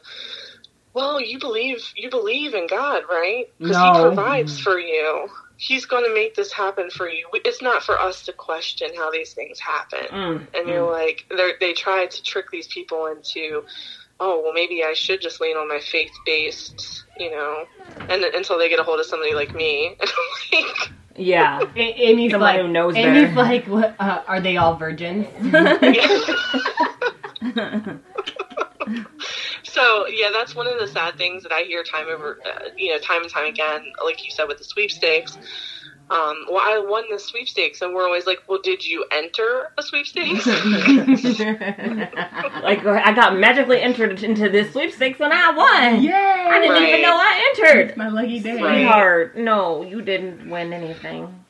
Well, 0.94 1.22
you 1.22 1.40
believe 1.40 1.78
you 1.96 2.10
believe 2.10 2.56
in 2.56 2.68
God, 2.68 3.04
right? 3.10 3.46
Because 3.60 3.78
No. 3.78 3.94
He 3.94 4.02
provides 4.02 4.60
for 4.60 4.80
you. 4.80 5.28
He's 5.58 5.86
going 5.86 6.04
to 6.06 6.14
make 6.14 6.36
this 6.36 6.52
happen 6.54 6.90
for 6.90 7.08
you. 7.10 7.28
It's 7.34 7.62
not 7.62 7.84
for 7.84 8.00
us 8.00 8.26
to 8.26 8.34
question 8.34 8.90
how 8.96 9.12
these 9.12 9.34
things 9.34 9.60
happen. 9.60 10.08
Mm, 10.12 10.48
And 10.56 10.68
you're 10.70 10.92
like, 10.92 11.26
they 11.30 11.52
they 11.60 11.74
try 11.74 12.06
to 12.06 12.24
trick 12.24 12.46
these 12.52 12.68
people 12.68 13.08
into, 13.08 13.64
oh, 14.20 14.42
well, 14.44 14.54
maybe 14.54 14.84
I 14.84 14.94
should 14.94 15.22
just 15.22 15.42
lean 15.42 15.58
on 15.58 15.68
my 15.68 15.80
faith 15.80 16.12
based, 16.26 17.04
you 17.20 17.32
know, 17.32 17.66
and 18.10 18.24
then, 18.24 18.32
until 18.36 18.58
they 18.58 18.70
get 18.70 18.80
a 18.80 18.84
hold 18.84 19.00
of 19.00 19.06
somebody 19.06 19.34
like 19.36 19.54
me. 19.56 19.96
Like, 20.54 20.92
Yeah. 21.26 21.62
A- 21.76 21.80
Amy's 21.80 22.32
Someone 22.32 22.54
like, 22.56 22.62
who 22.62 22.68
knows 22.68 22.96
Amy's 22.96 23.36
better. 23.36 23.36
like, 23.36 23.66
what, 23.68 23.96
uh, 24.00 24.22
are 24.28 24.40
they 24.40 24.58
all 24.58 24.76
virgins? 24.76 25.26
so 29.64 30.08
yeah, 30.08 30.30
that's 30.32 30.56
one 30.56 30.68
of 30.68 30.80
the 30.80 30.88
sad 30.88 31.18
things 31.18 31.44
that 31.44 31.52
I 31.52 31.64
hear 31.64 31.84
time 31.84 32.06
over, 32.14 32.40
uh, 32.46 32.70
you 32.78 32.92
know, 32.94 33.00
time 33.00 33.22
and 33.24 33.32
time 33.32 33.46
again. 33.48 33.82
Like 34.04 34.24
you 34.26 34.32
said 34.32 34.46
with 34.48 34.58
the 34.58 34.64
sweepstakes. 34.64 35.38
Um, 36.10 36.46
well, 36.50 36.60
I 36.62 36.80
won 36.88 37.04
the 37.12 37.20
sweepstakes, 37.20 37.82
and 37.82 37.94
we're 37.94 38.06
always 38.06 38.26
like, 38.26 38.40
well, 38.48 38.60
did 38.64 38.86
you 38.86 39.06
enter 39.12 39.72
a 39.78 39.84
sweepstakes? 39.84 40.46
like 42.64 42.86
I 42.86 43.12
got 43.14 43.38
magically 43.38 43.82
entered 43.82 44.24
into 44.24 44.48
this 44.50 44.72
sweepstakes 44.72 45.20
and 45.20 45.34
I 45.34 45.52
won. 45.52 46.02
Yay! 46.04 46.14
I 46.14 46.60
didn't 46.60 46.82
even 46.84 47.02
know 47.02 47.16
I 47.18 47.54
entered. 47.56 47.98
my 47.98 48.08
lucky 48.10 48.40
day. 48.40 48.62
Right. 48.62 48.84
Sweetheart, 48.84 49.38
no, 49.38 49.84
you 49.84 50.02
didn't 50.02 50.50
win 50.50 50.72
anything. 50.74 51.44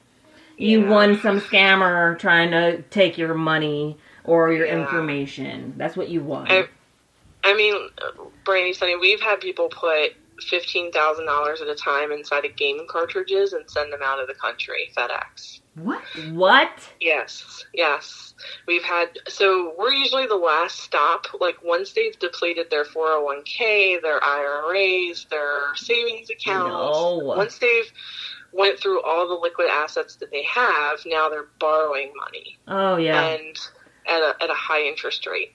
You 0.57 0.81
Yeah. 0.83 0.89
won 0.89 1.19
some 1.19 1.39
scammer 1.39 2.17
trying 2.17 2.49
to 2.51 2.81
take 2.89 3.17
your 3.17 3.35
money 3.35 3.97
or 4.23 4.51
your 4.51 4.65
Yeah. 4.65 4.81
information. 4.81 5.73
That's 5.77 5.95
what 5.95 6.09
you 6.09 6.21
won. 6.21 6.47
I- 6.51 6.67
I 7.43 7.53
mean, 7.55 7.75
uh, 7.75 8.23
Brandy, 8.43 8.73
Sunny, 8.73 8.95
we've 8.97 9.21
had 9.21 9.39
people 9.39 9.69
put 9.69 10.15
fifteen 10.41 10.91
thousand 10.91 11.25
dollars 11.25 11.61
at 11.61 11.67
a 11.67 11.75
time 11.75 12.11
inside 12.11 12.45
of 12.45 12.55
game 12.55 12.79
cartridges 12.87 13.53
and 13.53 13.69
send 13.69 13.91
them 13.91 14.01
out 14.03 14.19
of 14.19 14.27
the 14.27 14.33
country. 14.33 14.91
FedEx. 14.95 15.61
What? 15.75 16.01
what? 16.31 16.69
Yes, 16.99 17.63
yes. 17.73 18.33
We've 18.67 18.83
had 18.83 19.09
so 19.27 19.75
we're 19.77 19.91
usually 19.91 20.25
the 20.25 20.35
last 20.35 20.79
stop. 20.79 21.25
Like 21.39 21.63
once 21.63 21.93
they've 21.93 22.17
depleted 22.17 22.69
their 22.69 22.85
four 22.85 23.07
hundred 23.09 23.25
one 23.25 23.43
k, 23.43 23.99
their 23.99 24.23
IRAs, 24.23 25.27
their 25.29 25.75
savings 25.75 26.29
accounts. 26.29 26.69
No. 26.69 27.21
Once 27.23 27.59
they've 27.59 27.91
went 28.51 28.79
through 28.79 29.01
all 29.03 29.27
the 29.27 29.35
liquid 29.35 29.67
assets 29.69 30.15
that 30.15 30.31
they 30.31 30.43
have, 30.43 30.99
now 31.05 31.29
they're 31.29 31.47
borrowing 31.59 32.11
money 32.17 32.57
Oh 32.67 32.97
yeah. 32.97 33.23
and 33.23 33.59
at 34.07 34.21
a, 34.21 34.35
at 34.41 34.49
a 34.49 34.53
high 34.55 34.83
interest 34.83 35.27
rate. 35.27 35.53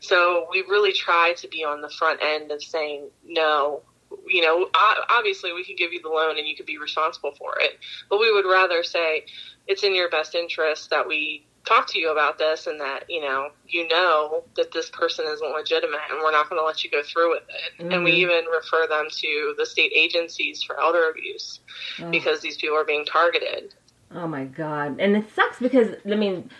So 0.00 0.46
we 0.50 0.60
really 0.62 0.92
try 0.92 1.34
to 1.38 1.48
be 1.48 1.64
on 1.64 1.80
the 1.80 1.88
front 1.88 2.20
end 2.22 2.50
of 2.50 2.62
saying 2.62 3.08
no. 3.24 3.82
You 4.26 4.42
know, 4.42 4.68
obviously 5.10 5.52
we 5.52 5.64
could 5.64 5.76
give 5.76 5.92
you 5.92 6.00
the 6.02 6.08
loan 6.08 6.38
and 6.38 6.46
you 6.46 6.56
could 6.56 6.66
be 6.66 6.78
responsible 6.78 7.32
for 7.38 7.54
it, 7.60 7.78
but 8.08 8.18
we 8.18 8.32
would 8.32 8.46
rather 8.46 8.82
say 8.82 9.24
it's 9.66 9.82
in 9.84 9.94
your 9.94 10.08
best 10.10 10.34
interest 10.34 10.90
that 10.90 11.06
we 11.06 11.46
talk 11.66 11.86
to 11.88 11.98
you 11.98 12.10
about 12.12 12.36
this 12.36 12.66
and 12.66 12.78
that 12.78 13.04
you 13.08 13.22
know 13.22 13.48
you 13.66 13.88
know 13.88 14.44
that 14.54 14.70
this 14.72 14.90
person 14.90 15.24
isn't 15.26 15.50
legitimate 15.52 15.98
and 16.10 16.20
we're 16.22 16.30
not 16.30 16.48
going 16.50 16.60
to 16.60 16.64
let 16.64 16.84
you 16.84 16.90
go 16.90 17.02
through 17.02 17.30
with 17.30 17.42
it. 17.48 17.90
And 17.90 18.04
we 18.04 18.10
Mhm. 18.12 18.16
even 18.16 18.44
refer 18.46 18.86
them 18.86 19.06
to 19.10 19.54
the 19.56 19.64
state 19.64 19.90
agencies 19.94 20.62
for 20.62 20.78
elder 20.78 21.08
abuse 21.08 21.60
Oh. 22.02 22.10
because 22.10 22.40
these 22.42 22.58
people 22.58 22.76
are 22.76 22.84
being 22.84 23.06
targeted. 23.06 23.74
Oh 24.14 24.26
my 24.28 24.44
god. 24.44 24.96
And 25.00 25.16
it 25.16 25.24
sucks 25.34 25.58
because 25.58 25.96
I 26.04 26.14
mean 26.14 26.50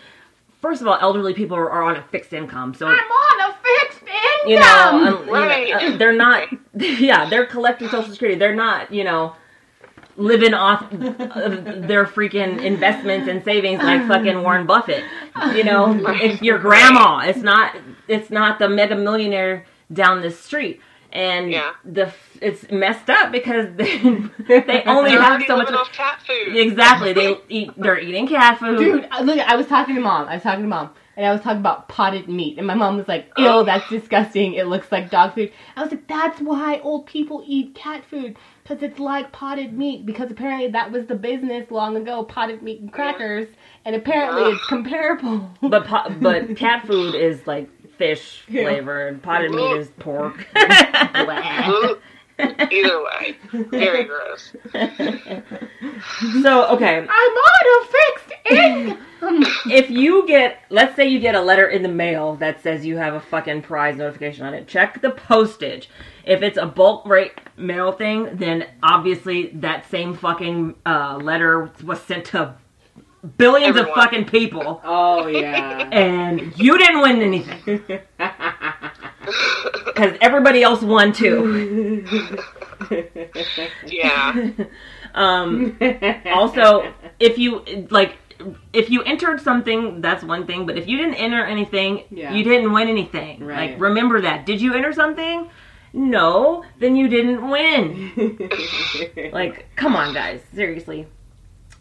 first 0.61 0.81
of 0.81 0.87
all, 0.87 0.97
elderly 0.99 1.35
people 1.35 1.55
are, 1.55 1.69
are 1.69 1.83
on 1.83 1.95
a 1.97 2.01
fixed 2.03 2.33
income. 2.33 2.73
So 2.73 2.87
I'm 2.87 2.93
on 2.97 3.51
a 3.51 3.53
fixed 3.63 4.01
income. 4.01 4.11
You 4.47 4.59
know, 4.59 4.89
um, 4.91 4.99
you 4.99 5.05
know, 5.25 5.31
Right. 5.33 5.73
uh, 5.73 5.97
they're 5.97 6.13
not 6.13 6.47
yeah, 6.75 7.29
they're 7.29 7.45
collecting 7.45 7.89
social 7.89 8.11
security. 8.11 8.37
They're 8.39 8.55
not, 8.55 8.91
you 8.93 9.03
know, 9.03 9.35
living 10.17 10.53
off 10.53 10.91
of 10.93 11.87
their 11.87 12.05
freaking 12.05 12.63
investments 12.63 13.27
and 13.27 13.43
savings 13.43 13.81
like 13.83 14.07
fucking 14.07 14.41
Warren 14.43 14.65
Buffett. 14.65 15.03
You 15.53 15.63
know, 15.63 16.01
it's 16.07 16.41
your 16.41 16.57
grandma. 16.59 17.19
It's 17.25 17.39
not 17.39 17.75
it's 18.07 18.29
not 18.29 18.59
the 18.59 18.69
mega 18.69 18.95
millionaire 18.95 19.65
down 19.91 20.21
the 20.21 20.31
street. 20.31 20.79
And 21.11 21.49
Yeah. 21.51 21.71
the 21.85 22.13
it's 22.41 22.69
messed 22.71 23.09
up 23.09 23.31
because 23.31 23.67
they, 23.77 23.97
they 24.47 24.83
only 24.85 25.11
They're 25.11 25.21
have 25.21 25.43
so 25.47 25.55
much 25.57 25.71
off 25.71 25.91
cat 25.93 26.19
food. 26.27 26.55
Exactly. 26.57 27.13
They 27.13 27.37
eat 27.49 27.71
they're 27.77 27.99
eating 27.99 28.27
cat 28.27 28.59
food. 28.59 28.77
Dude, 28.79 29.07
look, 29.23 29.39
I 29.39 29.55
was 29.55 29.67
talking 29.67 29.95
to 29.95 30.01
mom. 30.01 30.27
I 30.27 30.35
was 30.35 30.43
talking 30.43 30.63
to 30.63 30.67
mom, 30.67 30.91
and 31.15 31.25
I 31.25 31.31
was 31.31 31.41
talking 31.41 31.59
about 31.59 31.87
potted 31.87 32.27
meat, 32.27 32.57
and 32.57 32.67
my 32.67 32.73
mom 32.75 32.97
was 32.97 33.07
like, 33.07 33.31
"Ew, 33.37 33.47
Oh. 33.47 33.63
that's 33.63 33.87
disgusting. 33.89 34.53
It 34.53 34.67
looks 34.67 34.91
like 34.91 35.09
dog 35.09 35.33
food." 35.35 35.51
I 35.75 35.81
was 35.81 35.91
like, 35.91 36.07
"That's 36.07 36.39
why 36.41 36.79
old 36.83 37.05
people 37.05 37.43
eat 37.45 37.73
cat 37.75 38.03
food, 38.05 38.35
because 38.63 38.83
it's 38.83 38.99
like 38.99 39.31
potted 39.31 39.77
meat. 39.77 40.05
Because 40.05 40.31
apparently 40.31 40.67
that 40.69 40.91
was 40.91 41.05
the 41.07 41.15
business 41.15 41.71
long 41.71 41.95
ago, 41.97 42.23
potted 42.23 42.61
meat 42.61 42.81
and 42.81 42.91
crackers, 42.91 43.47
and 43.85 43.95
apparently 43.95 44.43
ah. 44.43 44.49
it's 44.55 44.65
comparable." 44.67 45.49
But 45.61 45.85
po- 45.85 46.15
but 46.21 46.55
cat 46.57 46.85
food 46.85 47.15
is 47.15 47.45
like 47.47 47.69
fish 47.97 48.43
Yeah. 48.49 48.69
and 48.69 49.21
Potted 49.23 49.51
meat 49.51 49.77
is 49.77 49.89
pork. 49.99 50.45
Ugh. 52.37 52.71
Either 52.71 53.03
way, 53.03 53.37
very 53.69 54.03
gross. 54.03 54.55
so 56.41 56.67
okay, 56.67 56.97
I'm 56.97 57.07
on 57.07 57.65
a 57.71 57.85
fixed 57.87 58.33
income. 58.51 59.05
if 59.71 59.89
you 59.89 60.27
get 60.27 60.59
let's 60.69 60.95
say 60.95 61.07
you 61.07 61.19
get 61.19 61.35
a 61.35 61.41
letter 61.41 61.67
in 61.67 61.81
the 61.81 61.89
mail 61.89 62.35
that 62.35 62.61
says 62.61 62.85
you 62.85 62.97
have 62.97 63.13
a 63.13 63.19
fucking 63.19 63.61
prize 63.61 63.97
notification 63.97 64.45
on 64.45 64.53
it, 64.53 64.67
check 64.67 65.01
the 65.01 65.11
postage. 65.11 65.89
If 66.25 66.41
it's 66.41 66.57
a 66.57 66.65
bulk 66.65 67.05
rate 67.07 67.33
mail 67.57 67.91
thing, 67.91 68.35
then 68.35 68.67
obviously 68.83 69.47
that 69.55 69.89
same 69.89 70.15
fucking 70.15 70.75
uh, 70.85 71.17
letter 71.21 71.71
was 71.83 72.01
sent 72.01 72.25
to 72.25 72.55
billions 73.37 73.77
of 73.77 73.87
fucking 73.89 74.25
people. 74.25 74.81
oh 74.83 75.27
yeah. 75.27 75.89
And 75.91 76.57
you 76.57 76.77
didn't 76.77 77.01
win 77.01 77.21
anything. 77.21 78.01
Because 79.85 80.17
everybody 80.21 80.63
else 80.63 80.81
won 80.81 81.11
too. 81.13 82.05
Yeah. 83.87 84.49
Um, 85.15 85.77
also, 86.25 86.91
if 87.21 87.37
you 87.37 87.63
like, 87.89 88.17
if 88.73 88.89
you 88.89 89.01
entered 89.03 89.39
something, 89.39 90.01
that's 90.01 90.25
one 90.25 90.45
thing. 90.45 90.65
But 90.65 90.77
if 90.77 90.89
you 90.89 90.97
didn't 90.97 91.13
enter 91.13 91.41
anything, 91.45 92.03
Yeah. 92.09 92.33
you 92.33 92.43
didn't 92.43 92.73
win 92.73 92.89
anything. 92.89 93.41
Right. 93.45 93.71
Like, 93.71 93.79
remember 93.79 94.19
that. 94.19 94.45
Did 94.45 94.59
you 94.59 94.73
enter 94.73 94.91
something? 94.91 95.49
No, 95.93 96.65
then 96.79 96.97
you 96.97 97.07
didn't 97.07 97.49
win. 97.49 98.11
like, 99.31 99.73
come 99.77 99.95
on, 99.95 100.13
guys, 100.13 100.41
seriously. 100.53 101.07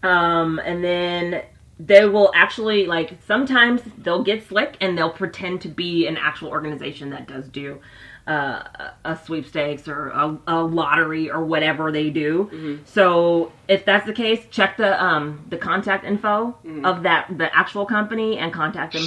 Um, 0.05 0.61
and 0.65 0.85
then 0.85 1.43
they 1.79 2.05
will 2.07 2.31
actually 2.35 2.87
like 2.87 3.19
sometimes 3.27 3.83
they'll 3.99 4.23
get 4.23 4.47
slick 4.47 4.77
and 4.81 4.97
they'll 4.97 5.11
pretend 5.11 5.61
to 5.63 5.69
be 5.69 6.07
an 6.07 6.17
actual 6.17 6.49
organization 6.49 7.11
that 7.11 7.27
does 7.27 7.49
do 7.49 7.81
uh, 8.27 8.63
a 9.05 9.17
sweepstakes 9.27 9.87
or 9.87 10.09
a, 10.09 10.39
a 10.47 10.63
lottery 10.63 11.31
or 11.31 11.45
whatever 11.45 11.93
they 11.93 12.09
do. 12.09 12.49
So 12.87 13.53
if 13.69 13.85
that's 13.85 14.07
the 14.07 14.15
case, 14.15 14.47
check 14.51 14.77
the 14.79 15.03
um 15.03 15.45
the 15.49 15.59
contact 15.59 16.05
info 16.05 16.57
of 16.87 17.03
that 17.03 17.37
the 17.37 17.55
actual 17.55 17.85
company 17.87 18.39
and 18.39 18.53
contact 18.53 18.95
them. 18.95 19.07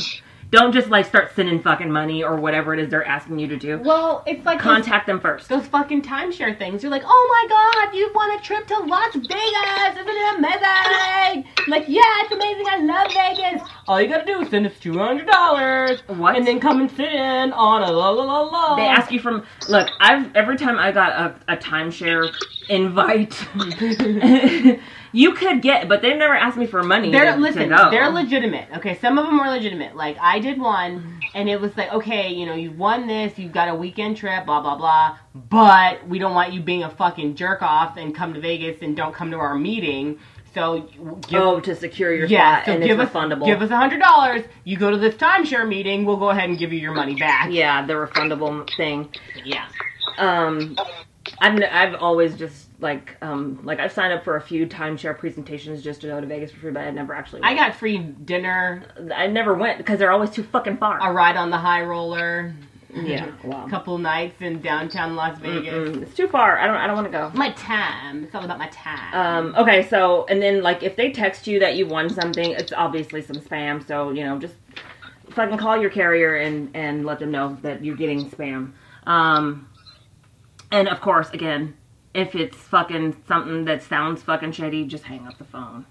Don't 0.50 0.72
just 0.72 0.88
like 0.90 1.06
start 1.06 1.36
sending 1.36 1.62
fucking 1.62 1.92
money 1.92 2.24
or 2.24 2.38
whatever 2.38 2.74
it 2.74 2.80
is 2.80 2.90
they're 2.90 3.04
asking 3.06 3.38
you 3.38 3.48
to 3.48 3.58
do. 3.58 3.80
Well, 3.80 4.24
it's 4.26 4.46
like 4.46 4.60
those, 4.60 4.64
Contact 4.64 5.06
them 5.06 5.20
first. 5.20 5.50
those 5.50 5.68
fucking 5.68 6.04
timeshare 6.04 6.58
things. 6.58 6.82
You're 6.84 6.92
like, 6.92 7.04
oh 7.06 7.28
my 7.50 7.50
god, 7.50 7.94
you 7.96 8.10
want 8.16 8.40
a 8.40 8.44
trip 8.46 8.66
to 8.68 8.80
Las 8.80 9.14
Vegas? 9.14 10.00
Isn't 10.00 10.08
it 10.08 10.38
amazing? 10.38 11.46
Like, 11.68 11.84
yeah, 11.90 12.02
it's 12.22 12.32
amazing. 12.32 12.66
I 12.66 12.78
love 12.80 13.14
Vegas. 13.14 13.70
All 13.90 14.02
you 14.02 14.08
gotta 14.08 14.26
do 14.26 14.40
is 14.42 14.50
send 14.50 14.66
us 14.66 14.80
two 14.80 14.98
hundred 14.98 15.28
dollars, 15.28 16.02
What? 16.08 16.38
and 16.38 16.48
then 16.48 16.60
come 16.62 16.80
and 16.80 16.90
sit 16.92 17.12
in 17.12 17.52
on 17.52 17.84
a 17.84 17.92
la 17.92 18.10
la 18.12 18.24
la 18.24 18.42
la. 18.44 18.76
They 18.78 18.84
ask 18.88 19.12
you 19.12 19.20
from 19.20 19.44
look. 19.68 19.90
I've 20.00 20.34
every 20.36 20.58
time 20.58 20.78
I 20.80 20.92
got 20.94 21.12
a, 21.48 21.54
a 21.54 21.58
timeshare 21.58 22.32
invite, 22.70 23.34
you 25.12 25.34
could 25.34 25.62
get, 25.62 25.88
but 25.88 26.02
they 26.02 26.14
never 26.16 26.36
asked 26.36 26.58
me 26.58 26.66
for 26.68 26.84
money. 26.84 27.12
They're 27.12 27.26
to, 27.26 27.32
to 27.34 27.38
listen. 27.38 27.70
go. 27.70 27.90
They're 27.92 28.10
legitimate. 28.10 28.68
Okay, 28.78 28.98
some 29.00 29.18
of 29.18 29.26
them 29.26 29.40
are 29.40 29.50
legitimate. 29.50 29.96
Like 29.96 30.18
I 30.20 30.40
did 30.40 30.60
one, 30.60 31.22
and 31.34 31.50
it 31.50 31.60
was 31.62 31.76
like, 31.78 31.92
okay, 31.94 32.32
you 32.34 32.46
know, 32.46 32.56
you 32.56 32.72
won 32.72 33.08
this, 33.08 33.38
you've 33.40 33.54
got 33.54 33.70
a 33.70 33.76
weekend 33.76 34.18
trip, 34.18 34.46
blah 34.46 34.62
blah 34.62 34.76
blah. 34.78 35.18
But 35.34 36.08
we 36.08 36.20
don't 36.20 36.34
want 36.34 36.54
you 36.54 36.62
being 36.62 36.84
a 36.84 36.90
fucking 36.90 37.36
jerk 37.36 37.62
off 37.62 37.98
and 37.98 38.14
come 38.16 38.34
to 38.34 38.40
Vegas 38.40 38.82
and 38.82 38.96
don't 38.96 39.14
come 39.14 39.32
to 39.32 39.38
our 39.38 39.56
meeting. 39.56 40.20
So 40.54 40.90
give, 41.28 41.40
oh 41.42 41.60
to 41.60 41.76
secure 41.76 42.16
your 42.16 42.26
yeah, 42.26 42.56
spot 42.58 42.66
so 42.66 42.72
and 42.74 42.84
give 42.84 43.00
it's 43.00 43.10
us 43.10 43.16
refundable. 43.16 43.46
give 43.46 43.62
us 43.62 43.70
a 43.70 43.78
hundred 43.78 44.00
dollars. 44.00 44.42
You 44.64 44.78
go 44.78 44.90
to 44.90 44.98
this 44.98 45.14
timeshare 45.16 45.68
meeting, 45.68 46.04
we'll 46.04 46.18
go 46.18 46.30
ahead 46.32 46.50
and 46.50 46.58
give 46.58 46.74
you 46.74 46.80
your 46.80 46.94
money 46.96 47.16
back. 47.16 47.52
yeah, 47.52 47.86
the 47.86 47.94
refundable 47.94 48.68
thing. 48.76 49.10
yeah. 49.46 49.68
Um, 50.18 50.76
I've 51.40 51.54
n- 51.56 51.64
I've 51.64 51.96
always 51.96 52.36
just 52.36 52.67
like 52.80 53.18
um 53.22 53.60
like 53.64 53.80
I've 53.80 53.92
signed 53.92 54.14
up 54.14 54.24
for 54.24 54.36
a 54.36 54.42
few 54.42 54.68
timeshare 54.68 55.18
presentations 55.18 55.82
just 55.82 56.02
to 56.02 56.08
go 56.08 56.22
to 56.22 56.28
Vegas 56.28 56.52
for 56.52 56.60
free, 56.60 56.72
but 56.72 56.82
I 56.82 56.92
never 56.92 57.14
actually. 57.14 57.42
I 57.44 57.56
got 57.56 57.76
free 57.76 57.98
dinner, 57.98 58.84
I 59.14 59.28
never 59.28 59.54
went 59.54 59.78
because 59.80 60.00
they're 60.00 60.12
always 60.12 60.30
too 60.30 60.44
fucking 60.44 60.78
far. 60.78 61.00
a 61.02 61.12
ride 61.12 61.38
on 61.38 61.50
the 61.50 61.58
high 61.58 61.82
roller, 61.82 62.54
yeah, 62.94 63.32
wow. 63.44 63.66
a 63.66 63.70
couple 63.70 63.98
nights 63.98 64.42
in 64.42 64.62
downtown 64.62 65.16
Las 65.16 65.40
Vegas. 65.40 65.74
Mm, 65.74 66.02
it's 66.04 66.14
too 66.14 66.28
far. 66.28 66.60
I 66.60 66.68
don't. 66.68 66.78
I 66.78 66.88
don't 66.88 66.96
want 66.96 67.12
to 67.12 67.12
go. 67.12 67.32
My 67.34 67.52
time. 67.52 68.24
It's 68.24 68.36
all 68.36 68.46
about 68.46 68.60
my 68.60 68.70
time. 68.70 69.14
Um, 69.14 69.56
okay, 69.58 69.88
so 69.88 70.26
and 70.28 70.42
then 70.42 70.62
like 70.62 70.84
if 70.84 70.96
they 70.96 71.12
text 71.12 71.48
you 71.48 71.60
that 71.60 71.76
you 71.76 71.88
won 71.88 72.10
something, 72.10 72.52
it's 72.52 72.74
obviously 72.74 73.22
some 73.22 73.38
spam. 73.38 73.86
So 73.86 74.12
you 74.12 74.24
know, 74.24 74.40
just 74.40 74.56
fucking 75.32 75.58
call 75.58 75.80
your 75.82 75.90
carrier 75.90 76.36
and 76.36 76.70
and 76.76 77.06
let 77.06 77.20
them 77.20 77.32
know 77.32 77.58
that 77.62 77.84
you're 77.84 77.98
getting 77.98 78.30
spam. 78.30 78.74
Um, 79.06 79.68
and 80.72 80.88
of 80.88 81.02
course, 81.02 81.30
again, 81.32 81.76
if 82.18 82.36
it's 82.36 82.58
fucking 82.58 83.16
something 83.28 83.66
that 83.66 83.84
sounds 83.84 84.24
fucking 84.24 84.52
shitty, 84.52 84.88
just 84.88 85.04
hang 85.04 85.28
up 85.28 85.38
the 85.38 85.44
phone. 85.44 85.86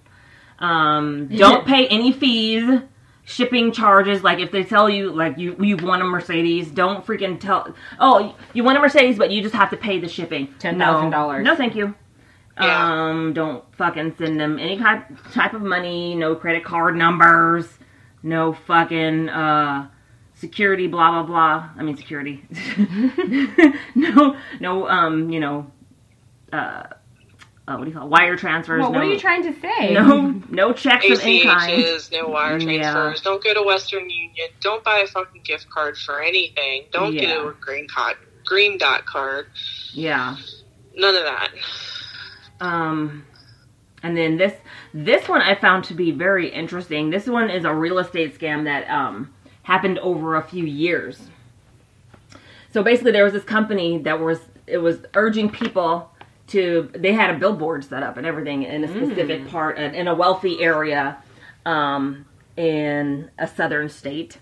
Um, 0.58 1.28
don't 1.36 1.64
pay 1.64 1.86
any 1.86 2.10
fees, 2.12 2.80
shipping 3.24 3.70
charges. 3.70 4.24
Like 4.24 4.40
if 4.40 4.50
they 4.50 4.64
tell 4.64 4.90
you 4.90 5.12
like 5.12 5.38
you 5.38 5.56
you 5.60 5.76
won 5.76 6.00
a 6.00 6.04
Mercedes, 6.04 6.70
don't 6.70 7.06
freaking 7.06 7.38
tell. 7.38 7.72
Oh, 8.00 8.34
you 8.52 8.64
want 8.64 8.76
a 8.76 8.80
Mercedes, 8.80 9.18
but 9.18 9.30
you 9.30 9.40
just 9.40 9.54
have 9.54 9.70
to 9.70 9.76
pay 9.76 10.00
the 10.00 10.08
shipping. 10.08 10.48
$10,000. 10.58 11.10
No, 11.10 11.40
no, 11.40 11.56
thank 11.56 11.76
you. 11.76 11.94
Yeah. 12.60 13.10
Um, 13.10 13.32
don't 13.32 13.62
fucking 13.76 14.16
send 14.16 14.40
them 14.40 14.58
any 14.58 14.78
type 14.78 15.04
type 15.32 15.52
of 15.52 15.62
money. 15.62 16.14
No 16.14 16.34
credit 16.34 16.64
card 16.64 16.96
numbers. 16.96 17.68
No 18.22 18.52
fucking 18.52 19.28
uh 19.28 19.88
security. 20.34 20.88
Blah 20.88 21.12
blah 21.12 21.22
blah. 21.22 21.70
I 21.76 21.82
mean 21.84 21.96
security. 21.96 22.44
no 23.94 24.36
no 24.58 24.88
um 24.88 25.30
you 25.30 25.38
know 25.38 25.70
uh, 26.56 26.86
uh 27.68 27.76
what 27.76 27.84
do 27.84 27.90
you 27.90 27.96
call 27.96 28.06
it? 28.06 28.10
wire 28.10 28.36
transfers. 28.36 28.80
well, 28.80 28.92
no, 28.92 28.98
what 28.98 29.06
are 29.06 29.12
you 29.12 29.18
trying 29.18 29.42
to 29.42 29.60
say? 29.60 29.92
no 29.94 30.42
no 30.48 30.72
checks 30.72 31.08
of 31.10 31.20
any 31.20 31.44
kind. 31.44 31.84
No 32.12 32.28
wire 32.28 32.58
Yeah. 32.58 32.92
transfers. 32.92 33.20
Don't 33.22 33.42
go 33.42 33.54
to 33.54 33.62
Western 33.62 34.08
Union. 34.08 34.48
Don't 34.60 34.84
buy 34.84 34.98
a 34.98 35.06
fucking 35.06 35.42
gift 35.44 35.68
card 35.70 35.96
for 35.96 36.20
anything. 36.20 36.84
Don't 36.92 37.12
get 37.14 37.36
a 37.36 37.54
green 37.60 37.86
card, 37.88 38.16
green 38.44 38.78
dot 38.78 39.06
card. 39.06 39.46
Yeah. 39.92 40.36
None 40.94 41.14
of 41.14 41.24
that. 41.24 41.50
Um, 42.60 43.26
and 44.02 44.16
then 44.16 44.36
this 44.36 44.54
this 44.94 45.28
one 45.28 45.42
I 45.42 45.54
found 45.54 45.84
to 45.84 45.94
be 45.94 46.10
very 46.10 46.48
interesting. 46.48 47.10
This 47.10 47.26
one 47.26 47.50
is 47.50 47.64
a 47.64 47.74
real 47.74 47.98
estate 47.98 48.38
scam 48.38 48.64
that 48.64 48.88
um, 48.88 49.34
happened 49.62 49.98
over 49.98 50.36
a 50.36 50.42
few 50.42 50.64
years. 50.64 51.20
So 52.72 52.82
basically, 52.82 53.12
there 53.12 53.24
was 53.24 53.32
this 53.32 53.44
company 53.44 53.98
that 54.02 54.20
was 54.20 54.38
it 54.66 54.78
was 54.78 54.98
urging 55.14 55.50
people 55.50 56.10
to. 56.48 56.90
They 56.94 57.12
had 57.12 57.34
a 57.34 57.38
billboard 57.38 57.84
set 57.84 58.02
up 58.02 58.16
and 58.16 58.26
everything 58.26 58.62
in 58.62 58.84
a 58.84 58.88
specific 58.88 59.42
mm. 59.42 59.50
part 59.50 59.78
in 59.78 59.94
in 59.94 60.08
a 60.08 60.14
wealthy 60.14 60.62
area 60.62 61.18
um, 61.64 62.26
in 62.56 63.30
a 63.38 63.46
southern 63.46 63.88
state, 63.88 64.38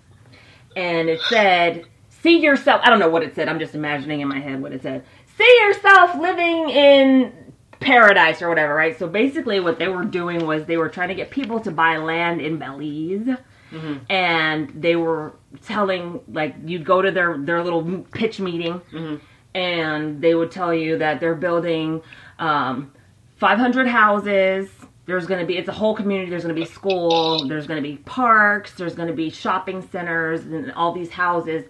and 0.77 1.09
it 1.09 1.21
said, 1.29 1.85
"See 2.09 2.41
yourself." 2.41 2.81
I 2.85 2.91
don't 2.91 2.99
know 2.99 3.11
what 3.11 3.23
it 3.23 3.35
said. 3.35 3.49
I'm 3.49 3.59
just 3.59 3.75
imagining 3.75 4.21
in 4.21 4.29
my 4.29 4.41
head 4.41 4.61
what 4.61 4.73
it 4.73 4.83
said. 4.83 5.05
See 5.37 5.59
yourself 5.61 6.15
living 6.17 6.71
in 6.71 7.33
paradise 7.81 8.43
or 8.43 8.49
whatever, 8.49 8.75
right? 8.75 8.99
So 8.99 9.09
basically, 9.09 9.61
what 9.61 9.79
they 9.79 9.89
were 9.89 10.05
doing 10.05 10.47
was 10.47 10.65
they 10.65 10.77
were 10.77 10.89
trying 10.89 11.09
to 11.09 11.15
get 11.15 11.31
people 11.31 11.61
to 11.61 11.71
buy 11.71 11.97
land 11.99 12.41
in 12.41 12.59
Belize, 12.59 13.37
mm-hmm. 13.71 13.95
and 14.11 14.71
they 14.75 14.97
were 14.97 15.37
telling 15.63 16.21
like 16.29 16.57
you'd 16.65 16.85
go 16.85 17.03
to 17.03 17.11
their 17.11 17.39
their 17.39 17.63
little 17.63 18.03
pitch 18.13 18.41
meeting, 18.41 18.81
mm-hmm. 18.93 19.17
And 19.55 20.21
they 20.21 20.35
would 20.35 20.51
tell 20.51 20.75
you 20.75 20.99
that 20.99 21.21
they're 21.21 21.35
building 21.35 22.03
um, 22.39 22.93
500 23.37 23.87
houses. 23.87 24.69
There's 25.07 25.27
going 25.27 25.41
to 25.41 25.47
be 25.47 25.59
it's 25.59 25.69
a 25.69 25.73
whole 25.73 25.95
community. 25.95 26.31
There's 26.31 26.45
going 26.45 26.55
to 26.55 26.61
be 26.61 26.67
school. 26.67 27.47
There's 27.47 27.67
going 27.67 27.83
to 27.83 27.89
be 27.89 27.99
parks. 27.99 28.73
There's 28.73 28.95
going 28.95 29.09
to 29.09 29.15
be 29.15 29.31
shopping 29.31 29.87
centers 29.91 30.41
and 30.47 30.73
all 30.73 30.93
these 30.93 31.11
houses 31.11 31.65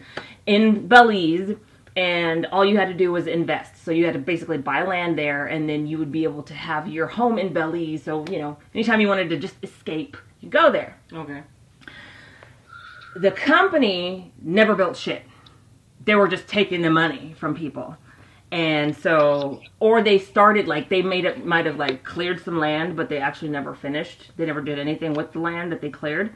in 0.47 0.87
Belize 0.87 1.57
and 1.97 2.47
all 2.47 2.64
you 2.64 2.76
had 2.76 2.89
to 2.89 2.95
do 2.95 3.12
was 3.12 3.26
invest. 3.26 3.85
So 3.85 3.91
you 3.91 4.05
had 4.05 4.14
to 4.14 4.20
basically 4.20 4.59
buy 4.59 4.82
land 4.82 5.16
there, 5.16 5.47
and 5.47 5.68
then 5.68 5.87
you 5.87 5.99
would 5.99 6.11
be 6.11 6.24
able 6.24 6.43
to 6.45 6.55
have 6.55 6.89
your 6.89 7.07
home 7.07 7.39
in 7.39 7.53
Belize. 7.53 8.03
So 8.03 8.24
you 8.30 8.39
know, 8.39 8.57
anytime 8.74 9.01
you 9.01 9.09
wanted 9.09 9.30
to 9.30 9.39
just 9.39 9.57
escape, 9.62 10.16
you 10.41 10.49
go 10.49 10.70
there. 10.72 10.97
Okay. 11.12 11.43
The 13.16 13.30
company 13.30 14.32
never 14.43 14.74
built 14.74 14.97
shit. 14.97 15.22
They 16.05 16.15
were 16.15 16.29
just 16.29 16.47
taking 16.47 16.83
the 16.83 16.91
money 16.91 17.35
from 17.39 17.55
people. 17.55 17.97
And 18.53 18.97
so, 18.97 19.61
or 19.81 20.03
they 20.03 20.19
started 20.19 20.69
like 20.69 20.89
they 20.89 21.03
made 21.03 21.25
it, 21.25 21.45
might 21.45 21.67
have 21.67 21.77
like 21.77 22.05
cleared 22.05 22.43
some 22.45 22.59
land, 22.59 22.97
but 22.97 23.09
they 23.09 23.19
actually 23.19 23.49
never 23.49 23.75
finished. 23.75 24.31
They 24.37 24.47
never 24.47 24.61
did 24.61 24.79
anything 24.79 25.15
with 25.15 25.33
the 25.33 25.41
land 25.41 25.73
that 25.73 25.81
they 25.81 25.91
cleared. 25.91 26.33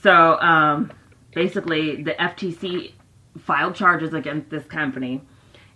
So, 0.00 0.38
um, 0.40 0.92
basically, 1.34 2.02
the 2.02 2.12
FTC 2.12 2.92
filed 3.38 3.74
charges 3.74 4.14
against 4.14 4.48
this 4.48 4.64
company, 4.64 5.20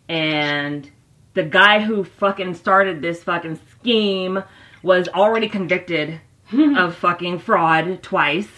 and 0.08 0.90
the 1.34 1.42
guy 1.42 1.80
who 1.80 2.04
fucking 2.04 2.54
started 2.54 3.02
this 3.02 3.22
fucking 3.24 3.60
scheme 3.70 4.42
was 4.82 5.08
already 5.08 5.48
convicted 5.48 6.20
of 6.76 6.94
fucking 6.96 7.40
fraud 7.40 8.02
twice. 8.02 8.48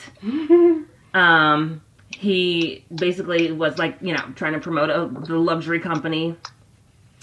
Um, 1.12 1.82
he 2.20 2.84
basically 2.94 3.50
was 3.50 3.78
like, 3.78 3.96
you 4.02 4.12
know, 4.12 4.24
trying 4.36 4.52
to 4.52 4.60
promote 4.60 4.90
a, 4.90 5.08
the 5.26 5.38
luxury 5.38 5.80
company 5.80 6.36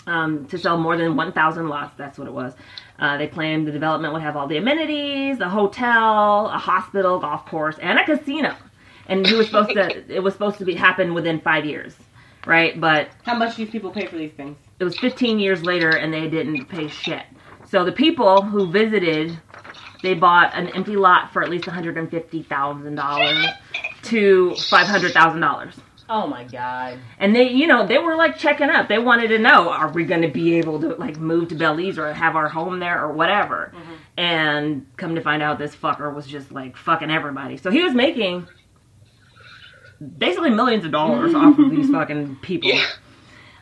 um, 0.08 0.48
to 0.48 0.58
sell 0.58 0.78
more 0.78 0.98
than 0.98 1.16
1,000 1.16 1.68
lots. 1.70 1.96
That's 1.98 2.18
what 2.18 2.28
it 2.28 2.34
was. 2.34 2.54
Uh, 2.98 3.18
they 3.18 3.28
claimed 3.28 3.68
the 3.68 3.72
development 3.72 4.14
would 4.14 4.24
have 4.24 4.36
all 4.36 4.48
the 4.48 4.58
amenities, 4.58 5.40
a 5.40 5.50
hotel, 5.50 6.48
a 6.48 6.58
hospital, 6.58 7.20
golf 7.20 7.46
course, 7.46 7.76
and 7.80 8.00
a 8.00 8.06
casino. 8.06 8.56
And 9.08 9.26
he 9.26 9.36
was 9.36 9.46
supposed 9.46 9.70
to, 9.72 10.04
it 10.16 10.24
was 10.24 10.34
supposed 10.34 10.58
to 10.58 10.66
be 10.66 10.74
happen 10.74 11.14
within 11.14 11.40
five 11.42 11.64
years, 11.64 11.96
right? 12.48 12.80
But 12.82 13.10
How 13.24 13.36
much 13.36 13.56
do 13.56 13.64
these 13.66 13.72
people 13.72 13.92
pay 13.92 14.08
for 14.08 14.18
these 14.18 14.32
things? 14.32 14.58
it 14.80 14.84
was 14.84 14.98
15 14.98 15.40
years 15.40 15.64
later 15.64 15.90
and 15.90 16.12
they 16.14 16.28
didn't 16.28 16.66
pay 16.66 16.88
shit. 16.88 17.24
So 17.70 17.84
the 17.86 17.92
people 17.92 18.42
who 18.42 18.72
visited, 18.72 19.38
they 20.02 20.14
bought 20.14 20.54
an 20.56 20.70
empty 20.70 20.96
lot 20.96 21.34
for 21.34 21.44
at 21.44 21.50
least 21.50 21.66
$150,000 21.66 23.54
to 24.04 24.50
$500,000. 24.52 25.74
Oh 26.10 26.26
my 26.26 26.46
god. 26.46 27.00
And 27.20 27.36
they, 27.36 27.50
you 27.52 27.68
know, 27.68 27.86
they 27.86 27.98
were 27.98 28.16
like 28.16 28.38
checking 28.38 28.70
up. 28.70 28.88
They 28.88 28.98
wanted 28.98 29.28
to 29.30 29.40
know, 29.40 29.70
are 29.70 29.92
we 29.92 30.06
going 30.06 30.22
to 30.22 30.30
be 30.30 30.56
able 30.56 30.80
to 30.80 30.96
like 30.96 31.18
move 31.18 31.50
to 31.50 31.56
Belize 31.56 31.98
or 31.98 32.14
have 32.14 32.36
our 32.36 32.48
home 32.48 32.80
there 32.80 33.04
or 33.04 33.12
whatever? 33.12 33.74
Mm-hmm. 33.76 33.94
And 34.18 34.86
come 34.96 35.16
to 35.16 35.22
find 35.22 35.44
out, 35.44 35.60
this 35.60 35.76
fucker 35.76 36.14
was 36.14 36.26
just 36.26 36.52
like 36.52 36.78
fucking 36.78 37.12
everybody. 37.12 37.58
So 37.58 37.72
he 37.72 37.84
was 37.84 37.94
making 37.94 38.48
basically 40.18 40.52
millions 40.52 40.86
of 40.86 40.92
dollars 40.92 41.34
off 41.36 41.60
of 41.60 41.72
these 41.72 41.90
fucking 41.90 42.38
people. 42.42 42.70
Yeah. 42.70 42.86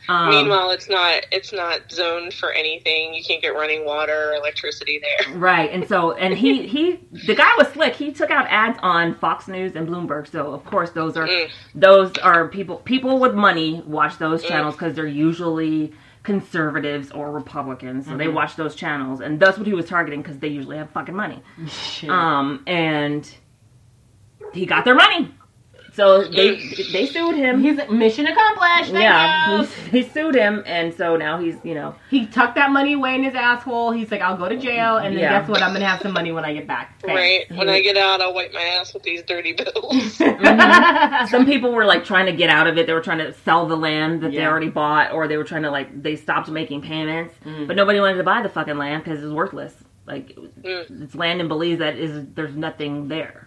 Um, 0.08 0.30
Meanwhile, 0.30 0.70
it's 0.70 0.88
not 0.88 1.26
it's 1.32 1.52
not 1.52 1.90
zoned 1.90 2.32
for 2.34 2.52
anything. 2.52 3.12
You 3.14 3.24
can't 3.24 3.42
get 3.42 3.54
running 3.54 3.84
water 3.84 4.30
or 4.30 4.34
electricity 4.34 5.00
there. 5.00 5.34
Right, 5.36 5.70
and 5.70 5.86
so 5.88 6.12
and 6.12 6.36
he 6.36 6.66
he 6.66 7.00
the 7.26 7.34
guy 7.34 7.50
was 7.58 7.68
slick. 7.68 7.94
He 7.94 8.12
took 8.12 8.30
out 8.30 8.46
ads 8.48 8.78
on 8.82 9.14
Fox 9.18 9.48
News 9.48 9.74
and 9.74 9.88
Bloomberg. 9.88 10.30
So 10.30 10.52
of 10.52 10.64
course 10.64 10.90
those 10.90 11.16
are 11.16 11.26
Mm. 11.26 11.50
those 11.74 12.16
are 12.18 12.48
people 12.48 12.76
people 12.76 13.18
with 13.18 13.34
money 13.34 13.82
watch 13.86 14.18
those 14.18 14.44
channels 14.44 14.74
because 14.74 14.94
they're 14.94 15.06
usually 15.06 15.92
conservatives 16.22 17.10
or 17.12 17.30
Republicans. 17.30 18.06
So 18.06 18.16
they 18.16 18.28
watch 18.28 18.56
those 18.56 18.74
channels, 18.74 19.20
and 19.20 19.38
that's 19.40 19.58
what 19.58 19.66
he 19.66 19.72
was 19.74 19.86
targeting 19.86 20.22
because 20.22 20.38
they 20.38 20.48
usually 20.48 20.76
have 20.76 20.90
fucking 20.90 21.14
money. 21.14 21.42
Shit. 21.68 22.10
Um, 22.10 22.62
and 22.66 23.28
he 24.52 24.66
got 24.66 24.84
their 24.84 24.94
money. 24.94 25.32
So 25.96 26.24
they 26.24 26.56
they 26.92 27.06
sued 27.06 27.36
him. 27.36 27.62
He's 27.62 27.78
mission 27.88 28.26
accomplished. 28.26 28.90
Thank 28.92 29.02
yeah, 29.02 29.64
he, 29.64 30.02
he 30.02 30.08
sued 30.08 30.34
him, 30.34 30.62
and 30.66 30.92
so 30.92 31.16
now 31.16 31.38
he's 31.40 31.56
you 31.64 31.74
know 31.74 31.94
He 32.10 32.26
tucked 32.26 32.56
that 32.56 32.70
money 32.70 32.92
away 32.92 33.14
in 33.14 33.24
his 33.24 33.34
asshole. 33.34 33.92
He's 33.92 34.10
like, 34.10 34.20
I'll 34.20 34.36
go 34.36 34.46
to 34.48 34.58
jail, 34.58 34.98
and 34.98 35.14
then 35.16 35.22
Yeah. 35.22 35.40
guess 35.40 35.48
what? 35.48 35.62
I'm 35.62 35.72
gonna 35.72 35.86
have 35.88 36.02
some 36.02 36.12
money 36.12 36.32
when 36.32 36.44
I 36.44 36.52
get 36.52 36.66
back. 36.66 37.00
Thanks. 37.00 37.14
Right. 37.18 37.58
When 37.58 37.70
I 37.70 37.80
get 37.80 37.96
out, 37.96 38.20
I'll 38.20 38.34
wipe 38.34 38.52
my 38.52 38.60
ass 38.60 38.92
with 38.92 39.04
these 39.04 39.22
dirty 39.22 39.54
bills. 39.54 40.12
some 41.30 41.46
people 41.46 41.72
were 41.72 41.86
like 41.86 42.04
trying 42.04 42.26
to 42.26 42.32
get 42.32 42.50
out 42.50 42.66
of 42.66 42.76
it. 42.78 42.86
They 42.86 42.92
were 42.92 43.00
trying 43.00 43.18
to 43.18 43.32
sell 43.32 43.66
the 43.66 43.76
land 43.76 44.20
that 44.22 44.32
they 44.32 44.44
already 44.44 44.68
bought, 44.68 45.12
or 45.12 45.26
they 45.28 45.38
were 45.38 45.44
trying 45.44 45.62
to 45.62 45.70
like 45.70 46.02
they 46.02 46.16
stopped 46.16 46.48
making 46.50 46.82
payments. 46.82 47.34
Mm. 47.44 47.66
But 47.66 47.76
nobody 47.76 48.00
wanted 48.00 48.18
to 48.18 48.24
buy 48.24 48.42
the 48.42 48.48
fucking 48.50 48.76
land 48.76 49.02
because 49.04 49.22
it's 49.24 49.32
worthless. 49.32 49.74
Like 50.06 50.36
Mm. 50.36 51.02
it's 51.04 51.14
land 51.14 51.40
in 51.40 51.48
Belize 51.48 51.78
that 51.78 51.96
is 51.96 52.26
there's 52.34 52.54
nothing 52.54 53.08
there. 53.08 53.45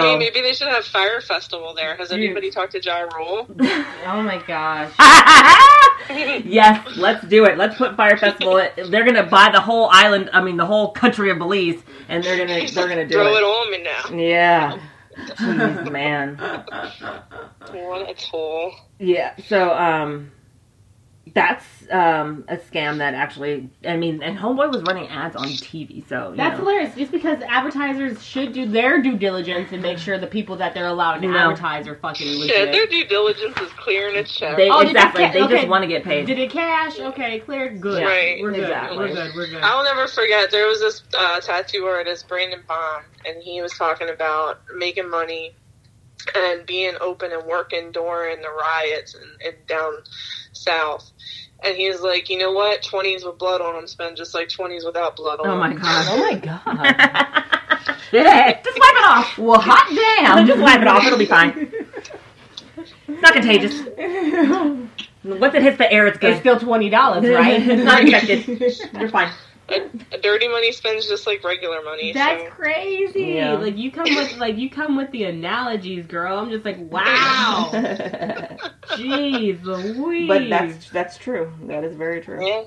Hey, 0.00 0.16
maybe 0.18 0.40
they 0.40 0.52
should 0.52 0.68
have 0.68 0.84
Fyre 0.84 1.20
Festival 1.20 1.74
there. 1.74 1.96
Has 1.96 2.10
anybody 2.12 2.50
talked 2.50 2.72
to 2.72 2.80
Ja 2.80 3.00
Rule? 3.16 3.46
Oh 4.04 4.20
my 4.22 4.42
gosh. 4.46 4.92
yes, 6.44 6.96
let's 6.96 7.24
do 7.26 7.44
it. 7.44 7.56
Let's 7.56 7.76
put 7.76 7.96
Fyre 7.96 8.16
Festival. 8.16 8.54
They're 8.76 9.04
gonna 9.04 9.22
buy 9.26 9.50
the 9.52 9.60
whole 9.60 9.88
island. 9.92 10.30
I 10.32 10.42
mean, 10.42 10.56
the 10.56 10.66
whole 10.66 10.90
country 10.92 11.30
of 11.30 11.38
Belize, 11.38 11.80
and 12.08 12.22
they're 12.24 12.36
gonna 12.36 12.66
they're 12.74 12.88
gonna 12.88 13.06
do 13.06 13.14
Throw 13.14 13.34
it 13.34 13.38
it. 13.38 13.44
on 13.44 13.70
me 13.70 13.82
now. 13.82 14.16
Yeah. 14.16 14.78
Jeez, 15.36 15.90
man. 15.92 16.36
What 17.70 18.10
a 18.10 18.14
tool. 18.14 18.74
Yeah. 18.98 19.34
So 19.46 19.72
um 19.72 20.32
that's 21.34 21.64
um 21.90 22.44
a 22.48 22.56
scam 22.56 22.98
that 22.98 23.14
actually 23.14 23.68
I 23.86 23.96
mean 23.96 24.22
and 24.22 24.38
Homeboy 24.38 24.70
was 24.72 24.82
running 24.82 25.08
ads 25.08 25.34
on 25.36 25.46
TV, 25.48 26.06
so 26.08 26.30
you 26.30 26.36
That's 26.36 26.58
know. 26.58 26.64
hilarious. 26.64 26.94
Just 26.94 27.12
because 27.12 27.38
advertisers 27.48 28.22
should 28.24 28.52
do 28.52 28.66
their 28.66 29.00
due 29.02 29.16
diligence 29.16 29.72
and 29.72 29.82
make 29.82 29.98
sure 29.98 30.18
the 30.18 30.26
people 30.26 30.56
that 30.56 30.74
they're 30.74 30.86
allowed 30.88 31.18
to 31.22 31.28
No. 31.28 31.36
advertise 31.36 31.86
are 31.88 31.96
fucking 31.96 32.26
Shit, 32.26 32.38
legit. 32.38 32.72
their 32.72 32.86
due 32.86 33.04
diligence 33.06 33.58
is 33.60 33.70
clear 33.72 34.08
and 34.08 34.16
it's 34.16 34.34
check. 34.34 34.56
They 34.56 34.68
Oh, 34.70 34.80
exactly 34.80 35.24
they- 35.26 35.32
they 35.32 35.42
okay. 35.44 35.54
just 35.56 35.68
want 35.68 35.82
to 35.82 35.88
get 35.88 36.04
paid. 36.04 36.26
Did 36.26 36.38
it 36.38 36.50
cash? 36.50 36.98
Okay, 36.98 37.40
clear. 37.40 37.70
Good. 37.70 38.00
Yeah, 38.02 38.06
Right. 38.08 38.42
We're 38.42 38.50
good. 38.52 38.60
exactly. 38.64 38.98
We're 38.98 39.08
good. 39.14 39.30
We're 39.34 39.46
good. 39.48 39.62
I'll 39.62 39.84
never 39.84 40.06
forget 40.08 40.50
there 40.50 40.66
was 40.66 40.80
this 40.80 41.02
uh, 41.18 41.40
tattoo 41.40 41.84
artist, 41.86 42.28
Brandon 42.28 42.62
Bond, 42.68 43.04
and 43.26 43.42
he 43.42 43.60
was 43.62 43.72
talking 43.72 44.08
about 44.08 44.60
making 44.76 45.08
money 45.08 45.54
and 46.34 46.66
being 46.66 46.94
open 47.00 47.32
and 47.32 47.46
working 47.46 47.92
during 47.92 48.40
the 48.40 48.50
riots 48.50 49.14
and, 49.14 49.42
and 49.42 49.66
down 49.66 49.94
south. 50.52 51.10
And 51.64 51.76
he 51.76 51.88
was 51.88 52.00
like, 52.00 52.28
you 52.28 52.38
know 52.38 52.52
what? 52.52 52.82
20s 52.82 53.24
with 53.24 53.38
blood 53.38 53.60
on 53.60 53.74
them 53.74 53.86
spend 53.86 54.16
just 54.16 54.34
like 54.34 54.48
20s 54.48 54.84
without 54.84 55.16
blood 55.16 55.38
oh 55.42 55.50
on 55.50 55.50
them. 55.50 55.58
Oh 55.58 55.60
my 55.60 55.68
them. 55.68 55.78
god. 55.78 56.06
Oh 56.10 56.18
my 56.18 56.34
god. 56.38 57.96
yeah, 58.12 58.62
just 58.62 58.78
wipe 58.78 58.96
it 58.96 59.04
off. 59.04 59.38
well, 59.38 59.60
hot 59.60 59.86
damn. 59.94 60.46
just 60.46 60.60
wipe 60.60 60.80
it 60.80 60.86
off, 60.88 61.04
it'll 61.04 61.18
be 61.18 61.26
fine. 61.26 61.72
It's 62.76 63.22
not 63.22 63.32
contagious. 63.34 63.80
Once 65.24 65.54
it 65.54 65.62
hits 65.62 65.78
the 65.78 65.92
air, 65.92 66.06
it's 66.08 66.18
good. 66.18 66.30
It's 66.30 66.42
good. 66.42 66.58
still 66.58 66.68
twenty 66.68 66.90
dollars, 66.90 67.28
right? 67.28 67.62
It's 67.68 67.84
not 67.84 68.00
infected. 68.02 68.90
You're 68.98 69.08
fine. 69.08 69.30
A, 69.72 70.16
a 70.16 70.20
dirty 70.20 70.48
money 70.48 70.72
spends 70.72 71.06
just 71.08 71.26
like 71.26 71.42
regular 71.44 71.82
money. 71.82 72.12
That's 72.12 72.42
so. 72.44 72.50
crazy. 72.50 73.34
Yeah. 73.34 73.54
Like 73.54 73.76
you 73.76 73.90
come 73.90 74.14
with 74.14 74.36
like 74.36 74.56
you 74.56 74.70
come 74.70 74.96
with 74.96 75.10
the 75.10 75.24
analogies, 75.24 76.06
girl. 76.06 76.38
I'm 76.38 76.50
just 76.50 76.64
like, 76.64 76.78
wow. 76.80 77.70
Jeez 78.92 79.62
Louise. 79.64 80.28
but 80.28 80.48
that's 80.48 80.90
that's 80.90 81.18
true. 81.18 81.52
That 81.64 81.84
is 81.84 81.96
very 81.96 82.20
true. 82.20 82.46
Yeah, 82.46 82.64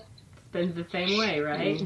spends 0.50 0.76
the 0.76 0.86
same 0.92 1.18
way, 1.18 1.40
right? 1.40 1.82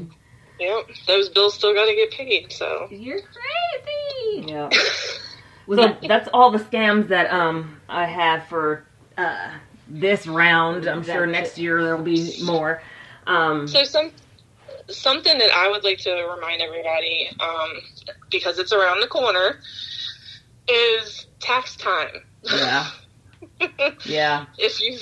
yep. 0.58 0.88
Those 1.06 1.28
bills 1.28 1.54
still 1.54 1.74
got 1.74 1.86
to 1.86 1.94
get 1.94 2.10
paid, 2.12 2.52
so. 2.52 2.88
You're 2.90 3.20
crazy. 3.20 4.46
Yeah. 4.52 4.68
Was 5.66 5.78
so 5.78 5.86
that- 5.86 6.00
that's 6.08 6.28
all 6.32 6.50
the 6.50 6.58
scams 6.58 7.08
that 7.08 7.30
um 7.32 7.80
I 7.88 8.06
have 8.06 8.44
for 8.46 8.86
uh 9.16 9.50
this 9.88 10.26
round. 10.26 10.86
I'm 10.86 11.02
sure 11.02 11.26
next 11.26 11.58
it. 11.58 11.62
year 11.62 11.82
there 11.82 11.96
will 11.96 12.04
be 12.04 12.42
more. 12.44 12.82
Um 13.26 13.68
So 13.68 13.82
some 13.84 14.12
something 14.92 15.38
that 15.38 15.50
I 15.52 15.70
would 15.70 15.84
like 15.84 15.98
to 16.00 16.12
remind 16.34 16.62
everybody, 16.62 17.28
um, 17.40 17.70
because 18.30 18.58
it's 18.58 18.72
around 18.72 19.00
the 19.00 19.06
corner, 19.06 19.60
is 20.68 21.26
tax 21.40 21.76
time. 21.76 22.24
yeah. 22.44 22.90
Yeah. 24.04 24.46
If 24.58 24.80
you 24.80 24.98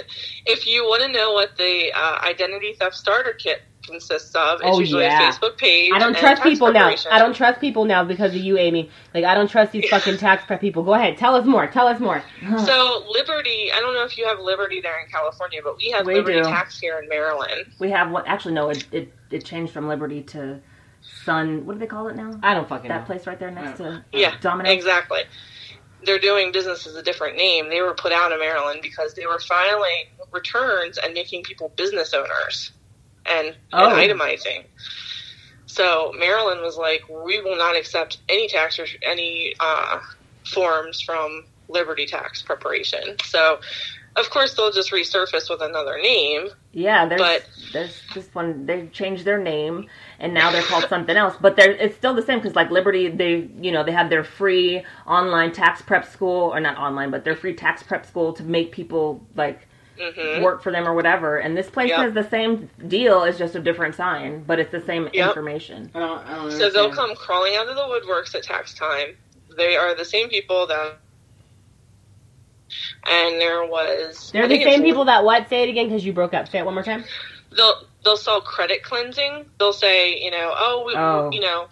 if 0.46 0.66
you 0.66 0.84
want 0.84 1.02
to 1.02 1.08
know 1.08 1.32
what 1.32 1.56
the 1.56 1.92
uh, 1.94 2.18
identity 2.22 2.74
theft 2.74 2.94
starter 2.94 3.32
kit 3.32 3.62
consists 3.84 4.32
of, 4.36 4.60
it's 4.60 4.68
Oh, 4.76 4.78
usually 4.78 5.02
yeah. 5.04 5.28
a 5.28 5.32
Facebook 5.32 5.58
page. 5.58 5.90
I 5.92 5.98
don't 5.98 6.08
and 6.10 6.16
trust 6.16 6.42
tax 6.42 6.48
people 6.48 6.72
now. 6.72 6.94
I 7.10 7.18
don't 7.18 7.34
trust 7.34 7.60
people 7.60 7.84
now 7.84 8.04
because 8.04 8.32
of 8.34 8.40
you, 8.40 8.56
Amy. 8.56 8.90
Like 9.12 9.24
I 9.24 9.34
don't 9.34 9.48
trust 9.50 9.72
these 9.72 9.88
fucking 9.88 10.18
tax 10.18 10.44
prep 10.46 10.60
people. 10.60 10.82
Go 10.84 10.94
ahead, 10.94 11.16
tell 11.18 11.34
us 11.34 11.44
more. 11.46 11.66
Tell 11.66 11.86
us 11.88 11.98
more. 12.00 12.22
So 12.64 13.04
Liberty, 13.10 13.70
I 13.74 13.80
don't 13.80 13.94
know 13.94 14.04
if 14.04 14.16
you 14.16 14.26
have 14.26 14.38
Liberty 14.38 14.80
there 14.80 15.00
in 15.00 15.08
California, 15.10 15.60
but 15.64 15.76
we 15.78 15.90
have 15.90 16.06
We 16.06 16.14
Liberty 16.14 16.38
do. 16.42 16.44
Tax 16.44 16.78
here 16.78 16.98
in 17.00 17.08
Maryland. 17.08 17.66
We 17.80 17.90
have 17.90 18.10
what 18.10 18.26
actually 18.28 18.54
no, 18.54 18.68
it, 18.70 18.86
it 18.92 19.12
it 19.30 19.44
changed 19.44 19.72
from 19.72 19.88
Liberty 19.88 20.22
to 20.24 20.60
Sun 21.24 21.66
what 21.66 21.72
do 21.72 21.78
they 21.80 21.86
call 21.86 22.06
it 22.08 22.14
now? 22.14 22.38
I 22.44 22.54
don't 22.54 22.68
fucking 22.68 22.88
That 22.88 23.00
know. 23.00 23.06
place 23.06 23.26
right 23.26 23.38
there 23.38 23.50
next 23.50 23.78
to 23.78 24.04
Yeah, 24.12 24.36
Domino's. 24.40 24.72
Exactly. 24.72 25.22
They're 26.04 26.18
doing 26.18 26.52
business 26.52 26.86
as 26.86 26.94
a 26.96 27.02
different 27.02 27.36
name. 27.36 27.68
They 27.68 27.80
were 27.80 27.94
put 27.94 28.12
out 28.12 28.32
in 28.32 28.38
Maryland 28.38 28.80
because 28.82 29.14
they 29.14 29.26
were 29.26 29.38
filing 29.38 30.06
returns 30.32 30.98
and 30.98 31.14
making 31.14 31.44
people 31.44 31.70
business 31.76 32.12
owners 32.14 32.72
and, 33.26 33.54
Oh. 33.72 33.88
and 33.88 33.94
itemizing. 34.10 34.64
So 35.66 36.12
Maryland 36.18 36.60
was 36.60 36.76
like, 36.76 37.02
we 37.08 37.40
will 37.40 37.56
not 37.56 37.76
accept 37.76 38.18
any 38.28 38.48
tax 38.48 38.78
or 38.78 38.86
any 39.02 39.54
uh, 39.58 40.00
forms 40.44 41.00
from 41.00 41.44
Liberty 41.68 42.06
Tax 42.06 42.42
Preparation. 42.42 43.16
So, 43.24 43.60
of 44.16 44.28
course, 44.30 44.54
they'll 44.54 44.72
just 44.72 44.90
resurface 44.92 45.48
with 45.48 45.60
another 45.62 45.98
name. 46.00 46.48
Yeah, 46.72 47.06
there's 47.06 47.20
But- 47.20 47.44
there's 47.72 48.02
this 48.14 48.28
one. 48.34 48.66
They 48.66 48.86
changed 48.88 49.24
their 49.24 49.38
name 49.38 49.88
and 50.18 50.34
now 50.34 50.50
they're 50.50 50.62
called 50.62 50.88
something 50.88 51.16
else. 51.16 51.34
But 51.40 51.56
they're 51.56 51.72
it's 51.72 51.96
still 51.96 52.14
the 52.14 52.22
same 52.22 52.38
because 52.38 52.54
like 52.56 52.70
Liberty, 52.70 53.08
they 53.08 53.48
you 53.60 53.72
know 53.72 53.82
they 53.84 53.92
have 53.92 54.10
their 54.10 54.24
free 54.24 54.84
online 55.06 55.52
tax 55.52 55.82
prep 55.82 56.04
school 56.04 56.54
or 56.54 56.60
not 56.60 56.76
online, 56.78 57.10
but 57.10 57.24
their 57.24 57.36
free 57.36 57.54
tax 57.54 57.82
prep 57.82 58.04
school 58.06 58.32
to 58.34 58.42
make 58.42 58.72
people 58.72 59.26
like 59.34 59.66
hmm 60.00 60.40
work 60.42 60.62
for 60.62 60.72
them 60.72 60.88
or 60.88 60.94
whatever. 60.94 61.36
And 61.38 61.56
this 61.56 61.68
place 61.68 61.90
Yep. 61.90 61.98
has 61.98 62.14
the 62.14 62.28
same 62.28 62.70
deal. 62.88 63.22
It's 63.24 63.38
just 63.38 63.54
a 63.54 63.60
different 63.60 63.94
sign, 63.94 64.42
but 64.44 64.58
it's 64.58 64.72
the 64.72 64.80
same 64.80 65.08
Yep. 65.12 65.28
information. 65.28 65.90
I 65.94 65.98
don't, 66.00 66.26
I 66.26 66.34
don't 66.36 66.50
So 66.50 66.70
they'll 66.70 66.90
come 66.92 67.14
crawling 67.14 67.56
out 67.56 67.68
of 67.68 67.76
the 67.76 67.82
woodworks 67.82 68.34
at 68.34 68.42
tax 68.42 68.72
time. 68.74 69.16
They 69.56 69.76
are 69.76 69.94
the 69.94 70.04
same 70.06 70.28
people 70.30 70.66
that. 70.68 70.98
And 73.06 73.40
there 73.40 73.64
was. 73.64 74.30
They're 74.32 74.44
I 74.44 74.48
the 74.48 74.62
same 74.62 74.82
people 74.82 75.06
that 75.06 75.24
what? 75.24 75.48
Say 75.48 75.62
it 75.64 75.68
again 75.68 75.88
because 75.88 76.04
you 76.04 76.12
broke 76.12 76.34
up. 76.34 76.48
Say 76.48 76.58
it 76.58 76.64
one 76.64 76.74
more 76.74 76.82
time. 76.82 77.04
They'll 77.56 77.86
they'll 78.04 78.16
sell 78.16 78.40
credit 78.40 78.82
cleansing. 78.82 79.46
They'll 79.58 79.72
say, 79.72 80.18
you 80.22 80.30
know, 80.30 80.52
oh, 80.56 80.84
we, 80.86 80.94
Oh. 80.96 81.30
you 81.32 81.40
know, 81.40 81.68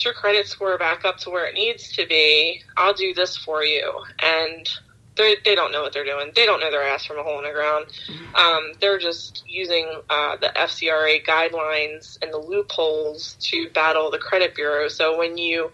your 0.00 0.14
credit 0.14 0.46
score 0.46 0.78
back 0.78 1.04
up 1.04 1.18
to 1.18 1.30
where 1.30 1.46
it 1.46 1.54
needs 1.54 1.92
to 1.92 2.06
be. 2.06 2.62
I'll 2.76 2.94
do 2.94 3.14
this 3.14 3.36
for 3.36 3.64
you, 3.64 4.04
and 4.22 4.68
they 5.16 5.36
they 5.44 5.54
don't 5.54 5.72
know 5.72 5.82
what 5.82 5.92
they're 5.92 6.04
doing. 6.04 6.32
They 6.34 6.46
don't 6.46 6.60
know 6.60 6.70
their 6.70 6.82
ass 6.82 7.04
from 7.04 7.18
a 7.18 7.22
hole 7.22 7.38
in 7.38 7.44
the 7.44 7.52
ground. 7.52 7.86
Um, 8.34 8.72
they're 8.80 8.98
just 8.98 9.44
using 9.46 9.86
uh, 10.08 10.36
the 10.36 10.52
FCRA 10.56 11.24
guidelines 11.24 12.18
and 12.22 12.32
the 12.32 12.38
loopholes 12.38 13.36
to 13.40 13.68
battle 13.70 14.10
the 14.10 14.18
credit 14.18 14.54
bureau. 14.54 14.88
So 14.88 15.18
when 15.18 15.36
you 15.36 15.70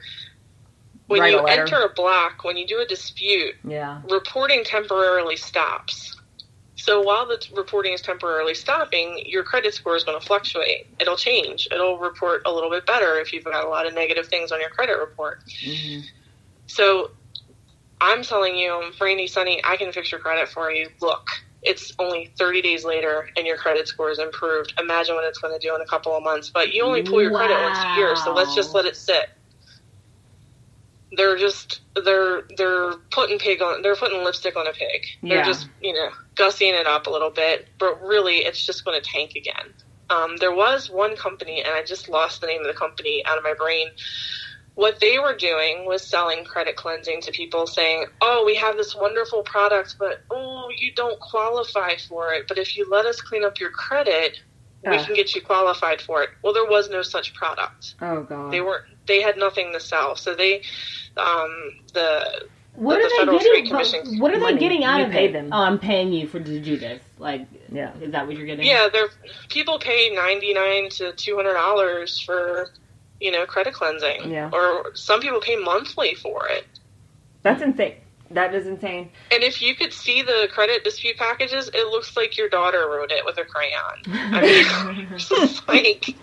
when 1.07 1.21
Write 1.21 1.33
you 1.33 1.41
letter. 1.43 1.63
enter 1.63 1.77
a 1.83 1.89
block, 1.95 2.45
when 2.45 2.57
you 2.57 2.67
do 2.67 2.81
a 2.81 2.87
dispute, 2.87 3.55
Yeah. 3.65 4.01
reporting 4.09 4.65
temporarily 4.65 5.37
stops. 5.37 6.17
So 6.77 7.01
while 7.03 7.27
the 7.27 7.41
reporting 7.57 7.93
is 7.93 8.03
temporarily 8.03 8.55
stopping, 8.55 9.23
your 9.27 9.43
credit 9.43 9.75
score 9.75 9.97
is 9.97 10.05
going 10.05 10.21
to 10.21 10.27
fluctuate. 10.27 10.87
It'll 11.01 11.17
change. 11.17 11.69
It'll 11.73 11.99
report 11.99 12.43
a 12.47 12.53
little 12.53 12.71
bit 12.71 12.87
better 12.87 13.19
if 13.21 13.33
you've 13.33 13.45
got 13.45 13.65
a 13.65 13.69
lot 13.69 13.87
of 13.87 13.95
negative 13.95 14.29
things 14.29 14.53
on 14.53 14.61
your 14.61 14.71
credit 14.71 14.99
report. 14.99 15.39
hmm 15.65 16.01
So 16.67 17.11
I'm 18.01 18.23
telling 18.23 18.57
you, 18.57 18.93
Brandy 18.99 19.27
Sunny, 19.27 19.63
I 19.65 19.77
can 19.77 19.93
fix 19.93 20.11
your 20.13 20.21
credit 20.21 20.49
for 20.49 20.71
you. 20.71 20.89
Look, 21.01 21.27
it's 21.63 21.93
only 21.99 22.33
30 22.39 22.61
days 22.61 22.85
later 22.85 23.29
and 23.37 23.47
your 23.47 23.57
credit 23.57 23.89
score 23.89 24.11
is 24.11 24.19
improved. 24.19 24.75
Imagine 24.79 25.15
what 25.15 25.25
it's 25.25 25.39
going 25.39 25.59
to 25.59 25.67
do 25.67 25.75
in 25.75 25.81
a 25.81 25.87
couple 25.87 26.15
of 26.17 26.23
months. 26.23 26.51
But 26.53 26.73
you 26.75 26.83
only 26.85 27.03
pull 27.03 27.23
your 27.23 27.31
credit 27.35 27.57
once 27.63 27.79
a 27.79 28.01
year, 28.01 28.15
so 28.17 28.35
let's 28.35 28.55
just 28.55 28.75
let 28.75 28.85
it 28.85 28.97
sit. 28.97 29.27
They're 31.17 31.37
just 31.37 31.81
they're 32.05 32.43
they're 32.57 32.93
putting 33.11 33.39
pig 33.39 33.63
on 33.63 33.83
they're 33.83 33.97
putting 33.97 34.23
lipstick 34.25 34.57
on 34.57 34.67
a 34.67 34.73
pig. 34.73 35.03
They're 35.23 35.45
just 35.45 35.69
you 35.81 35.93
know 35.93 36.11
gussying 36.37 36.79
it 36.79 36.87
up 36.87 37.07
a 37.07 37.11
little 37.11 37.31
bit, 37.31 37.69
but 37.79 38.01
really 38.03 38.39
it's 38.39 38.65
just 38.65 38.85
going 38.85 39.01
to 39.01 39.09
tank 39.09 39.33
again. 39.37 39.73
Um, 40.11 40.37
there 40.39 40.55
was 40.55 40.91
one 40.91 41.17
company, 41.17 41.63
and 41.63 41.73
I 41.73 41.83
just 41.83 42.09
lost 42.09 42.41
the 42.41 42.47
name 42.47 42.61
of 42.61 42.67
the 42.67 42.79
company 42.79 43.23
out 43.27 43.39
of 43.39 43.45
my 43.45 43.55
brain. 43.55 43.89
What 44.75 45.01
they 45.01 45.19
were 45.19 45.37
doing 45.37 45.87
was 45.87 46.07
selling 46.07 46.45
credit 46.45 46.77
cleansing 46.77 47.23
to 47.23 47.33
people, 47.33 47.67
saying, 47.67 48.07
"Oh, 48.21 48.45
we 48.45 48.57
have 48.57 48.77
this 48.77 48.95
wonderful 48.95 49.43
product, 49.43 49.97
but 49.99 50.25
oh, 50.31 50.69
you 50.77 50.93
don't 50.95 51.19
qualify 51.21 51.97
for 52.09 52.33
it. 52.35 52.47
But 52.49 52.59
if 52.59 52.77
you 52.77 52.89
let 52.91 53.07
us 53.07 53.21
clean 53.21 53.45
up 53.45 53.61
your 53.61 53.71
credit, 53.71 54.41
we 54.91 54.99
can 55.05 55.15
get 55.15 55.35
you 55.35 55.43
qualified 55.43 56.01
for 56.01 56.23
it." 56.23 56.31
Well, 56.43 56.53
there 56.53 56.67
was 56.67 56.89
no 56.91 57.03
such 57.03 57.35
product 57.35 57.95
Oh 58.01 58.23
god. 58.23 58.53
they 58.53 58.61
were 58.61 58.85
they 59.07 59.21
had 59.23 59.37
nothing 59.37 59.73
to 59.73 59.81
sell 59.81 60.17
so 60.17 60.35
they 60.35 60.63
um 61.17 61.51
the 61.93 62.47
What 62.75 62.97
the 62.97 63.05
are 63.05 63.09
they 63.09 63.17
Federal 63.19 63.39
getting? 63.39 63.67
Commission- 63.69 64.19
What 64.19 64.33
are 64.33 64.39
they 64.39 64.45
Money. 64.47 64.59
getting 64.59 64.83
out 64.85 64.99
You 65.01 65.07
of 65.07 65.13
pay 65.13 65.27
it? 65.27 65.33
them. 65.33 65.51
Oh, 65.53 65.59
I'm 65.63 65.79
paying 65.79 66.13
you 66.13 66.27
for 66.27 66.41
to 66.41 66.61
do 66.61 66.77
this. 66.77 67.01
Like, 67.19 67.47
yeah. 67.71 67.93
is 68.01 68.11
that 68.13 68.27
what 68.27 68.37
you're 68.37 68.47
getting? 68.47 68.67
yeah 68.67 68.89
they're 68.93 69.09
people 69.49 69.79
pay 69.79 70.11
99 70.15 70.89
to 70.91 71.13
200 71.13 71.53
dollars 71.55 72.19
for 72.21 72.71
you 73.21 73.31
know 73.31 73.47
credit 73.47 73.75
cleansing 73.75 74.31
Yeah. 74.31 74.51
or 74.53 74.95
some 74.95 75.21
people 75.21 75.41
pay 75.41 75.57
monthly 75.57 76.15
for 76.17 76.49
it 76.49 76.67
That's 77.43 77.63
insane. 77.63 77.95
That 78.31 78.55
is 78.55 78.67
insane. 78.67 79.11
and 79.31 79.43
if 79.43 79.61
you 79.61 79.75
could 79.75 79.93
see 79.93 80.23
the 80.23 80.49
credit 80.53 80.83
dispute 80.83 81.17
packages 81.19 81.69
it 81.73 81.87
looks 81.89 82.17
like 82.17 82.37
your 82.37 82.49
daughter 82.49 82.89
wrote 82.91 83.11
it 83.13 83.25
with 83.25 83.39
a 83.39 83.45
crayon 83.45 84.35
i 84.35 84.41
mean 84.41 85.09
like 85.69 86.17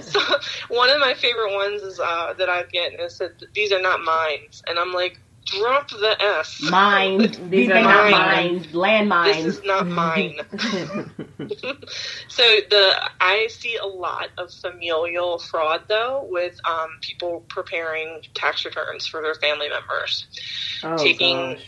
so 0.00 0.20
one 0.68 0.90
of 0.90 0.98
my 0.98 1.14
favorite 1.14 1.54
ones 1.54 1.82
is 1.82 2.00
uh 2.00 2.34
that 2.38 2.48
i 2.48 2.64
get 2.72 2.92
and 2.92 3.00
it 3.00 3.12
said 3.12 3.30
these 3.54 3.72
are 3.72 3.80
not 3.80 4.00
mines 4.02 4.62
and 4.68 4.78
i'm 4.78 4.92
like 4.92 5.18
drop 5.46 5.90
the 5.90 6.16
s 6.40 6.60
Mines. 6.70 7.38
These 7.50 7.70
are 7.70 7.74
are 7.76 7.82
not 7.82 8.10
mine. 8.10 9.08
mines. 9.08 9.36
This 9.44 9.56
is 9.58 9.64
not 9.64 9.86
mine. 9.88 10.36
so 12.28 12.42
the 12.70 12.92
I 13.20 13.48
see 13.50 13.76
a 13.76 13.86
lot 13.86 14.28
of 14.38 14.52
familial 14.52 15.38
fraud 15.38 15.82
though 15.88 16.26
with 16.30 16.58
um, 16.64 16.90
people 17.00 17.44
preparing 17.48 18.20
tax 18.34 18.64
returns 18.64 19.06
for 19.06 19.22
their 19.22 19.34
family 19.34 19.68
members, 19.68 20.26
oh 20.84 20.96
Taking- 20.96 21.54
gosh. 21.54 21.62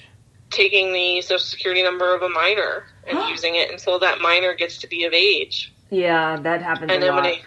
taking 0.51 0.93
the 0.93 1.21
social 1.23 1.39
security 1.39 1.83
number 1.83 2.15
of 2.15 2.23
a 2.23 2.29
minor 2.29 2.85
and 3.07 3.19
using 3.31 3.55
it 3.57 3.71
until 3.71 3.99
that 4.01 4.21
minor 4.21 4.55
gets 4.55 4.79
to 4.79 4.87
be 4.87 5.05
of 5.05 5.13
age, 5.13 5.73
Yeah, 5.91 6.37
that 6.41 6.63
happens 6.63 6.93
and 6.93 7.03
a 7.03 7.07
then 7.07 7.15
lot. 7.17 7.23
when 7.25 7.33
they 7.33 7.43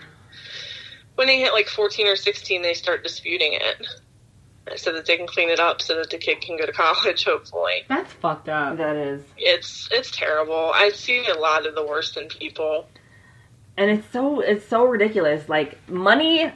when 1.16 1.28
they 1.28 1.40
hit 1.40 1.54
like 1.54 1.68
fourteen 1.68 2.08
or 2.08 2.16
sixteen, 2.16 2.62
they 2.62 2.74
start 2.74 3.04
disputing 3.04 3.54
it. 3.54 3.88
So 4.78 4.92
that 4.94 5.06
they 5.06 5.16
can 5.16 5.28
clean 5.28 5.50
it 5.50 5.60
up, 5.60 5.80
so 5.82 5.96
that 5.98 6.10
the 6.10 6.18
kid 6.18 6.42
can 6.42 6.58
go 6.58 6.66
to 6.66 6.72
college. 6.86 7.24
Hopefully, 7.26 7.84
That's 7.88 8.12
fucked 8.14 8.50
up. 8.50 8.78
that 8.78 8.96
is. 8.96 9.22
it's 9.38 9.88
it's 9.92 10.10
terrible. 10.12 10.72
I 10.74 10.90
see 10.90 11.26
a 11.28 11.36
lot 11.36 11.68
of 11.68 11.76
the 11.76 11.86
worst 11.86 12.18
in 12.18 12.28
people. 12.30 12.88
and 13.78 13.92
it's 13.92 14.08
so 14.12 14.40
it's 14.40 14.66
so 14.68 14.86
ridiculous 14.86 15.48
like 15.50 15.78
money 15.90 16.52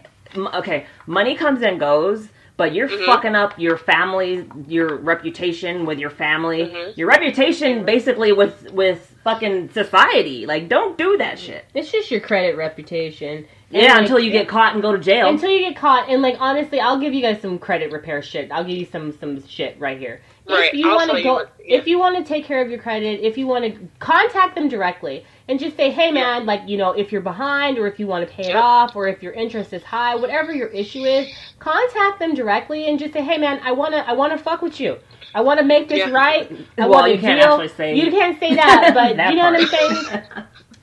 okay 0.54 0.86
money 1.06 1.36
comes 1.36 1.62
and 1.62 1.80
goes 1.80 2.30
but 2.60 2.74
you're 2.76 2.90
Mhm. 2.90 3.06
fucking 3.06 3.36
up 3.36 3.58
your 3.58 3.78
family 3.78 4.46
your 4.68 4.98
reputation 4.98 5.86
with 5.86 5.98
your 5.98 6.10
family 6.10 6.64
Mhm. 6.68 6.98
your 6.98 7.08
reputation 7.08 7.86
basically 7.86 8.32
with 8.34 8.70
with 8.74 9.16
fucking 9.24 9.70
society 9.70 10.46
like 10.46 10.68
don't 10.68 10.98
do 10.98 11.18
that 11.18 11.40
shit 11.40 11.64
It's 11.74 11.92
just 11.92 12.12
your 12.12 12.20
credit 12.20 12.56
reputation. 12.58 13.46
And, 13.72 13.84
yeah 13.84 13.94
like, 13.94 14.02
until 14.02 14.20
you 14.20 14.32
get 14.32 14.48
caught 14.48 14.74
and 14.74 14.82
go 14.82 14.92
to 14.92 14.98
jail 14.98 15.30
until 15.30 15.52
you 15.52 15.60
get 15.60 15.76
caught. 15.76 16.10
And 16.10 16.22
like 16.24 16.38
honestly, 16.40 16.80
I'll 16.80 16.98
give 17.00 17.14
you 17.14 17.22
guys 17.22 17.40
some 17.42 17.60
credit 17.60 17.92
repair 17.92 18.22
shit. 18.24 18.52
I'll 18.52 18.64
give 18.64 18.78
you 18.78 18.86
some 18.86 19.12
some 19.20 19.46
shit 19.48 19.76
right 19.80 19.98
here. 20.00 20.22
Right, 20.50 20.70
If 20.70 20.74
you 20.74 20.88
want 20.88 21.06
tell 21.06 21.16
to 21.16 21.18
you 21.20 21.24
go, 21.24 21.34
what- 21.36 21.52
yeah. 21.64 21.78
if 21.78 21.86
you 21.88 22.00
want 22.00 22.18
to 22.18 22.24
take 22.24 22.44
care 22.46 22.62
of 22.64 22.70
your 22.72 22.80
credit, 22.80 23.20
if 23.22 23.38
you 23.38 23.46
want 23.46 23.64
to 23.66 23.72
contact 24.00 24.56
them 24.56 24.68
directly 24.70 25.24
and 25.50 25.60
just 25.60 25.76
say, 25.76 25.90
hey 25.92 26.12
man, 26.12 26.46
like 26.46 26.62
you 26.68 26.78
know, 26.78 26.92
if 26.92 27.12
you're 27.12 27.20
behind 27.22 27.78
or 27.78 27.88
if 27.88 28.00
you 28.00 28.08
want 28.08 28.26
to 28.28 28.34
pay 28.34 28.50
it 28.52 28.56
off 28.56 28.96
or 28.96 29.08
if 29.10 29.22
your 29.22 29.34
interest 29.34 29.74
is 29.74 29.84
high, 29.84 30.16
whatever 30.16 30.54
your 30.54 30.68
issue 30.70 31.04
is, 31.04 31.28
contact 31.60 32.20
them 32.20 32.34
directly 32.36 32.86
and 32.88 32.98
just 33.00 33.12
say, 33.14 33.22
hey 33.24 33.38
man, 33.38 33.60
I 33.64 33.72
wanna 33.74 33.98
I 34.08 34.14
wanna 34.14 34.38
fuck 34.38 34.62
with 34.62 34.80
you. 34.80 34.98
I 35.36 35.42
want 35.42 35.60
to 35.60 35.66
make 35.66 35.90
this 35.90 36.00
Yeah. 36.00 36.10
right. 36.12 36.50
I 36.78 36.82
Well, 36.88 37.02
want 37.02 37.12
you 37.12 37.18
a 37.18 37.22
can't 37.22 37.40
deal. 37.42 37.52
actually 37.54 37.68
say- 37.68 37.96
you 37.96 38.10
can't 38.10 38.40
say 38.40 38.56
that, 38.56 38.92
but 38.96 39.18
That 39.18 39.30
you 39.32 39.36
know 39.38 39.52
what 39.52 39.60
I'm 39.62 39.68
saying. 39.68 40.24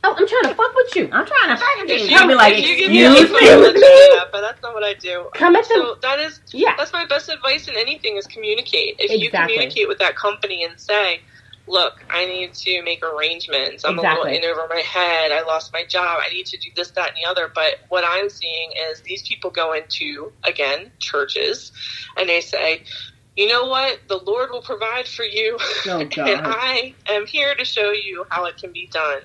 Oh, 0.05 0.14
I'm 0.17 0.29
trying 0.29 0.43
to 0.45 0.55
fuck 0.55 0.73
with 0.77 0.95
you. 0.95 1.05
i'm 1.11 1.27
trying 1.27 1.49
to 1.49 1.57
fuck 1.57 1.77
with 1.79 2.09
you 2.11 2.17
i'll 2.17 2.29
be 2.29 2.35
like 2.37 2.57
you 2.64 2.77
give 2.77 2.91
me 2.93 3.03
a 3.03 3.11
excuse 3.11 3.29
phone, 3.31 3.41
me 3.43 3.51
I'll 3.51 3.59
let 3.59 3.75
you 3.75 3.81
do 3.81 4.14
that, 4.19 4.29
but 4.31 4.41
that's 4.41 4.62
not 4.62 4.73
what 4.73 4.85
I 4.85 4.95
do. 4.95 5.27
Come 5.35 5.57
at 5.57 5.69
them. 5.69 5.79
So 5.83 5.97
that 6.03 6.21
is 6.21 6.39
Yeah. 6.53 6.75
that's 6.77 6.93
my 6.93 7.05
best 7.07 7.29
advice 7.29 7.67
in 7.67 7.75
anything 7.77 8.17
is 8.17 8.25
communicate. 8.29 8.97
If 9.01 9.21
you 9.21 9.31
communicate 9.31 9.89
with 9.89 9.99
that 9.99 10.14
company 10.14 10.62
and 10.62 10.79
say, 10.79 11.23
"Look, 11.67 11.95
I 12.11 12.27
need 12.27 12.55
to 12.55 12.83
make 12.83 13.03
arrangements. 13.05 13.85
I'm 13.85 13.95
Exactly. 13.99 14.31
a 14.31 14.35
little 14.35 14.51
in 14.51 14.59
over 14.59 14.69
my 14.69 14.81
head. 14.81 15.33
I 15.33 15.43
lost 15.43 15.73
my 15.73 15.85
job. 15.85 16.21
I 16.25 16.33
need 16.33 16.47
to 16.47 16.59
do 16.59 16.71
this, 16.77 16.91
that, 16.93 17.11
and 17.11 17.17
the 17.23 17.29
other." 17.29 17.51
But 17.55 17.75
what 17.89 18.05
I'm 18.07 18.31
seeing 18.31 18.73
is 18.91 19.01
these 19.03 19.23
people 19.23 19.51
go 19.51 19.73
into 19.73 20.33
again 20.45 20.93
churches, 20.99 21.73
and 22.17 22.29
they 22.29 22.41
say. 22.41 22.83
You 23.39 23.49
know 23.49 23.67
what? 23.67 24.01
The 24.09 24.17
Lord 24.17 24.49
will 24.51 24.62
provide 24.62 25.07
for 25.07 25.23
you. 25.23 25.59
Oh, 25.89 26.01
and 26.01 26.11
I 26.17 26.95
am 27.07 27.27
here 27.27 27.55
to 27.55 27.67
show 27.67 27.93
you 27.93 28.25
how 28.31 28.47
it 28.47 28.57
can 28.57 28.73
be 28.73 28.89
done. 28.91 29.21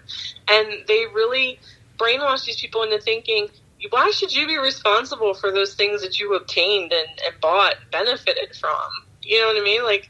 And 0.50 0.68
they 0.86 1.06
really 1.16 1.62
brainwash 1.98 2.46
these 2.46 2.60
people 2.60 2.84
into 2.84 3.00
thinking, 3.00 3.48
why 3.90 4.12
should 4.12 4.34
you 4.34 4.48
be 4.48 4.58
responsible 4.58 5.34
for 5.34 5.52
those 5.52 5.74
things 5.76 6.02
that 6.02 6.20
you 6.20 6.36
obtained 6.36 6.92
and, 6.94 7.08
and 7.26 7.42
bought 7.42 7.76
benefited 7.92 8.56
from? 8.60 8.90
You 9.22 9.42
know 9.42 9.48
what 9.48 9.62
I 9.62 9.64
mean? 9.64 9.84
Like, 9.84 10.10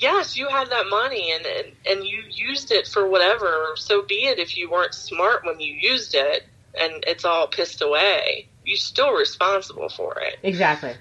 yes, 0.00 0.36
you 0.36 0.48
had 0.48 0.70
that 0.70 0.86
money 0.88 1.32
and, 1.32 1.46
and, 1.46 1.66
and 1.88 2.06
you 2.06 2.22
used 2.30 2.72
it 2.72 2.86
for 2.86 3.08
whatever. 3.08 3.68
So 3.76 4.02
be 4.06 4.26
it 4.26 4.38
if 4.38 4.56
you 4.56 4.70
weren't 4.70 4.94
smart 4.94 5.44
when 5.44 5.60
you 5.60 5.74
used 5.80 6.14
it 6.14 6.42
and 6.80 7.04
it's 7.06 7.24
all 7.24 7.48
pissed 7.48 7.82
away. 7.82 8.46
You're 8.64 8.76
still 8.76 9.12
responsible 9.12 9.88
for 9.88 10.16
it. 10.20 10.36
Exactly. 10.42 10.94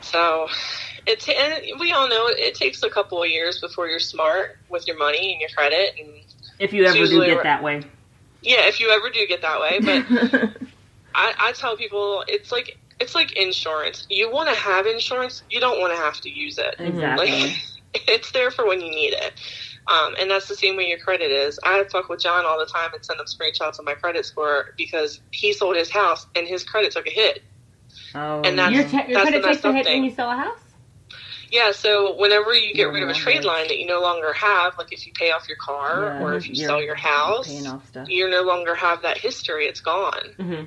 So 0.00 0.48
it's 1.06 1.28
and 1.28 1.80
we 1.80 1.92
all 1.92 2.08
know 2.08 2.26
it, 2.28 2.54
takes 2.54 2.82
a 2.82 2.90
couple 2.90 3.22
of 3.22 3.28
years 3.28 3.60
before 3.60 3.88
you're 3.88 3.98
smart 3.98 4.50
with 4.70 4.86
your 4.86 4.98
money 4.98 5.32
and 5.32 5.40
your 5.40 5.50
credit 5.50 5.94
and 5.98 6.08
if 6.58 6.72
you 6.72 6.84
ever 6.84 7.06
do 7.06 7.24
get 7.24 7.42
that 7.42 7.62
way 7.62 7.82
yeah, 8.42 8.68
if 8.68 8.80
you 8.80 8.90
ever 8.90 9.10
do 9.10 9.26
get 9.26 9.42
that 9.42 9.60
way. 9.60 9.80
But 9.80 10.50
I, 11.14 11.34
I 11.38 11.52
tell 11.52 11.76
people 11.76 12.24
it's 12.26 12.50
like 12.50 12.78
it's 12.98 13.14
like 13.14 13.32
insurance. 13.32 14.06
You 14.08 14.30
want 14.30 14.48
to 14.48 14.54
have 14.54 14.86
insurance, 14.86 15.42
you 15.50 15.60
don't 15.60 15.80
want 15.80 15.92
to 15.94 15.98
have 15.98 16.20
to 16.22 16.30
use 16.30 16.58
it. 16.58 16.74
exactly 16.78 17.30
Like 17.30 17.62
it's 17.94 18.32
there 18.32 18.50
for 18.50 18.66
when 18.66 18.80
you 18.80 18.90
need 18.90 19.12
it. 19.14 19.32
Um, 19.86 20.14
and 20.20 20.30
that's 20.30 20.46
the 20.48 20.54
same 20.54 20.76
way 20.76 20.84
your 20.88 20.98
credit 20.98 21.30
is. 21.30 21.58
I 21.64 21.84
fuck 21.90 22.08
with 22.08 22.20
John 22.20 22.44
all 22.44 22.58
the 22.58 22.66
time 22.66 22.90
and 22.94 23.04
send 23.04 23.18
him 23.18 23.26
screenshots 23.26 23.78
of 23.78 23.84
my 23.84 23.94
credit 23.94 24.24
score 24.26 24.74
because 24.76 25.20
he 25.32 25.52
sold 25.52 25.76
his 25.76 25.90
house 25.90 26.26
and 26.36 26.46
his 26.46 26.62
credit 26.64 26.92
took 26.92 27.06
a 27.06 27.10
hit. 27.10 27.42
oh 28.14 28.42
And 28.42 28.58
that's- 28.58 28.72
Your, 28.72 28.84
te- 29.02 29.10
your 29.10 29.18
that's 29.18 29.30
credit 29.30 29.42
the 29.42 29.48
takes 29.48 29.64
a 29.64 29.72
hit 29.72 29.86
thing. 29.86 30.02
when 30.02 30.10
you 30.10 30.14
sell 30.14 30.30
a 30.30 30.36
house. 30.36 30.58
Yeah, 31.50 31.72
so 31.72 32.14
whenever 32.16 32.54
you 32.54 32.68
get 32.68 32.76
You're 32.82 32.92
rid 32.92 33.02
of 33.02 33.08
a 33.08 33.14
trade 33.14 33.42
line 33.42 33.66
that 33.66 33.78
you 33.78 33.86
no 33.86 34.00
longer 34.00 34.32
have, 34.34 34.78
like 34.78 34.92
if 34.92 35.04
you 35.04 35.12
pay 35.12 35.32
off 35.32 35.48
your 35.48 35.56
car 35.56 36.02
Yeah, 36.04 36.22
or 36.22 36.34
if 36.34 36.48
you 36.48 36.54
sell 36.54 36.80
your 36.80 36.94
house, 36.94 37.48
paying 37.48 37.66
off 37.66 37.90
you 38.06 38.30
no 38.30 38.42
longer 38.42 38.76
have 38.76 39.02
that 39.02 39.18
history. 39.18 39.66
It's 39.66 39.80
gone. 39.80 40.12
Mm-hmm. 40.38 40.64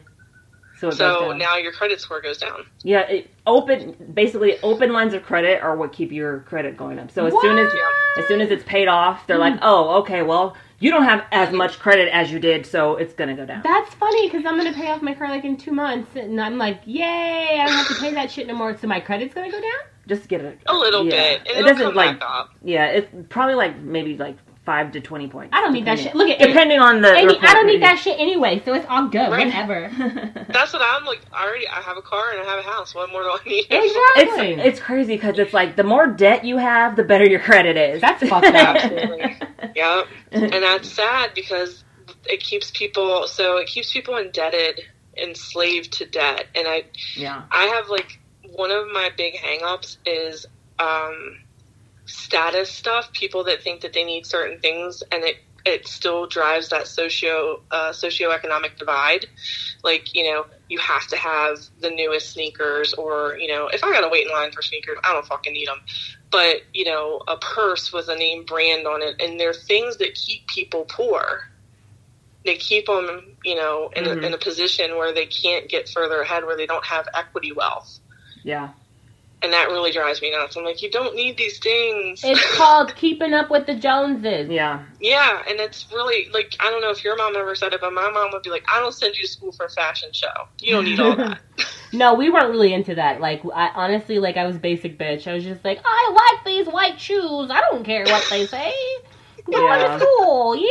So 0.83 0.87
it 0.89 0.91
goes 0.91 1.19
So 1.21 1.29
down. 1.29 1.37
now 1.37 1.57
your 1.57 1.71
credit 1.71 1.99
score 2.01 2.21
goes 2.21 2.37
down. 2.37 2.65
Yeah, 2.83 3.01
it, 3.01 3.29
open 3.47 3.95
basically 4.13 4.59
open 4.61 4.93
lines 4.93 5.13
of 5.13 5.23
credit 5.23 5.61
are 5.61 5.75
what 5.75 5.93
keep 5.93 6.11
your 6.11 6.39
credit 6.41 6.77
going 6.77 6.99
up. 6.99 7.11
So 7.11 7.25
as 7.25 7.33
soon 7.41 7.57
as 7.57 7.71
as 8.17 8.27
soon 8.27 8.41
as 8.41 8.51
it's 8.51 8.63
paid 8.63 8.87
off, 8.87 9.25
they're 9.27 9.37
like, 9.37 9.53
hmm. 9.53 9.59
"Oh, 9.63 9.99
okay, 10.01 10.21
well, 10.21 10.55
you 10.79 10.91
don't 10.91 11.03
have 11.03 11.25
as 11.31 11.51
much 11.53 11.79
credit 11.79 12.09
as 12.13 12.31
you 12.31 12.39
did, 12.39 12.65
so 12.65 12.95
it's 12.97 13.13
gonna 13.13 13.35
go 13.35 13.45
down." 13.45 13.61
That's 13.63 13.93
funny 13.95 14.27
because 14.29 14.45
I'm 14.45 14.57
gonna 14.57 14.73
pay 14.73 14.89
off 14.91 15.01
my 15.01 15.13
car 15.13 15.29
like 15.29 15.45
in 15.45 15.57
two 15.57 15.71
months, 15.71 16.15
and 16.15 16.39
I'm 16.41 16.57
like, 16.57 16.81
yay! 16.85 17.59
I 17.59 17.65
don't 17.65 17.75
have 17.75 17.87
to 17.87 17.95
pay 17.95 18.13
that 18.13 18.29
shit 18.31 18.47
no 18.47 18.53
more. 18.55 18.77
So 18.77 18.87
my 18.87 18.99
credit's 18.99 19.33
gonna 19.33 19.51
go 19.51 19.59
down. 19.61 19.71
Just 20.07 20.27
get 20.27 20.41
it 20.41 20.59
A 20.65 20.73
little 20.75 21.05
yeah. 21.05 21.11
bit. 21.11 21.39
And 21.39 21.47
It 21.47 21.57
it'll 21.59 21.69
doesn't 21.69 21.85
come 21.87 21.95
like 21.95 22.19
back 22.19 22.29
up. 22.29 22.49
yeah, 22.63 22.87
it's 22.87 23.07
probably 23.29 23.55
like 23.55 23.77
maybe 23.79 24.17
like 24.17 24.35
five 24.65 24.91
to 24.93 25.01
twenty 25.01 25.27
points. 25.27 25.51
I 25.55 25.61
don't 25.61 25.73
need 25.73 25.85
that 25.85 25.99
shit. 25.99 26.15
Look 26.15 26.29
at 26.29 26.39
depending 26.39 26.79
on 26.79 27.01
the. 27.01 27.13
Amy, 27.13 27.37
I 27.39 27.53
don't 27.53 27.67
need 27.67 27.81
that 27.81 27.99
shit 27.99 28.19
anyway, 28.19 28.61
so 28.63 28.73
it's 28.73 28.85
all 28.89 29.07
good. 29.07 29.29
Right. 29.29 29.47
Whatever. 29.47 29.91
That's 30.49 30.73
what 30.73 30.81
I'm 30.81 31.05
like. 31.05 31.21
I 31.31 31.45
already 31.45 31.67
I 31.67 31.81
have 31.81 31.97
a 31.97 32.01
car 32.01 32.31
and 32.31 32.39
I 32.39 32.43
have 32.43 32.59
a 32.59 32.67
house. 32.67 32.95
What 32.95 33.11
more 33.11 33.23
do 33.23 33.29
I 33.29 33.39
need? 33.45 33.65
exactly. 33.69 34.53
It's 34.53 34.65
it's 34.65 34.79
crazy 34.79 35.15
because 35.15 35.37
it's 35.39 35.53
like 35.53 35.75
the 35.75 35.83
more 35.83 36.07
debt 36.07 36.45
you 36.45 36.57
have, 36.57 36.95
the 36.95 37.03
better 37.03 37.25
your 37.25 37.39
credit 37.39 37.77
is. 37.77 38.01
That's 38.01 38.23
fucked 38.29 38.47
up. 38.47 38.55
Absolutely. 38.55 39.37
Yep. 39.75 40.07
And 40.33 40.51
that's 40.51 40.91
sad 40.91 41.31
because 41.33 41.83
it 42.25 42.41
keeps 42.41 42.69
people. 42.69 43.27
So 43.27 43.57
it 43.57 43.67
keeps 43.67 43.91
people 43.91 44.17
indebted, 44.17 44.81
enslaved 45.17 45.93
to 45.93 46.05
debt. 46.05 46.45
And 46.53 46.67
I 46.67 46.83
yeah. 47.15 47.43
I 47.49 47.63
have 47.65 47.89
like 47.89 48.19
one 48.51 48.69
of 48.69 48.87
my 48.91 49.09
big 49.17 49.35
hangups 49.35 49.97
is 50.05 50.45
um, 50.79 51.37
status 52.05 52.71
stuff. 52.71 53.11
People 53.13 53.43
that 53.45 53.63
think 53.63 53.81
that 53.81 53.93
they 53.93 54.03
need 54.03 54.25
certain 54.25 54.59
things, 54.59 55.03
and 55.11 55.23
it 55.23 55.37
it 55.65 55.87
still 55.87 56.27
drives 56.27 56.69
that 56.69 56.87
socio 56.87 57.57
uh, 57.71 57.91
socioeconomic 57.91 58.77
divide. 58.77 59.25
Like 59.83 60.07
you 60.13 60.23
know, 60.31 60.45
you 60.69 60.79
have 60.79 61.07
to 61.07 61.17
have 61.17 61.57
the 61.81 61.89
newest 61.89 62.33
sneakers, 62.33 62.93
or 62.93 63.37
you 63.37 63.47
know, 63.47 63.69
if 63.73 63.83
I 63.83 63.91
gotta 63.91 64.09
wait 64.09 64.27
in 64.27 64.31
line 64.33 64.51
for 64.51 64.61
sneakers, 64.61 64.97
I 65.03 65.13
don't 65.13 65.25
fucking 65.25 65.53
need 65.53 65.67
them. 65.67 65.79
But 66.31 66.57
you 66.73 66.85
know, 66.85 67.21
a 67.27 67.37
purse 67.37 67.91
with 67.93 68.09
a 68.09 68.15
name 68.15 68.45
brand 68.45 68.87
on 68.87 69.01
it, 69.01 69.15
and 69.21 69.39
they're 69.39 69.53
things 69.53 69.97
that 69.97 70.15
keep 70.15 70.47
people 70.47 70.85
poor. 70.85 71.23
They 72.45 72.55
keep 72.57 72.87
them, 72.87 73.21
you 73.45 73.55
know, 73.55 73.89
in, 73.95 74.05
Mhm. 74.05 74.23
a, 74.23 74.27
in 74.27 74.33
a 74.33 74.37
position 74.37 74.97
where 74.97 75.13
they 75.13 75.25
can't 75.27 75.69
get 75.69 75.89
further 75.89 76.21
ahead, 76.21 76.45
where 76.45 76.57
they 76.57 76.65
don't 76.67 76.85
have 76.85 77.07
equity 77.15 77.53
wealth 77.53 77.99
Yeah. 78.43 78.73
And 79.43 79.53
that 79.53 79.67
really 79.67 79.91
drives 79.91 80.21
me 80.21 80.31
nuts. 80.31 80.55
I'm 80.55 80.63
like, 80.63 80.81
you 80.81 80.89
don't 80.89 81.15
need 81.15 81.37
these 81.37 81.59
things. 81.59 82.21
It's 82.23 82.55
called 82.57 82.95
keeping 82.95 83.33
up 83.33 83.51
with 83.51 83.65
the 83.67 83.75
Joneses. 83.75 84.49
Yeah. 84.49 84.83
yeah, 84.99 85.41
and 85.47 85.59
it's 85.59 85.91
really 85.91 86.29
like 86.33 86.55
I 86.59 86.69
don't 86.69 86.81
know 86.81 86.91
if 86.91 87.03
your 87.03 87.15
mom 87.17 87.35
ever 87.35 87.55
said 87.55 87.73
it, 87.73 87.81
but 87.81 87.93
my 87.93 88.09
mom 88.09 88.31
would 88.31 88.43
be 88.43 88.49
like, 88.49 88.63
I 88.71 88.79
don't 88.79 88.93
send 88.93 89.15
you 89.15 89.23
to 89.23 89.27
school 89.27 89.51
for 89.51 89.65
a 89.65 89.69
fashion 89.69 90.09
show. 90.13 90.27
You 90.59 90.71
don't 90.73 90.85
need 90.85 90.99
all 90.99 91.15
that. 91.15 91.39
No, 91.95 92.15
we 92.15 92.31
weren't 92.31 92.49
really 92.49 92.73
into 92.73 92.95
that. 92.95 93.21
Like, 93.21 93.43
I 93.53 93.69
honestly, 93.75 94.17
like, 94.17 94.35
I 94.35 94.47
was 94.47 94.57
basic 94.57 94.97
bitch. 94.97 95.27
I 95.27 95.35
was 95.35 95.43
just 95.43 95.63
like, 95.63 95.79
I 95.85 96.31
like 96.33 96.43
these 96.43 96.65
white 96.65 96.99
shoes. 96.99 97.51
I 97.51 97.61
don't 97.69 97.83
care 97.83 98.03
what 98.03 98.25
they 98.31 98.47
say. 98.47 98.73
Going 99.51 99.61
Yeah. 99.81 99.97
to 99.97 99.99
school, 99.99 100.55
yay! 100.55 100.67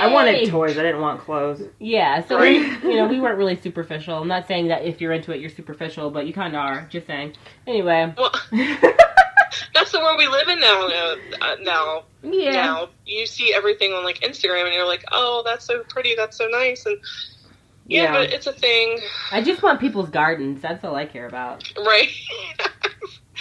I 0.00 0.10
wanted 0.12 0.48
toys. 0.48 0.78
I 0.78 0.82
didn't 0.82 1.00
want 1.00 1.20
clothes. 1.20 1.62
Yeah, 1.80 2.24
so 2.26 2.38
we, 2.40 2.58
you 2.58 2.94
know, 2.96 3.06
we 3.08 3.20
weren't 3.20 3.36
really 3.38 3.56
superficial. 3.56 4.16
I'm 4.18 4.28
not 4.28 4.46
saying 4.46 4.68
that 4.68 4.84
if 4.84 5.00
you're 5.00 5.12
into 5.12 5.32
it, 5.32 5.40
you're 5.40 5.50
superficial, 5.50 6.10
but 6.10 6.26
you 6.26 6.32
kind 6.32 6.54
of 6.54 6.60
are. 6.60 6.86
Just 6.88 7.06
saying. 7.08 7.34
Anyway, 7.66 8.14
well, 8.18 8.30
that's 9.74 9.90
the 9.92 9.98
world 10.00 10.16
we 10.18 10.28
live 10.28 10.48
in 10.48 10.60
now. 10.60 10.86
Uh, 10.86 11.16
uh, 11.40 11.56
now, 11.62 12.04
yeah. 12.22 12.52
now 12.52 12.88
you 13.06 13.26
see 13.26 13.52
everything 13.52 13.92
on 13.92 14.04
like 14.04 14.20
Instagram, 14.20 14.66
and 14.66 14.74
you're 14.74 14.86
like, 14.86 15.04
oh, 15.10 15.42
that's 15.44 15.64
so 15.66 15.82
pretty, 15.88 16.14
that's 16.16 16.36
so 16.38 16.46
nice, 16.46 16.86
and 16.86 16.98
yeah, 17.88 18.04
Yeah. 18.04 18.12
but 18.12 18.32
it's 18.32 18.46
a 18.46 18.52
thing, 18.52 19.00
I 19.32 19.42
just 19.42 19.62
want 19.62 19.80
people's 19.80 20.10
gardens. 20.10 20.62
That's 20.62 20.84
all 20.84 20.94
I 20.94 21.06
care 21.06 21.26
about. 21.26 21.64
right? 21.76 22.08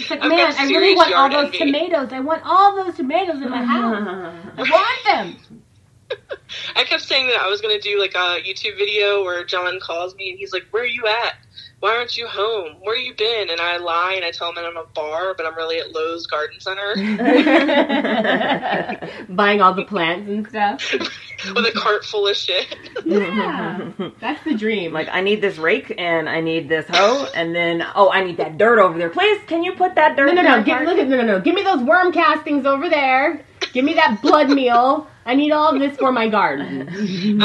Like, 0.10 0.22
I've 0.22 0.30
man, 0.30 0.54
I 0.58 0.66
really 0.66 0.96
want 0.96 1.14
all 1.14 1.30
those 1.30 1.46
envy. 1.46 1.58
tomatoes. 1.60 2.10
I 2.12 2.20
want 2.20 2.42
all 2.46 2.76
those 2.76 2.96
tomatoes 2.96 3.42
in 3.42 3.50
my 3.50 3.64
house. 3.64 4.36
I 4.58 4.62
want 4.62 5.38
them. 5.40 5.64
I 6.76 6.84
kept 6.84 7.04
saying 7.04 7.28
that 7.28 7.42
I 7.42 7.48
was 7.48 7.62
going 7.62 7.80
to 7.80 7.82
do 7.82 8.00
like 8.00 8.14
a 8.16 8.42
YouTube 8.42 8.78
video 8.78 9.24
where 9.24 9.44
John 9.46 9.80
calls 9.80 10.16
me 10.16 10.32
and 10.32 10.40
he's 10.40 10.52
like, 10.52 10.64
"Where 10.72 10.84
are 10.84 10.88
you 10.88 11.06
at? 11.08 11.36
Why 11.82 11.96
aren't 11.98 12.16
you 12.16 12.28
home? 12.28 12.76
Where 12.82 12.96
you 12.96 13.14
been?" 13.16 13.50
And 13.50 13.60
I 13.60 13.76
lie 13.78 14.14
and 14.16 14.24
I 14.24 14.32
tell 14.32 14.50
him 14.50 14.56
that 14.56 14.64
I'm 14.66 14.78
at 14.78 14.84
a 14.84 14.88
bar, 14.96 15.34
but 15.36 15.46
I'm 15.46 15.56
really 15.56 15.80
at 15.80 15.92
Lowe's 15.94 16.28
Garden 16.28 16.60
Center 16.62 16.96
Buying 19.30 19.62
all 19.62 19.74
the 19.74 19.84
plants 19.84 20.30
and 20.30 20.48
stuff. 20.48 20.94
with 21.56 21.66
a 21.66 21.72
cart 21.76 22.06
full 22.06 22.28
of 22.28 22.36
shit. 22.38 22.68
Yeah, 23.06 23.92
that's 24.20 24.44
the 24.44 24.54
dream. 24.56 24.94
like 24.94 25.08
I 25.12 25.22
need 25.22 25.42
this 25.42 25.58
rake 25.58 25.94
and 25.98 26.30
I 26.30 26.40
need 26.40 26.70
this 26.70 26.86
hoe 26.88 27.28
and 27.36 27.54
then 27.56 27.84
oh 27.96 28.12
I 28.12 28.24
need 28.24 28.38
that 28.38 28.58
dirt 28.58 28.80
over 28.80 28.98
there. 28.98 29.10
Please, 29.10 29.42
can 29.48 29.64
you 29.64 29.74
put 29.74 29.96
that 29.96 30.16
dirt? 30.16 30.28
no, 30.28 30.34
no, 30.34 30.40
in 30.42 30.46
no. 30.46 30.52
that 30.58 30.66
Give, 30.66 30.76
part? 30.76 30.88
look 30.88 30.98
at 31.00 31.08
no, 31.08 31.18
no, 31.18 31.24
no. 31.24 31.40
Give 31.42 31.56
me 31.56 31.64
those 31.64 31.82
worm 31.84 32.12
castings 32.14 32.66
over 32.66 32.90
there. 32.90 33.44
Give 33.74 33.84
me 33.86 33.94
that 33.96 34.22
blood 34.22 34.50
meal. 34.50 35.08
I 35.26 35.36
need 35.36 35.52
all 35.52 35.74
of 35.74 35.80
this 35.80 35.98
for 35.98 36.12
my 36.12 36.28
garden. 36.30 37.40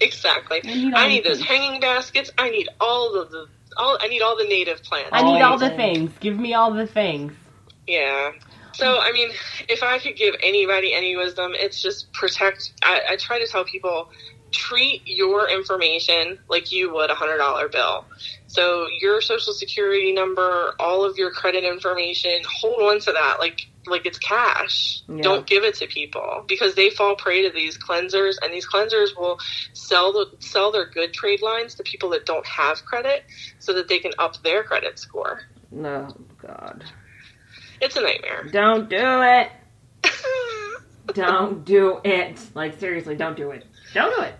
Exactly. 0.00 0.60
I 0.64 0.74
need 0.74 0.94
I 0.94 1.08
need 1.08 1.24
those 1.24 1.42
hanging 1.42 1.80
baskets. 1.80 2.30
I 2.38 2.50
need 2.50 2.68
all 2.80 3.20
of 3.20 3.30
the 3.30 3.46
all. 3.76 3.98
I 4.00 4.08
need 4.08 4.22
all 4.22 4.36
the 4.36 4.44
native 4.44 4.82
plants. 4.82 5.10
I 5.12 5.22
need 5.22 5.42
all 5.42 5.58
the 5.58 5.70
things. 5.70 6.12
Give 6.20 6.38
me 6.38 6.54
all 6.54 6.72
the 6.72 6.86
things. 6.86 7.32
Yeah. 7.86 8.32
So, 8.74 9.00
I 9.00 9.10
mean, 9.10 9.30
if 9.68 9.82
I 9.82 9.98
could 9.98 10.14
give 10.14 10.36
anybody 10.40 10.94
any 10.94 11.16
wisdom, 11.16 11.52
it's 11.54 11.82
just 11.82 12.12
protect. 12.12 12.72
I, 12.82 13.00
I 13.10 13.16
try 13.16 13.40
to 13.40 13.46
tell 13.46 13.64
people 13.64 14.08
treat 14.50 15.02
your 15.04 15.50
information 15.50 16.38
like 16.48 16.72
you 16.72 16.92
would 16.94 17.10
a 17.10 17.14
hundred 17.14 17.38
dollar 17.38 17.68
bill. 17.68 18.04
So 18.46 18.86
your 19.00 19.20
social 19.20 19.52
security 19.52 20.12
number, 20.12 20.74
all 20.78 21.04
of 21.04 21.18
your 21.18 21.30
credit 21.30 21.64
information, 21.64 22.40
hold 22.48 22.80
on 22.82 23.00
to 23.00 23.12
that 23.12 23.36
like 23.38 23.66
like 23.90 24.06
it's 24.06 24.18
cash. 24.18 25.02
Yeah. 25.08 25.22
Don't 25.22 25.46
give 25.46 25.64
it 25.64 25.74
to 25.76 25.86
people 25.86 26.44
because 26.46 26.74
they 26.74 26.90
fall 26.90 27.16
prey 27.16 27.42
to 27.42 27.50
these 27.54 27.76
cleansers, 27.78 28.36
and 28.42 28.52
these 28.52 28.66
cleansers 28.66 29.16
will 29.16 29.38
sell 29.72 30.12
the 30.12 30.26
sell 30.40 30.70
their 30.72 30.86
good 30.86 31.12
trade 31.12 31.42
lines 31.42 31.74
to 31.76 31.82
people 31.82 32.10
that 32.10 32.26
don't 32.26 32.46
have 32.46 32.84
credit, 32.84 33.24
so 33.58 33.72
that 33.72 33.88
they 33.88 33.98
can 33.98 34.12
up 34.18 34.42
their 34.42 34.62
credit 34.64 34.98
score. 34.98 35.42
No, 35.70 36.14
God, 36.40 36.84
It's 37.80 37.96
a 37.96 38.00
nightmare. 38.00 38.44
don't 38.50 38.88
do 38.88 38.96
it. 39.22 39.50
Don't 41.14 41.64
do 41.64 42.00
it. 42.04 42.38
Like 42.54 42.78
seriously, 42.78 43.16
don't 43.16 43.34
do 43.36 43.50
it. 43.52 43.64
Don't 43.94 44.14
do 44.14 44.22
it. 44.22 44.34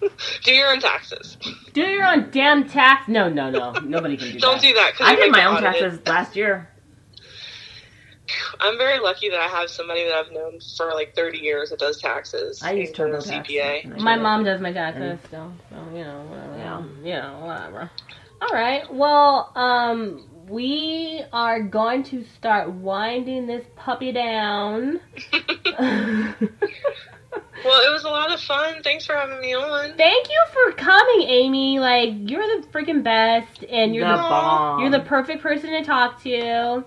Do 0.44 0.52
your 0.52 0.70
own 0.72 0.80
taxes. 0.80 1.36
Do 1.74 1.82
your 1.82 2.06
own 2.06 2.30
damn 2.30 2.68
tax. 2.68 3.08
No, 3.08 3.28
no, 3.28 3.50
no. 3.50 3.72
Nobody 3.72 4.16
can 4.16 4.26
do 4.28 4.32
that. 4.34 4.40
Don't 4.40 4.60
that. 4.60 4.66
do 4.68 4.72
that. 4.74 4.92
I 5.00 5.16
did 5.16 5.32
my 5.32 5.44
own 5.44 5.56
audited. 5.56 5.82
taxes 5.82 6.06
last 6.06 6.36
year. 6.36 6.70
I'm 8.60 8.78
very 8.78 8.98
lucky 9.00 9.28
that 9.30 9.40
I 9.40 9.48
have 9.48 9.70
somebody 9.70 10.04
that 10.04 10.14
I've 10.14 10.32
known 10.32 10.60
for 10.76 10.92
like 10.92 11.14
30 11.14 11.38
years 11.38 11.70
that 11.70 11.78
does 11.78 12.00
taxes. 12.00 12.62
I 12.62 12.72
use 12.72 12.88
He's 12.88 12.96
doing 12.96 13.12
TurboTax. 13.12 13.46
CPA. 13.46 13.98
My 13.98 14.14
did 14.14 14.22
mom 14.22 14.44
does 14.44 14.60
my 14.60 14.72
taxes 14.72 15.18
still, 15.26 15.52
so 15.70 15.76
you 15.92 16.04
know, 16.04 16.24
whatever. 16.28 16.56
Yeah. 16.58 16.82
You 17.02 17.22
know, 17.22 17.40
whatever. 17.46 17.90
All 18.40 18.48
right. 18.52 18.92
Well, 18.92 19.52
um, 19.54 20.24
we 20.48 21.22
are 21.32 21.62
going 21.62 22.04
to 22.04 22.24
start 22.36 22.70
winding 22.70 23.46
this 23.46 23.64
puppy 23.76 24.12
down. 24.12 25.00
Well, 27.64 27.80
it 27.84 27.92
was 27.92 28.04
a 28.04 28.08
lot 28.08 28.32
of 28.32 28.40
fun. 28.40 28.82
Thanks 28.82 29.04
for 29.04 29.14
having 29.14 29.40
me 29.40 29.54
on. 29.54 29.96
Thank 29.96 30.28
you 30.28 30.44
for 30.52 30.72
coming, 30.76 31.28
Amy. 31.28 31.80
Like 31.80 32.10
you're 32.30 32.60
the 32.60 32.66
freaking 32.68 33.02
best, 33.02 33.64
and 33.64 33.94
you're 33.94 34.06
the 34.06 34.16
the, 34.16 34.22
bomb. 34.22 34.80
you're 34.80 34.90
the 34.90 35.00
perfect 35.00 35.42
person 35.42 35.70
to 35.70 35.82
talk 35.82 36.22
to. 36.22 36.84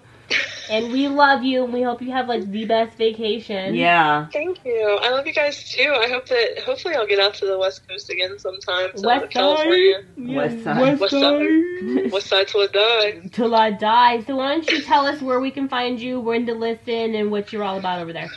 And 0.71 0.89
we 0.93 1.09
love 1.09 1.43
you, 1.43 1.65
and 1.65 1.73
we 1.73 1.81
hope 1.81 2.01
you 2.01 2.11
have 2.11 2.29
like 2.29 2.49
the 2.49 2.63
best 2.63 2.97
vacation. 2.97 3.75
Yeah. 3.75 4.27
Thank 4.31 4.63
you. 4.63 4.99
I 5.01 5.09
love 5.09 5.27
you 5.27 5.33
guys 5.33 5.69
too. 5.69 5.93
I 5.99 6.07
hope 6.07 6.27
that 6.27 6.63
hopefully 6.65 6.95
I'll 6.95 7.05
get 7.05 7.19
out 7.19 7.33
to 7.35 7.45
the 7.45 7.59
West 7.59 7.85
Coast 7.89 8.09
again 8.09 8.39
sometime. 8.39 8.87
So 8.95 9.05
West 9.05 9.31
California. 9.31 9.95
Side, 10.17 10.35
West 10.35 10.63
Side. 10.63 10.79
West 10.79 11.01
West 11.01 11.13
Side. 11.13 12.11
West 12.13 12.27
Side 12.27 12.47
till 12.47 12.61
I 12.61 12.67
die. 12.67 13.21
till 13.33 13.53
I 13.53 13.71
die. 13.71 14.21
So 14.21 14.37
why 14.37 14.53
don't 14.53 14.71
you 14.71 14.81
tell 14.81 15.05
us 15.05 15.21
where 15.21 15.41
we 15.41 15.51
can 15.51 15.67
find 15.67 15.99
you, 15.99 16.21
when 16.21 16.45
to 16.45 16.53
listen, 16.53 17.15
and 17.15 17.31
what 17.31 17.51
you're 17.51 17.63
all 17.63 17.77
about 17.77 17.99
over 17.99 18.13
there? 18.13 18.29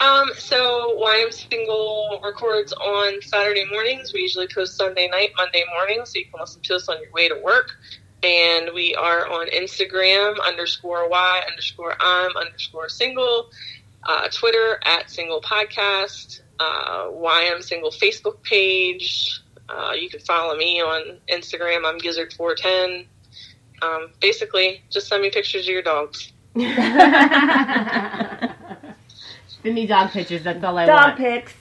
Um, 0.00 0.28
so 0.38 0.94
why 0.94 1.24
I'm 1.24 1.32
single 1.32 2.20
records 2.22 2.72
on 2.72 3.20
Saturday 3.20 3.64
mornings. 3.68 4.12
We 4.14 4.20
usually 4.20 4.46
post 4.54 4.76
Sunday 4.76 5.08
night, 5.08 5.30
Monday 5.36 5.64
morning, 5.74 6.02
so 6.04 6.20
you 6.20 6.26
can 6.30 6.38
listen 6.38 6.62
to 6.62 6.76
us 6.76 6.88
on 6.88 6.98
your 7.02 7.12
way 7.12 7.28
to 7.28 7.40
work. 7.42 7.66
And 8.22 8.70
we 8.74 8.94
are 8.94 9.26
on 9.28 9.48
Instagram 9.48 10.36
underscore 10.44 11.08
Y 11.08 11.42
underscore 11.48 11.94
I'm 12.00 12.36
underscore 12.36 12.88
single, 12.88 13.50
uh, 14.02 14.28
Twitter 14.28 14.80
at 14.84 15.08
single 15.10 15.40
podcast, 15.40 16.40
uh, 16.58 17.08
Y 17.10 17.50
I'm 17.54 17.62
single 17.62 17.90
Facebook 17.90 18.42
page. 18.42 19.40
Uh, 19.68 19.92
you 19.92 20.08
can 20.08 20.20
follow 20.20 20.56
me 20.56 20.80
on 20.80 21.18
Instagram. 21.28 21.84
I'm 21.84 21.98
Gizzard410. 22.00 23.06
Um, 23.82 24.10
basically, 24.20 24.82
just 24.90 25.06
send 25.06 25.22
me 25.22 25.30
pictures 25.30 25.66
of 25.68 25.72
your 25.72 25.82
dogs. 25.82 26.32
Send 29.62 29.74
me 29.74 29.86
dog 29.86 30.10
pictures. 30.10 30.42
That's 30.44 30.62
all 30.62 30.78
I 30.78 30.86
Dog 30.86 31.18
want. 31.18 31.18
Dog 31.18 31.26
pics. 31.26 31.54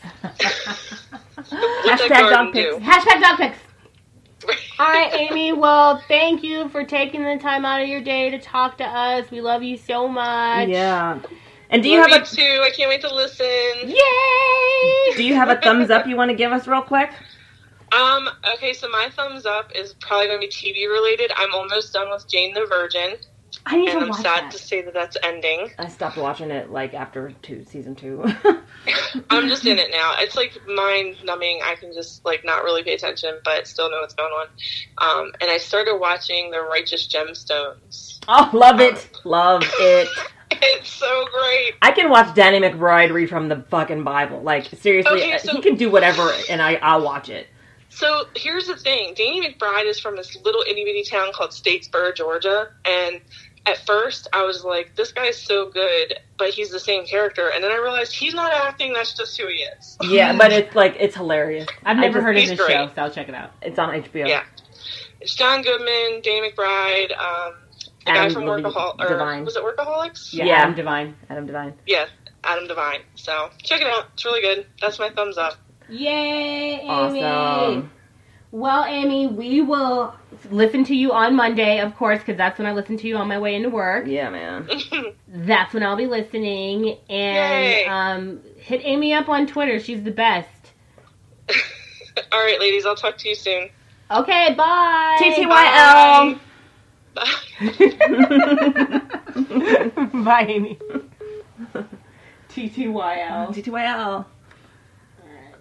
Hashtag 1.84 2.30
dog 2.30 2.54
pics. 2.54 2.78
do? 2.78 2.84
Hashtag 2.84 3.22
dog 3.22 3.38
pics. 3.38 3.58
All 4.80 4.88
right, 4.88 5.14
Amy. 5.14 5.54
Well, 5.54 6.02
thank 6.08 6.44
you 6.44 6.70
for 6.70 6.84
taking 6.84 7.24
the 7.24 7.38
time 7.38 7.66
out 7.66 7.82
of 7.82 7.88
your 7.88 8.02
day 8.02 8.30
to 8.30 8.40
talk 8.40 8.78
to 8.78 8.86
us. 8.86 9.30
We 9.32 9.42
love 9.42 9.64
you 9.64 9.78
so 9.78 10.08
much. 10.08 10.70
Yeah. 10.70 11.20
And 11.70 11.84
do 11.84 11.90
you 11.90 12.00
Love 12.00 12.12
have 12.12 12.22
a 12.22 12.26
too. 12.26 12.62
I 12.64 12.72
can't 12.76 12.90
wait 12.90 13.02
to 13.02 13.14
listen. 13.14 13.90
Yay! 13.90 15.16
do 15.18 15.24
you 15.24 15.34
have 15.34 15.50
a 15.50 15.60
thumbs 15.60 15.90
up 15.90 16.08
you 16.08 16.16
want 16.16 16.32
to 16.32 16.36
give 16.38 16.52
us 16.52 16.68
real 16.68 16.82
quick? 16.82 17.12
Um, 17.92 18.30
okay, 18.56 18.74
so 18.74 18.90
my 18.90 19.10
thumbs 19.16 19.46
up 19.46 19.72
is 19.76 19.94
probably 19.94 20.28
going 20.28 20.42
to 20.42 20.48
be 20.48 20.52
TV 20.52 20.90
related. 20.90 21.32
I'm 21.36 21.54
almost 21.54 21.94
done 21.94 22.10
with 22.10 22.28
Jane 22.28 22.54
the 22.54 22.66
Virgin, 22.66 23.16
I 23.70 23.76
need 23.78 23.90
and 23.90 24.00
to 24.00 24.04
I'm 24.06 24.10
watch 24.10 24.22
sad 24.22 24.44
that. 24.46 24.52
to 24.52 24.58
say 24.58 24.82
that 24.82 24.94
that's 24.94 25.18
ending. 25.24 25.70
I 25.78 25.88
stopped 25.90 26.18
watching 26.18 26.52
it 26.52 26.72
like 26.72 26.94
after 26.94 27.34
two 27.42 27.66
season 27.66 27.96
two. 27.96 28.24
I'm 29.30 29.48
just 29.50 29.66
in 29.66 29.78
it 29.78 29.90
now. 29.92 30.14
It's 30.20 30.36
like 30.36 30.58
mind 30.68 31.18
numbing. 31.26 31.60
I 31.64 31.76
can 31.76 31.94
just 31.94 32.24
like 32.26 32.46
not 32.46 32.64
really 32.64 32.84
pay 32.84 32.94
attention, 32.94 33.40
but 33.44 33.68
still 33.68 33.90
know 33.92 34.00
what's 34.00 34.14
going 34.14 34.32
on. 34.32 34.48
Um, 35.00 35.32
and 35.42 35.52
I 35.52 35.58
started 35.58 35.98
watching 35.98 36.50
The 36.52 36.62
Righteous 36.62 37.08
Gemstones. 37.08 38.20
oh, 38.28 38.50
love 38.54 38.80
it, 38.80 39.10
love 39.24 39.64
it. 39.80 40.08
It's 40.50 40.90
so 40.90 41.26
great. 41.38 41.74
I 41.82 41.92
can 41.92 42.10
watch 42.10 42.34
Danny 42.34 42.60
McBride 42.62 43.12
read 43.12 43.28
from 43.30 43.50
the 43.50 43.58
fucking 43.70 44.06
Bible. 44.06 44.42
Like 44.42 44.66
seriously, 44.68 45.22
Okay, 45.22 45.38
so- 45.40 45.52
he 45.52 45.62
can 45.62 45.76
do 45.76 45.92
whatever, 45.92 46.32
and 46.50 46.62
I 46.62 46.76
I'll 46.76 47.04
watch 47.04 47.28
it. 47.28 47.48
So 47.90 48.24
here's 48.34 48.66
the 48.66 48.78
thing: 48.78 49.14
Danny 49.16 49.42
McBride 49.46 49.86
is 49.86 50.00
from 50.00 50.16
this 50.16 50.38
little 50.46 50.62
itty 50.62 50.86
bitty 50.86 51.04
town 51.04 51.34
called 51.34 51.50
Statesboro, 51.52 52.16
Georgia, 52.16 52.70
and 52.86 53.20
at 53.68 53.86
first 53.86 54.28
I 54.34 54.44
was 54.44 54.64
like, 54.64 54.96
this 54.96 55.12
guy's 55.12 55.42
so 55.42 55.70
good, 55.70 56.16
but 56.38 56.50
he's 56.50 56.70
the 56.72 56.80
same 56.80 57.06
character. 57.06 57.50
And 57.54 57.64
then 57.64 57.72
I 57.72 57.76
realized 57.78 58.14
he's 58.14 58.34
not 58.34 58.52
acting, 58.54 58.94
that's 58.94 59.14
just 59.14 59.40
who 59.40 59.48
he 59.48 59.56
is. 59.64 59.98
Yeah, 60.02 60.38
but 60.38 60.52
it's 60.54 60.76
like 60.76 60.96
it's 61.00 61.16
hilarious. 61.16 61.68
I've 61.84 61.98
never 61.98 62.14
just- 62.16 62.24
heard 62.24 62.36
of 62.38 62.42
he's 62.42 62.50
this 62.52 62.60
great. 62.60 62.72
show, 62.72 62.90
so 62.96 63.02
I'll 63.04 63.12
check 63.12 63.30
it 63.30 63.36
out. 63.36 63.52
It's 63.62 63.78
on 63.78 63.90
HBO. 63.94 64.28
Yeah. 64.28 64.44
It's 65.20 65.36
John 65.36 65.62
Goodman, 65.64 66.22
Danny 66.24 66.52
McBride, 66.52 67.12
um, 67.18 67.54
the 68.06 68.12
guy 68.14 68.18
Adam 68.18 68.34
from 68.34 68.46
Levine- 68.46 68.72
Workaholics. 68.72 69.00
Or 69.00 69.10
Devine. 69.10 69.46
was 69.46 69.56
it 69.58 69.64
Workaholics? 69.64 70.34
Yeah, 70.34 70.46
Yeah. 70.46 70.54
Adam 70.62 70.76
Devine. 70.76 71.16
Adam 71.30 71.46
Devine. 71.48 71.74
Yeah, 71.86 72.06
Adam 72.44 72.68
Devine. 72.68 73.02
So 73.16 73.50
check 73.64 73.82
it 73.82 73.88
out. 73.88 74.06
It's 74.14 74.24
really 74.26 74.42
good. 74.42 74.66
That's 74.80 75.00
my 75.00 75.10
thumbs 75.10 75.38
up. 75.38 75.56
Yay, 75.90 76.80
Amy! 76.82 77.24
Awesome. 77.24 77.92
Well, 78.52 78.86
Amy, 78.86 79.28
we 79.28 79.62
will 79.62 80.16
listen 80.52 80.84
to 80.86 80.96
you 80.96 81.12
on 81.12 81.36
Monday, 81.36 81.80
of 81.80 81.96
course, 81.96 82.20
because 82.20 82.38
that's 82.38 82.58
when 82.58 82.68
I 82.68 82.74
listen 82.74 82.98
to 82.98 83.08
you 83.08 83.18
on 83.18 83.28
my 83.28 83.40
way 83.40 83.56
into 83.56 83.70
work. 83.70 84.06
Yeah, 84.08 84.30
man. 84.30 84.70
That's 85.28 85.74
when 85.74 85.84
I'll 85.84 85.96
be 85.98 86.08
listening. 86.08 86.98
And 87.10 87.64
Yay. 87.64 87.86
um, 87.86 88.42
hit 88.58 88.82
Amy 88.84 89.14
up 89.14 89.30
on 89.30 89.48
Twitter. 89.48 89.80
She's 89.80 90.04
the 90.04 90.12
best. 90.12 90.50
All 92.32 92.40
right, 92.40 92.60
ladies, 92.60 92.86
I'll 92.86 92.96
talk 92.96 93.18
to 93.20 93.30
you 93.30 93.36
soon. 93.36 93.70
Okay, 94.10 94.54
bye. 94.56 95.18
TTYL. 95.20 96.40
Bye. 97.14 97.24
bye, 100.24 100.46
Amy. 100.48 100.80
TTYL. 102.50 103.54
TTYL. 103.54 104.26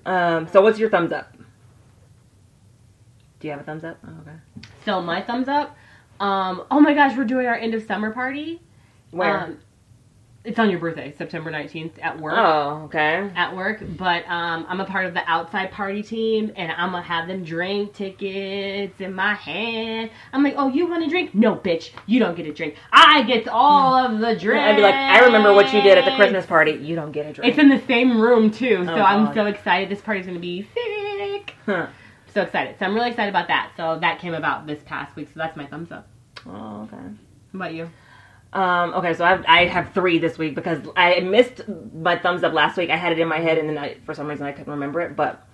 Um, 0.05 0.49
so 0.49 0.61
what's 0.61 0.79
your 0.79 0.89
thumbs 0.89 1.13
up? 1.13 1.35
Do 3.41 3.49
you 3.49 3.53
have 3.53 3.61
a 3.61 3.65
thumbs 3.65 3.85
up? 3.85 3.99
Oh, 4.07 4.21
okay. 4.21 4.37
So 4.87 5.03
my 5.03 5.21
thumbs 5.21 5.49
up. 5.49 5.77
Um, 6.21 6.65
oh 6.71 6.81
my 6.81 6.95
gosh, 6.95 7.17
we're 7.17 7.25
doing 7.25 7.47
our 7.47 7.57
end 7.57 7.75
of 7.75 7.83
summer 7.83 8.13
party. 8.13 8.63
Where? 9.11 9.39
Um, 9.41 9.59
it's 10.45 10.61
on 10.61 10.71
your 10.71 10.79
birthday, 10.79 11.13
September 11.19 11.51
nineteenth, 11.51 11.99
at 12.01 12.21
work. 12.21 12.35
oh, 12.37 12.83
okay. 12.85 13.29
At 13.35 13.57
work, 13.57 13.83
but 13.99 14.25
um, 14.29 14.65
I'm 14.69 14.81
a 14.81 14.85
part 14.85 15.07
of 15.07 15.13
the 15.13 15.29
outside 15.29 15.73
party 15.73 16.05
team, 16.05 16.53
and 16.55 16.71
I'm 16.71 16.93
gonna 16.93 17.03
have 17.03 17.27
them 17.27 17.43
drink 17.43 17.95
tickets 17.95 19.01
in 19.01 19.13
my 19.13 19.35
hand. 19.35 20.11
I'm 20.33 20.45
like, 20.45 20.55
oh, 20.57 20.69
you 20.69 20.87
want 20.87 21.03
a 21.03 21.09
drink? 21.09 21.35
No, 21.35 21.57
bitch, 21.57 21.91
you 22.07 22.21
don't 22.21 22.37
get 22.37 22.47
a 22.47 22.53
drink. 22.53 22.77
I 22.93 23.25
get 23.25 23.49
all 23.49 23.95
of 23.95 24.21
the 24.21 24.37
drinks. 24.37 24.63
I'd 24.69 24.77
be 24.77 24.83
like, 24.83 24.95
I 24.95 25.19
remember 25.25 25.53
what 25.53 25.73
you 25.75 25.83
did 25.83 25.99
at 25.99 26.05
the 26.05 26.15
Christmas 26.15 26.47
party. 26.47 26.73
You 26.75 26.95
don't 26.95 27.11
get 27.11 27.27
a 27.27 27.33
drink. 27.33 27.51
It's 27.51 27.59
in 27.61 27.69
the 27.69 27.85
same 27.89 28.21
room 28.21 28.53
too, 28.53 28.85
so 28.85 28.93
Oh, 28.95 29.01
I'm 29.03 29.25
God. 29.27 29.35
so 29.35 29.47
excited. 29.47 29.89
This 29.89 30.01
party's 30.01 30.27
gonna 30.27 30.39
be 30.39 30.63
sick. 30.73 31.55
Huh. 31.67 31.89
So 32.37 32.43
excited. 32.43 32.79
So 32.79 32.85
I'm 32.85 32.95
really 32.95 33.09
excited 33.09 33.31
about 33.31 33.49
that. 33.49 33.73
So 33.79 33.99
that 33.99 34.19
came 34.19 34.35
about 34.35 34.67
this 34.67 34.79
past 34.85 35.17
week. 35.17 35.29
So 35.29 35.39
that's 35.39 35.57
my 35.57 35.65
thumbs 35.65 35.91
up. 35.91 36.07
Oh, 36.45 36.83
okay. 36.83 36.97
How 36.97 37.15
about 37.55 37.73
you? 37.73 37.89
Um, 38.53 38.93
okay, 38.93 39.15
so 39.15 39.25
I've, 39.25 39.43
I 39.49 39.65
have 39.65 39.95
three 39.95 40.19
this 40.19 40.37
week 40.37 40.55
because 40.55 40.87
I 40.99 41.21
missed 41.21 41.63
my 41.95 42.19
thumbs 42.19 42.45
up 42.45 42.53
last 42.53 42.77
week. 42.77 42.91
I 42.91 42.97
had 42.97 43.13
it 43.13 43.19
in 43.19 43.27
my 43.27 43.39
head, 43.39 43.57
and 43.57 43.71
then 43.71 43.79
I, 43.79 43.97
for 44.05 44.13
some 44.13 44.27
reason 44.27 44.45
I 44.45 44.53
couldn't 44.53 44.71
remember 44.71 45.01
it. 45.01 45.17
But 45.17 45.49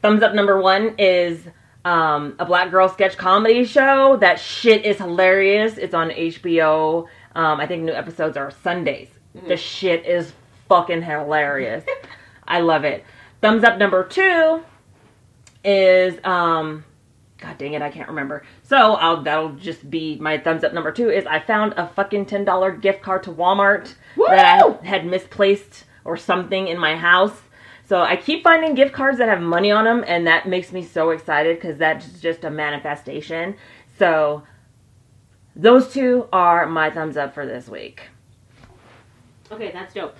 thumbs 0.00 0.22
up 0.22 0.32
number 0.32 0.58
one 0.58 0.94
is 0.96 1.38
um, 1.84 2.34
a 2.38 2.46
black 2.46 2.70
girl 2.70 2.88
sketch 2.88 3.18
comedy 3.18 3.66
show. 3.66 4.16
That 4.16 4.40
shit 4.40 4.86
is 4.86 4.96
hilarious. 4.96 5.76
It's 5.76 5.92
on 5.92 6.08
HBO. 6.08 7.08
Um, 7.34 7.60
I 7.60 7.66
think 7.66 7.82
new 7.82 7.92
episodes 7.92 8.38
are 8.38 8.50
Sundays. 8.50 9.10
The 9.46 9.58
shit 9.58 10.06
is 10.06 10.32
fucking 10.66 11.02
hilarious. 11.02 11.84
I 12.48 12.60
love 12.60 12.84
it. 12.84 13.04
Thumbs 13.42 13.64
up 13.64 13.76
number 13.76 14.02
two 14.02 14.62
is 15.64 16.18
um 16.24 16.84
God 17.38 17.56
dang 17.56 17.72
it, 17.72 17.82
I 17.82 17.90
can't 17.90 18.08
remember. 18.08 18.42
So 18.62 18.94
I'll 18.94 19.22
that'll 19.22 19.52
just 19.52 19.90
be 19.90 20.16
my 20.18 20.38
thumbs 20.38 20.62
up 20.62 20.74
number 20.74 20.92
two 20.92 21.10
is 21.10 21.26
I 21.26 21.40
found 21.40 21.72
a 21.76 21.88
fucking 21.88 22.26
ten 22.26 22.44
dollar 22.44 22.70
gift 22.70 23.02
card 23.02 23.22
to 23.24 23.32
Walmart 23.32 23.94
that 24.28 24.62
I 24.62 24.84
had 24.84 25.06
misplaced 25.06 25.84
or 26.04 26.16
something 26.16 26.68
in 26.68 26.78
my 26.78 26.96
house. 26.96 27.40
So 27.86 28.02
I 28.02 28.16
keep 28.16 28.44
finding 28.44 28.74
gift 28.74 28.92
cards 28.92 29.18
that 29.18 29.28
have 29.28 29.40
money 29.40 29.72
on 29.72 29.84
them, 29.84 30.04
and 30.06 30.26
that 30.26 30.46
makes 30.46 30.70
me 30.70 30.84
so 30.84 31.10
excited 31.10 31.56
because 31.56 31.76
that's 31.76 32.20
just 32.20 32.44
a 32.44 32.50
manifestation. 32.50 33.56
So 33.98 34.44
those 35.56 35.92
two 35.92 36.28
are 36.32 36.66
my 36.66 36.90
thumbs 36.90 37.16
up 37.16 37.34
for 37.34 37.46
this 37.46 37.68
week. 37.68 38.02
Okay, 39.50 39.72
that's 39.72 39.92
dope. 39.92 40.16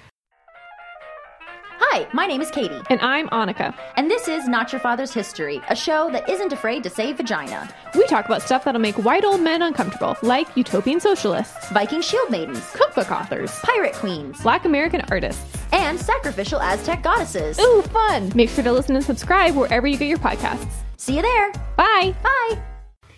Hi, 1.83 2.07
my 2.13 2.27
name 2.27 2.41
is 2.43 2.51
Katie, 2.51 2.81
And 2.91 3.01
I'm 3.01 3.29
Annika. 3.31 3.75
and 3.97 4.11
this 4.11 4.29
is 4.29 4.47
Not 4.47 4.71
Your 4.71 4.81
Father's 4.81 5.13
History, 5.13 5.61
a 5.71 5.75
show 5.77 6.11
that 6.11 6.29
isn't 6.29 6.53
afraid 6.53 6.83
to 6.85 6.91
say 6.91 7.13
vagina. 7.13 7.69
We 7.95 8.07
talk 8.07 8.27
about 8.27 8.43
stuff 8.43 8.65
that'll 8.65 8.81
make 8.81 8.97
white 8.97 9.25
old 9.25 9.41
men 9.41 9.63
uncomfortable, 9.63 10.17
like 10.23 10.55
utopian 10.57 11.01
socialists, 11.01 11.69
Viking 11.71 12.03
shield 12.03 12.31
maidens, 12.31 12.71
cookbook 12.73 13.11
authors, 13.11 13.59
pirate 13.63 13.95
queens, 13.95 14.41
black 14.43 14.65
American 14.67 15.01
artists. 15.11 15.43
and 15.73 15.99
sacrificial 15.99 16.61
Aztec 16.61 17.03
goddesses. 17.03 17.59
Ooh, 17.59 17.83
fun! 17.83 18.31
Make 18.35 18.51
sure 18.51 18.63
to 18.65 18.73
listen 18.73 18.95
and 18.97 19.05
subscribe 19.05 19.55
wherever 19.57 19.87
you 19.87 19.97
get 19.97 20.09
your 20.09 20.19
podcasts. 20.19 20.69
See 20.99 21.17
you 21.17 21.23
there. 21.23 21.51
Bye! 21.77 22.15
Bye. 22.23 22.59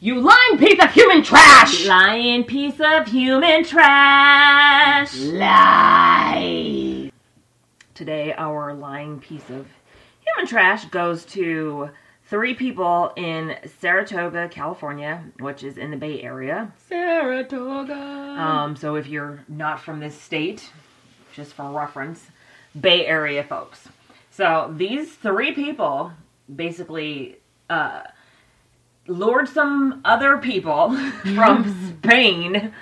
You 0.00 0.20
lying 0.20 0.58
piece 0.58 0.82
of 0.82 0.92
human 0.92 1.22
trash! 1.22 1.84
Lying 1.86 2.44
piece 2.44 2.78
of 2.80 3.06
human 3.08 3.64
trash. 3.64 5.16
Lie. 5.16 6.81
Today, 8.02 8.34
our 8.36 8.74
lying 8.74 9.20
piece 9.20 9.48
of 9.48 9.68
human 10.26 10.48
trash 10.48 10.86
goes 10.86 11.24
to 11.26 11.90
three 12.24 12.52
people 12.52 13.12
in 13.14 13.54
Saratoga, 13.78 14.48
California, 14.48 15.22
which 15.38 15.62
is 15.62 15.78
in 15.78 15.92
the 15.92 15.96
Bay 15.96 16.20
Area. 16.20 16.72
Saratoga. 16.88 17.94
Um, 17.94 18.74
so 18.74 18.96
if 18.96 19.06
you're 19.06 19.44
not 19.46 19.80
from 19.80 20.00
this 20.00 20.20
state, 20.20 20.68
just 21.32 21.52
for 21.52 21.70
reference, 21.70 22.26
Bay 22.80 23.06
Area 23.06 23.44
folks. 23.44 23.88
So 24.32 24.74
these 24.76 25.14
three 25.14 25.52
people 25.52 26.10
basically 26.52 27.36
uh, 27.70 28.02
lured 29.06 29.48
some 29.48 30.00
other 30.04 30.38
people 30.38 30.90
from 31.36 31.96
Spain, 32.02 32.72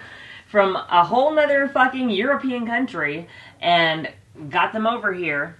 from 0.46 0.76
a 0.76 1.04
whole 1.04 1.30
nother 1.34 1.68
fucking 1.68 2.08
European 2.08 2.66
country, 2.66 3.28
and 3.60 4.08
got 4.48 4.72
them 4.72 4.86
over 4.86 5.12
here 5.12 5.56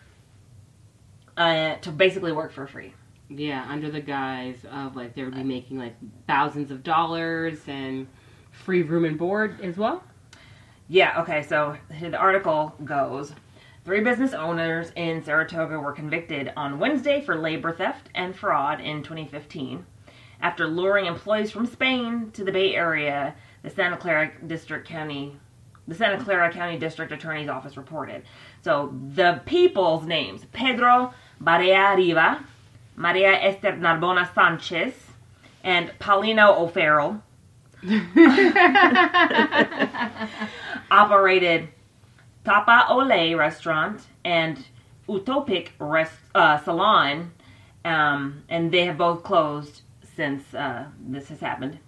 uh, 1.36 1.76
to 1.76 1.90
basically 1.90 2.32
work 2.32 2.52
for 2.52 2.66
free. 2.66 2.94
Yeah, 3.28 3.64
under 3.68 3.90
the 3.90 4.00
guise 4.00 4.64
of 4.70 4.96
like 4.96 5.14
they 5.14 5.22
would 5.22 5.34
be 5.34 5.44
making 5.44 5.78
like 5.78 5.94
thousands 6.26 6.70
of 6.70 6.82
dollars 6.82 7.60
and 7.66 8.08
free 8.50 8.82
room 8.82 9.04
and 9.04 9.16
board 9.16 9.60
as 9.60 9.76
well. 9.76 10.02
Yeah, 10.88 11.20
okay, 11.22 11.42
so 11.42 11.76
the 12.00 12.16
article 12.16 12.74
goes 12.84 13.32
Three 13.82 14.02
business 14.02 14.34
owners 14.34 14.92
in 14.94 15.24
Saratoga 15.24 15.80
were 15.80 15.92
convicted 15.92 16.52
on 16.54 16.78
Wednesday 16.78 17.22
for 17.22 17.34
labor 17.34 17.72
theft 17.72 18.10
and 18.14 18.36
fraud 18.36 18.78
in 18.78 19.02
2015 19.02 19.86
after 20.42 20.66
luring 20.66 21.06
employees 21.06 21.50
from 21.50 21.64
Spain 21.64 22.30
to 22.32 22.44
the 22.44 22.52
Bay 22.52 22.74
Area, 22.74 23.34
the 23.62 23.70
Santa 23.70 23.96
Clara 23.96 24.32
District 24.46 24.86
County 24.86 25.38
the 25.88 25.96
Santa 25.96 26.22
Clara 26.22 26.52
County 26.52 26.78
District 26.78 27.10
Attorney's 27.10 27.48
Office 27.48 27.76
reported. 27.76 28.22
So 28.62 28.94
the 29.14 29.40
people's 29.46 30.06
names 30.06 30.44
Pedro 30.52 31.12
Barea 31.42 31.96
Riva, 31.96 32.44
Maria 32.96 33.32
Esther 33.32 33.72
Narbona 33.72 34.32
Sanchez, 34.34 34.94
and 35.64 35.90
Paulino 35.98 36.58
O'Farrell 36.58 37.22
operated 40.90 41.68
Tapa 42.44 42.86
Ole 42.90 43.34
restaurant 43.34 44.02
and 44.24 44.66
Utopic 45.08 45.70
rest, 45.78 46.14
uh, 46.34 46.58
salon, 46.58 47.32
um, 47.84 48.42
and 48.48 48.70
they 48.70 48.84
have 48.84 48.98
both 48.98 49.22
closed 49.22 49.82
since 50.14 50.54
uh, 50.54 50.84
this 51.00 51.28
has 51.28 51.40
happened. 51.40 51.78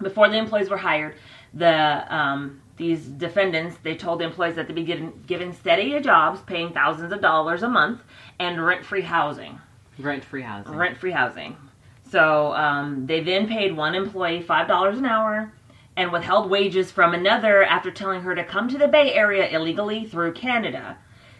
Before 0.00 0.28
the 0.28 0.36
employees 0.36 0.68
were 0.68 0.76
hired, 0.76 1.14
the 1.54 2.14
um, 2.14 2.60
these 2.76 3.06
defendants 3.06 3.76
they 3.82 3.94
told 3.94 4.20
the 4.20 4.24
employees 4.24 4.56
that 4.56 4.66
they'd 4.66 4.74
be 4.74 4.84
given, 4.84 5.12
given 5.26 5.52
steady 5.52 5.98
jobs, 6.00 6.40
paying 6.42 6.72
thousands 6.72 7.12
of 7.12 7.20
dollars 7.20 7.62
a 7.62 7.68
month, 7.68 8.00
and 8.38 8.64
rent-free 8.64 9.02
housing 9.02 9.60
Rent 9.98 10.24
free 10.24 10.42
housing. 10.42 10.74
rent-free 10.74 11.12
housing. 11.12 11.56
So 12.10 12.52
um, 12.54 13.06
they 13.06 13.20
then 13.20 13.46
paid 13.46 13.76
one 13.76 13.94
employee 13.94 14.42
five 14.42 14.66
dollars 14.66 14.98
an 14.98 15.04
hour 15.06 15.52
and 15.96 16.10
withheld 16.10 16.50
wages 16.50 16.90
from 16.90 17.14
another 17.14 17.62
after 17.62 17.90
telling 17.90 18.20
her 18.22 18.34
to 18.34 18.44
come 18.44 18.68
to 18.68 18.78
the 18.78 18.88
Bay 18.88 19.12
Area 19.14 19.48
illegally 19.48 20.06
through 20.06 20.32
Canada. 20.32 20.96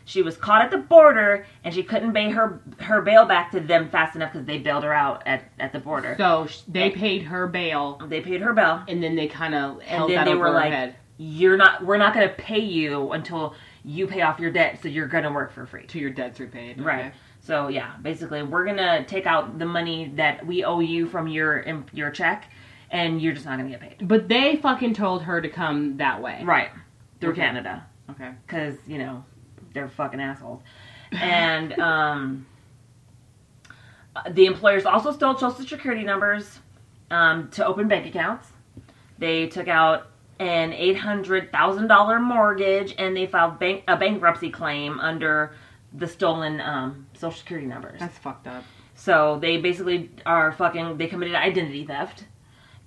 She 0.07 0.23
was 0.23 0.37
caught 0.37 0.63
at 0.63 0.71
the 0.71 0.79
border 0.79 1.47
and 1.65 1.75
she 1.75 1.83
couldn't 1.83 2.13
pay 2.13 2.31
her 2.31 2.61
her 2.79 3.01
bail 3.03 3.25
back 3.25 3.51
to 3.53 3.61
them 3.61 3.89
fast 3.89 4.15
enough 4.15 4.33
because 4.33 4.47
they 4.47 4.59
bailed 4.59 4.85
her 4.85 4.93
out 4.93 5.23
at, 5.27 5.45
at 5.59 5.73
the 5.73 5.81
border. 5.81 6.15
So 6.19 6.47
they 6.69 6.91
paid 6.91 7.23
her 7.23 7.47
bail, 7.47 8.01
they 8.07 8.21
paid 8.21 8.43
her 8.43 8.53
bail, 8.53 8.85
and 8.87 9.03
then 9.03 9.17
they 9.17 9.27
kind 9.27 9.55
of 9.55 9.79
and 9.81 9.83
held 9.83 10.11
then 10.11 10.17
that 10.17 10.25
they 10.27 10.33
over 10.33 10.41
were 10.41 10.47
her 10.49 10.55
like, 10.55 10.73
head 10.73 10.97
"You're 11.17 11.57
not. 11.57 11.85
We're 11.85 11.99
not 11.99 12.15
going 12.15 12.29
to 12.29 12.35
pay 12.35 12.61
you 12.61 13.13
until 13.13 13.55
you 13.85 14.07
pay 14.07 14.23
off 14.23 14.39
your 14.41 14.51
debt. 14.51 14.81
So 14.83 14.89
you're 14.89 15.07
going 15.09 15.25
to 15.25 15.31
work 15.33 15.53
for 15.53 15.67
free." 15.67 15.87
to 15.87 15.99
your 15.99 16.11
debts 16.11 16.41
repaid. 16.41 16.81
Right. 16.81 17.13
So 17.41 17.69
yeah, 17.69 17.93
basically, 18.01 18.43
we're 18.43 18.65
gonna 18.65 19.05
take 19.05 19.27
out 19.27 19.59
the 19.59 19.67
money 19.67 20.11
that 20.17 20.47
we 20.47 20.65
owe 20.65 20.81
you 20.81 21.07
from 21.07 21.29
your 21.29 21.85
your 21.93 22.11
check, 22.11 22.51
and 22.91 23.21
you're 23.21 23.35
just 23.35 23.45
not 23.45 23.59
gonna 23.59 23.69
get 23.69 23.81
paid. 23.81 24.09
But 24.09 24.29
they 24.29 24.57
fucking 24.57 24.95
told 24.95 25.23
her 25.25 25.43
to 25.43 25.49
come 25.51 25.99
that 25.99 26.23
way. 26.23 26.41
Right 26.43 26.71
through 27.21 27.33
Okay. 27.33 27.43
Canada 27.43 27.87
Okay. 28.11 28.31
because 28.47 28.77
you 28.87 28.97
know 28.97 29.25
they're 29.75 29.91
fucking 29.91 30.21
assholes, 30.23 30.63
and 31.13 31.79
um, 31.79 32.47
the 34.31 34.47
employers 34.47 34.87
also 34.87 35.13
stole 35.13 35.35
social 35.37 35.51
security 35.51 36.03
numbers 36.03 36.61
um, 37.11 37.51
to 37.51 37.67
open 37.67 37.89
bank 37.89 38.07
accounts. 38.07 38.49
They 39.19 39.49
took 39.49 39.69
out 39.69 40.07
an 40.39 40.73
eight 40.73 40.99
hundred 40.99 41.53
thousand 41.53 41.89
dollar 41.89 42.19
mortgage, 42.19 42.95
and 42.99 43.17
they 43.17 43.27
filed 43.27 43.59
bank 43.59 43.85
a 43.89 43.97
bankruptcy 43.97 44.51
claim 44.51 44.99
under 45.01 45.55
the 45.93 46.09
stolen 46.09 46.61
um, 46.61 47.07
social 47.15 47.39
security 47.39 47.67
numbers. 47.67 48.01
That's 48.01 48.19
fucked 48.19 48.47
up. 48.47 48.65
So 48.95 49.39
they 49.41 49.59
basically 49.59 50.11
are 50.27 50.53
fucking. 50.53 50.99
They 50.99 51.07
committed 51.07 51.35
identity 51.35 51.85
theft, 51.87 52.25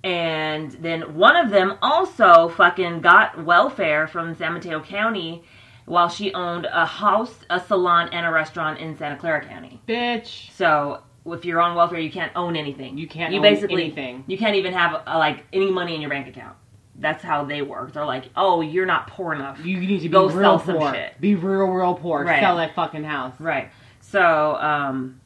and 0.04 0.70
then 0.72 1.14
one 1.14 1.36
of 1.36 1.50
them 1.50 1.78
also 1.82 2.48
fucking 2.48 3.00
got 3.00 3.44
welfare 3.44 4.06
from 4.06 4.34
San 4.34 4.54
Mateo 4.54 4.80
County, 4.80 5.44
while 5.86 6.08
she 6.08 6.32
owned 6.34 6.66
a 6.66 6.86
house, 6.86 7.34
a 7.50 7.60
salon, 7.60 8.10
and 8.12 8.26
a 8.26 8.30
restaurant 8.30 8.78
in 8.78 8.96
Santa 8.96 9.16
Clara 9.16 9.44
County. 9.44 9.80
Bitch. 9.88 10.50
So 10.52 11.02
if 11.26 11.44
you're 11.44 11.60
on 11.60 11.74
welfare, 11.74 11.98
you 11.98 12.10
can't 12.10 12.32
own 12.36 12.56
anything. 12.56 12.96
You 12.98 13.08
can't 13.08 13.32
You 13.32 13.38
own 13.38 13.42
basically 13.42 13.84
anything. 13.84 14.24
You 14.26 14.38
can't 14.38 14.56
even 14.56 14.72
have 14.72 15.02
uh, 15.06 15.18
like 15.18 15.44
any 15.52 15.70
money 15.70 15.94
in 15.94 16.00
your 16.00 16.10
bank 16.10 16.28
account. 16.28 16.56
That's 17.00 17.22
how 17.22 17.44
they 17.44 17.62
work. 17.62 17.92
They're 17.92 18.04
like, 18.04 18.24
oh, 18.36 18.60
you're 18.60 18.86
not 18.86 19.06
poor 19.06 19.32
enough. 19.32 19.64
You 19.64 19.78
need 19.78 19.98
to 19.98 20.02
be 20.02 20.08
Go 20.08 20.28
real 20.28 20.58
sell 20.58 20.80
some 20.80 20.92
shit. 20.94 21.20
Be 21.20 21.36
real, 21.36 21.66
real 21.66 21.94
poor. 21.94 22.24
Right. 22.24 22.40
Sell 22.40 22.56
that 22.56 22.74
fucking 22.74 23.04
house. 23.04 23.34
Right. 23.38 23.70
So 24.00 24.56
um, 24.56 25.20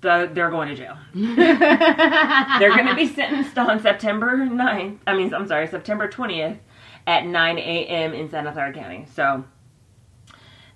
the, 0.00 0.30
they're 0.32 0.50
going 0.50 0.68
to 0.68 0.76
jail. 0.76 0.96
They're 1.14 2.76
going 2.76 2.86
to 2.86 2.94
be 2.94 3.08
sentenced 3.08 3.58
on 3.58 3.80
September 3.80 4.36
9th. 4.36 4.98
I 5.06 5.16
mean, 5.16 5.34
I'm 5.34 5.48
sorry, 5.48 5.66
September 5.66 6.08
20th 6.08 6.58
at 7.06 7.26
9 7.26 7.58
a.m. 7.58 8.14
in 8.14 8.30
Santa 8.30 8.52
Clara 8.52 8.72
County. 8.72 9.06
So 9.14 9.44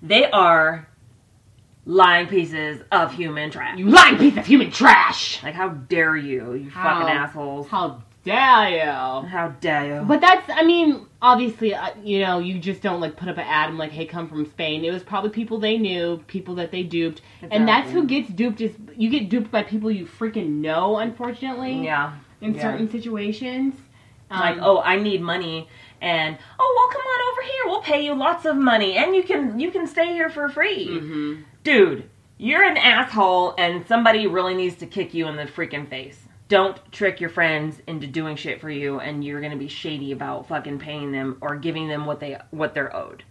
they 0.01 0.29
are 0.31 0.87
lying 1.85 2.27
pieces 2.27 2.81
of 2.91 3.13
human 3.13 3.49
trash. 3.51 3.77
You 3.77 3.89
lying 3.89 4.17
piece 4.17 4.35
of 4.35 4.45
human 4.45 4.71
trash. 4.71 5.41
Like, 5.43 5.55
how 5.55 5.69
dare 5.69 6.17
you, 6.17 6.53
you 6.53 6.69
How- 6.69 6.95
fucking 6.95 7.09
assholes. 7.09 7.67
How 7.67 8.03
dare 8.23 8.69
you? 8.69 9.27
How 9.27 9.55
dare 9.61 9.95
you? 9.95 10.05
But 10.05 10.21
that's, 10.21 10.49
I 10.49 10.63
mean, 10.63 11.07
obviously, 11.21 11.73
uh, 11.73 11.89
you 12.03 12.19
know, 12.19 12.39
you 12.39 12.59
just 12.59 12.81
don't 12.81 12.99
like 12.99 13.15
put 13.15 13.29
up 13.29 13.37
an 13.37 13.45
ad 13.47 13.69
and 13.69 13.77
like, 13.77 13.91
hey, 13.91 14.05
come 14.05 14.27
from 14.27 14.45
Spain. 14.45 14.83
It 14.85 14.91
was 14.91 15.03
probably 15.03 15.29
people 15.29 15.59
they 15.59 15.77
knew, 15.77 16.23
people 16.27 16.55
that 16.55 16.71
they 16.71 16.83
duped, 16.83 17.21
and 17.51 17.67
that's 17.67 17.91
who 17.91 18.05
gets 18.05 18.29
duped. 18.29 18.61
Is 18.61 18.71
you 18.95 19.09
get 19.09 19.29
duped 19.29 19.51
by 19.51 19.63
people 19.63 19.89
you 19.91 20.05
freaking 20.05 20.57
know, 20.61 20.97
unfortunately. 20.97 21.83
yeah. 21.83 22.15
In 22.41 22.53
yeah. 22.53 22.61
certain 22.61 22.89
situations. 22.89 23.75
like, 24.31 24.57
Um, 24.57 24.63
oh, 24.63 24.81
I 24.81 24.95
need 24.95 25.21
money, 25.21 25.67
and 26.01 26.37
oh, 26.57 26.73
well, 26.77 26.87
come 26.89 27.01
on 27.01 27.33
over 27.33 27.41
here. 27.41 27.63
We'll 27.65 27.81
pay 27.81 28.05
you 28.05 28.13
lots 28.15 28.45
of 28.45 28.55
money, 28.55 28.95
and 28.95 29.15
you 29.15 29.23
can 29.23 29.59
you 29.59 29.71
can 29.71 29.87
stay 29.87 30.13
here 30.13 30.29
for 30.29 30.47
free, 30.49 30.87
mhm. 30.87 31.43
dude. 31.63 32.09
You're 32.37 32.63
an 32.63 32.77
asshole, 32.77 33.55
and 33.57 33.85
somebody 33.85 34.25
really 34.25 34.55
needs 34.55 34.77
to 34.77 34.85
kick 34.85 35.13
you 35.13 35.27
in 35.27 35.35
the 35.35 35.43
freaking 35.43 35.89
face. 35.89 36.28
Don't 36.49 36.91
trick 36.91 37.21
your 37.21 37.29
friends 37.29 37.81
into 37.87 38.07
doing 38.07 38.35
shit 38.35 38.59
for 38.59 38.69
you, 38.69 38.99
and 38.99 39.23
you're 39.23 39.39
gonna 39.39 39.55
be 39.55 39.69
shady 39.69 40.11
about 40.11 40.47
fucking 40.47 40.79
paying 40.79 41.11
them 41.11 41.37
or 41.41 41.55
giving 41.55 41.87
them 41.87 42.05
what 42.05 42.19
they 42.19 42.37
what 42.51 42.73
they're 42.73 42.93
owed. 42.93 43.23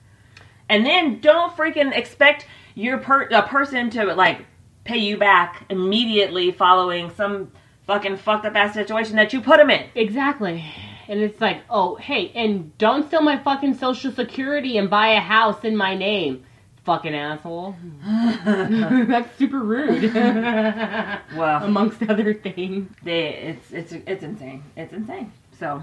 And 0.68 0.86
then 0.86 1.20
don't 1.20 1.54
freaking 1.56 1.94
expect 1.94 2.46
your 2.74 2.98
per 2.98 3.24
a 3.24 3.42
person 3.42 3.90
to 3.90 4.14
like 4.14 4.46
pay 4.84 4.98
you 4.98 5.18
back 5.18 5.66
immediately 5.68 6.50
following 6.50 7.10
some 7.10 7.52
fucking 7.86 8.16
fucked 8.18 8.46
up 8.46 8.54
ass 8.54 8.74
situation 8.74 9.16
that 9.16 9.32
you 9.32 9.40
put 9.40 9.58
them 9.58 9.70
in. 9.70 9.86
Exactly. 9.94 10.64
And 11.08 11.20
it's 11.20 11.40
like, 11.40 11.62
oh, 11.70 11.96
hey, 11.96 12.30
and 12.34 12.76
don't 12.76 13.08
steal 13.08 13.22
my 13.22 13.38
fucking 13.38 13.74
social 13.74 14.12
security 14.12 14.76
and 14.76 14.90
buy 14.90 15.08
a 15.08 15.20
house 15.20 15.64
in 15.64 15.76
my 15.76 15.94
name. 15.94 16.44
Fucking 16.88 17.14
asshole. 17.14 17.76
That's 18.46 19.36
super 19.36 19.58
rude. 19.60 20.04
Well, 21.36 21.62
Amongst 21.62 22.02
other 22.04 22.32
things. 22.32 22.90
they 23.02 23.28
it's 23.34 23.70
it's 23.72 23.92
it's 24.06 24.22
insane. 24.22 24.62
It's 24.74 24.94
insane. 24.94 25.30
So 25.60 25.82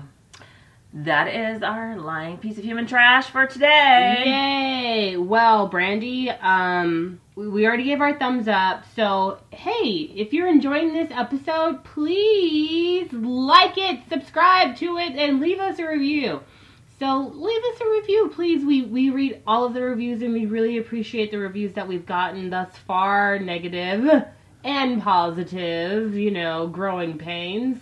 that 0.95 1.27
is 1.27 1.61
our 1.61 1.95
lying 1.97 2.37
piece 2.37 2.57
of 2.57 2.63
human 2.63 2.87
trash 2.87 3.27
for 3.29 3.45
today. 3.45 4.23
Yay! 5.11 5.17
Well, 5.17 5.67
Brandy, 5.67 6.31
um, 6.31 7.21
we, 7.35 7.49
we 7.49 7.67
already 7.67 7.83
gave 7.83 8.01
our 8.01 8.17
thumbs 8.17 8.47
up. 8.47 8.85
So, 8.95 9.37
hey, 9.51 10.11
if 10.15 10.33
you're 10.33 10.47
enjoying 10.47 10.91
this 10.91 11.11
episode, 11.11 11.83
please 11.83 13.13
like 13.13 13.77
it, 13.77 13.99
subscribe 14.09 14.75
to 14.77 14.97
it, 14.97 15.11
and 15.15 15.39
leave 15.39 15.59
us 15.59 15.77
a 15.77 15.85
review. 15.87 16.41
So, 16.99 17.31
leave 17.35 17.61
us 17.73 17.81
a 17.81 17.89
review, 17.89 18.31
please. 18.33 18.63
We 18.65 18.83
we 18.83 19.09
read 19.09 19.41
all 19.45 19.65
of 19.65 19.73
the 19.73 19.81
reviews, 19.81 20.21
and 20.21 20.33
we 20.33 20.45
really 20.45 20.77
appreciate 20.77 21.29
the 21.31 21.37
reviews 21.39 21.73
that 21.73 21.87
we've 21.87 22.05
gotten 22.05 22.49
thus 22.49 22.69
far, 22.87 23.37
negative 23.37 24.25
and 24.63 25.01
positive. 25.01 26.15
You 26.15 26.31
know, 26.31 26.67
growing 26.67 27.17
pains. 27.17 27.79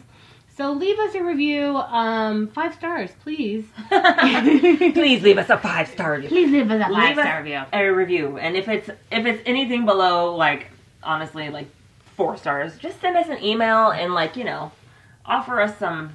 So 0.56 0.72
leave 0.72 1.00
us 1.00 1.16
a 1.16 1.24
review, 1.24 1.78
um, 1.78 2.48
five 2.50 2.76
stars, 2.76 3.10
please. 3.24 3.66
Please 3.90 5.24
leave 5.24 5.40
us 5.40 5.50
a 5.50 5.58
five 5.58 5.88
star 5.88 6.14
review. 6.14 6.30
Please 6.30 6.52
leave 6.52 6.70
us 6.70 6.80
a 6.80 6.94
five 6.94 7.16
Leave 7.18 7.26
star 7.26 7.38
review. 7.42 7.62
a 7.74 7.88
review, 7.88 8.38
and 8.38 8.56
if 8.56 8.68
it's 8.68 8.88
if 9.12 9.26
it's 9.26 9.42
anything 9.48 9.86
below 9.86 10.36
like 10.36 10.68
honestly 11.02 11.50
like 11.50 11.68
four 12.16 12.38
stars, 12.38 12.78
just 12.78 13.02
send 13.02 13.18
us 13.18 13.28
an 13.30 13.44
email 13.44 13.90
and 13.90 14.14
like 14.14 14.36
you 14.38 14.44
know 14.44 14.72
offer 15.26 15.60
us 15.60 15.78
some 15.78 16.12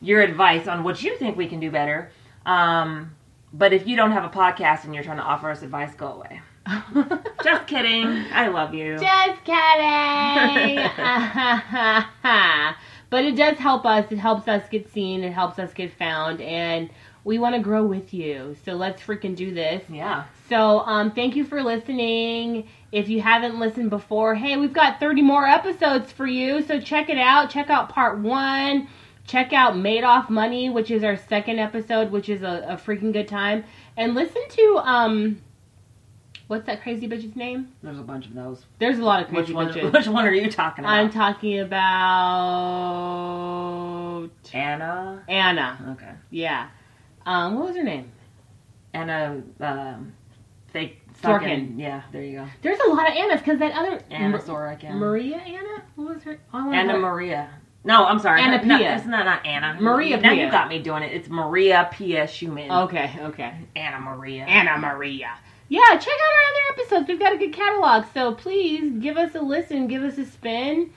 your 0.00 0.22
advice 0.22 0.66
on 0.66 0.82
what 0.82 1.02
you 1.02 1.16
think 1.18 1.36
we 1.36 1.46
can 1.46 1.60
do 1.60 1.70
better. 1.70 2.10
Um, 2.46 3.14
but 3.52 3.72
if 3.72 3.86
you 3.86 3.96
don't 3.96 4.12
have 4.12 4.24
a 4.24 4.28
podcast 4.28 4.84
and 4.84 4.94
you're 4.94 5.04
trying 5.04 5.18
to 5.18 5.22
offer 5.22 5.50
us 5.50 5.62
advice, 5.62 5.94
go 5.94 6.08
away. 6.08 6.40
Just 7.44 7.66
kidding. 7.66 8.06
I 8.32 8.48
love 8.48 8.74
you. 8.74 8.98
Just 8.98 9.44
kidding. 9.44 10.76
but 13.10 13.24
it 13.24 13.36
does 13.36 13.58
help 13.58 13.84
us. 13.84 14.10
It 14.10 14.18
helps 14.18 14.48
us 14.48 14.68
get 14.70 14.90
seen. 14.92 15.22
It 15.22 15.32
helps 15.32 15.58
us 15.58 15.72
get 15.74 15.92
found, 15.92 16.40
and 16.40 16.90
we 17.24 17.38
want 17.38 17.54
to 17.54 17.60
grow 17.60 17.84
with 17.84 18.14
you. 18.14 18.56
So 18.64 18.72
let's 18.74 19.02
freaking 19.02 19.36
do 19.36 19.52
this. 19.52 19.82
yeah. 19.90 20.24
So 20.48 20.80
um, 20.80 21.10
thank 21.12 21.36
you 21.36 21.44
for 21.44 21.62
listening. 21.62 22.68
If 22.92 23.08
you 23.08 23.20
haven't 23.20 23.58
listened 23.58 23.90
before, 23.90 24.34
hey, 24.34 24.56
we've 24.56 24.72
got 24.72 25.00
30 25.00 25.22
more 25.22 25.46
episodes 25.46 26.12
for 26.12 26.26
you. 26.26 26.62
So 26.62 26.80
check 26.80 27.08
it 27.08 27.18
out. 27.18 27.50
Check 27.50 27.70
out 27.70 27.88
part 27.88 28.18
one. 28.18 28.88
Check 29.26 29.52
out 29.54 29.74
Madoff 29.74 30.28
Money, 30.28 30.68
which 30.68 30.90
is 30.90 31.02
our 31.02 31.16
second 31.16 31.58
episode, 31.58 32.10
which 32.10 32.28
is 32.28 32.42
a, 32.42 32.66
a 32.68 32.76
freaking 32.76 33.12
good 33.12 33.26
time. 33.26 33.64
And 33.96 34.14
listen 34.14 34.42
to 34.48 34.80
um, 34.84 35.40
what's 36.48 36.66
that 36.66 36.82
crazy 36.82 37.08
bitch's 37.08 37.34
name? 37.34 37.72
There's 37.82 37.98
a 37.98 38.02
bunch 38.02 38.26
of 38.26 38.34
those. 38.34 38.66
There's 38.78 38.98
a 38.98 39.04
lot 39.04 39.22
of 39.22 39.28
Which 39.30 39.46
crazy 39.46 39.54
one? 39.54 39.68
bitches. 39.72 39.92
Which 39.92 40.06
one 40.08 40.26
are 40.26 40.32
you 40.32 40.50
talking 40.50 40.84
about? 40.84 40.94
I'm 40.94 41.10
talking 41.10 41.60
about 41.60 41.84
Anna. 44.52 45.22
Anna. 45.28 45.94
Okay. 45.96 46.12
Yeah. 46.30 46.68
Um, 47.26 47.54
what 47.54 47.68
was 47.68 47.76
her 47.76 47.82
name? 47.82 48.12
Anna. 48.92 49.42
Um, 49.60 50.12
fake. 50.72 51.00
Sorkin. 51.22 51.78
Yeah. 51.78 52.02
There 52.12 52.22
you 52.22 52.38
go. 52.40 52.46
There's 52.60 52.78
a 52.80 52.90
lot 52.90 53.08
of 53.08 53.16
Annas 53.16 53.40
because 53.40 53.58
that 53.60 53.72
other 53.72 54.02
Anna. 54.10 54.36
Anna. 54.82 54.94
Maria 54.94 55.36
Anna. 55.38 55.82
What 55.94 56.14
was 56.14 56.22
her? 56.24 56.38
oh, 56.52 56.72
Anna 56.72 56.98
Maria. 56.98 57.48
No, 57.84 58.04
I'm 58.06 58.18
sorry. 58.18 58.40
Anna 58.40 58.64
no, 58.64 58.78
Pia. 58.78 58.96
It's 58.96 59.04
not, 59.06 59.24
not 59.26 59.44
Anna. 59.46 59.76
Maria 59.80 60.18
Now 60.18 60.32
Pia. 60.34 60.44
you 60.46 60.50
got 60.50 60.68
me 60.68 60.78
doing 60.80 61.02
it. 61.02 61.12
It's 61.12 61.28
Maria 61.28 61.88
Pia 61.92 62.26
Schumann. 62.26 62.70
Okay. 62.70 63.12
Okay. 63.20 63.54
Anna 63.76 64.00
Maria. 64.00 64.44
Anna 64.44 64.78
Maria. 64.78 65.30
Yeah, 65.68 65.80
check 65.90 66.08
out 66.08 66.08
our 66.08 66.78
other 66.78 66.80
episodes. 66.82 67.08
We've 67.08 67.18
got 67.18 67.32
a 67.34 67.38
good 67.38 67.52
catalog, 67.52 68.04
so 68.14 68.34
please 68.34 69.00
give 69.00 69.16
us 69.16 69.34
a 69.34 69.40
listen, 69.40 69.86
give 69.88 70.02
us 70.02 70.18
a 70.18 70.26
spin, 70.26 70.90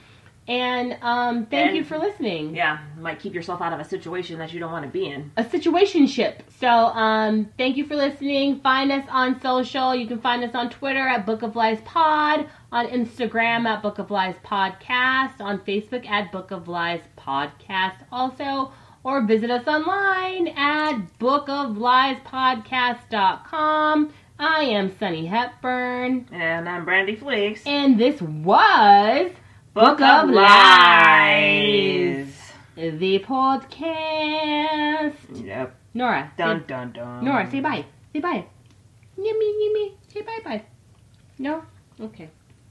and 0.47 0.97
um, 1.01 1.45
thank 1.45 1.67
And- 1.69 1.77
you 1.77 1.83
for 1.85 1.97
listening. 1.97 2.53
Yeah, 2.55 2.79
might 2.99 3.19
keep 3.19 3.33
yourself 3.33 3.61
out 3.61 3.71
of 3.73 3.79
a 3.79 3.85
situation 3.85 4.38
that 4.39 4.53
you 4.53 4.59
don't 4.59 4.71
want 4.71 4.85
to 4.85 4.91
be 4.91 5.07
in. 5.09 5.31
a 5.38 5.43
situationship. 5.43 6.39
So, 6.59 6.67
um, 6.67 7.49
thank 7.57 7.77
you 7.77 7.85
for 7.85 7.95
listening. 7.95 8.59
Find 8.61 8.91
us 8.91 9.05
on 9.09 9.39
social. 9.41 9.95
You 9.95 10.05
can 10.07 10.19
find 10.19 10.43
us 10.43 10.53
on 10.53 10.69
Twitter 10.69 11.05
at 11.07 11.25
Book 11.25 11.43
of 11.43 11.55
Lies 11.55 11.79
Pod, 11.85 12.47
on 12.72 12.88
Instagram 12.88 13.65
at 13.65 13.82
Book 13.82 13.97
of 13.99 14.11
Lies 14.11 14.36
Podcast, 14.45 15.39
on 15.39 15.60
Facebook 15.60 16.06
at 16.07 16.31
Book 16.31 16.52
of 16.52 16.68
Lies 16.68 17.02
Podcast 17.18 17.95
also, 18.11 18.72
or 19.03 19.22
visit 19.26 19.49
us 19.49 19.65
online 19.68 20.49
at 20.49 20.99
bookofliespodcast.com. 21.19 24.11
I 24.39 24.60
am 24.65 24.95
Sunny 24.99 25.26
Hepburn, 25.26 26.27
And 26.31 26.69
I'm 26.69 26.85
Brandy 26.85 27.15
Fleeks. 27.15 27.65
and 27.65 27.98
this 27.99 28.22
was 28.22 29.31
Book 29.73 29.99
of 30.02 30.26
of 30.26 30.30
Lies. 30.30 32.27
Lies. 32.27 32.53
the 32.99 33.18
podcast. 33.19 35.15
Yep. 35.34 35.76
Nora, 35.95 36.31
say 36.38 36.44
Dun 36.44 36.64
dun 36.68 36.91
dun. 36.91 37.26
Nora, 37.26 37.49
say 37.49 37.61
bye. 37.61 37.84
Say 38.14 38.19
bye. 38.19 38.45
Yummy, 39.18 39.65
yummy. 39.65 39.98
Say 40.14 40.22
bye 40.22 40.38
bye. 40.44 40.61
No? 41.39 41.64
Okay. 41.99 42.30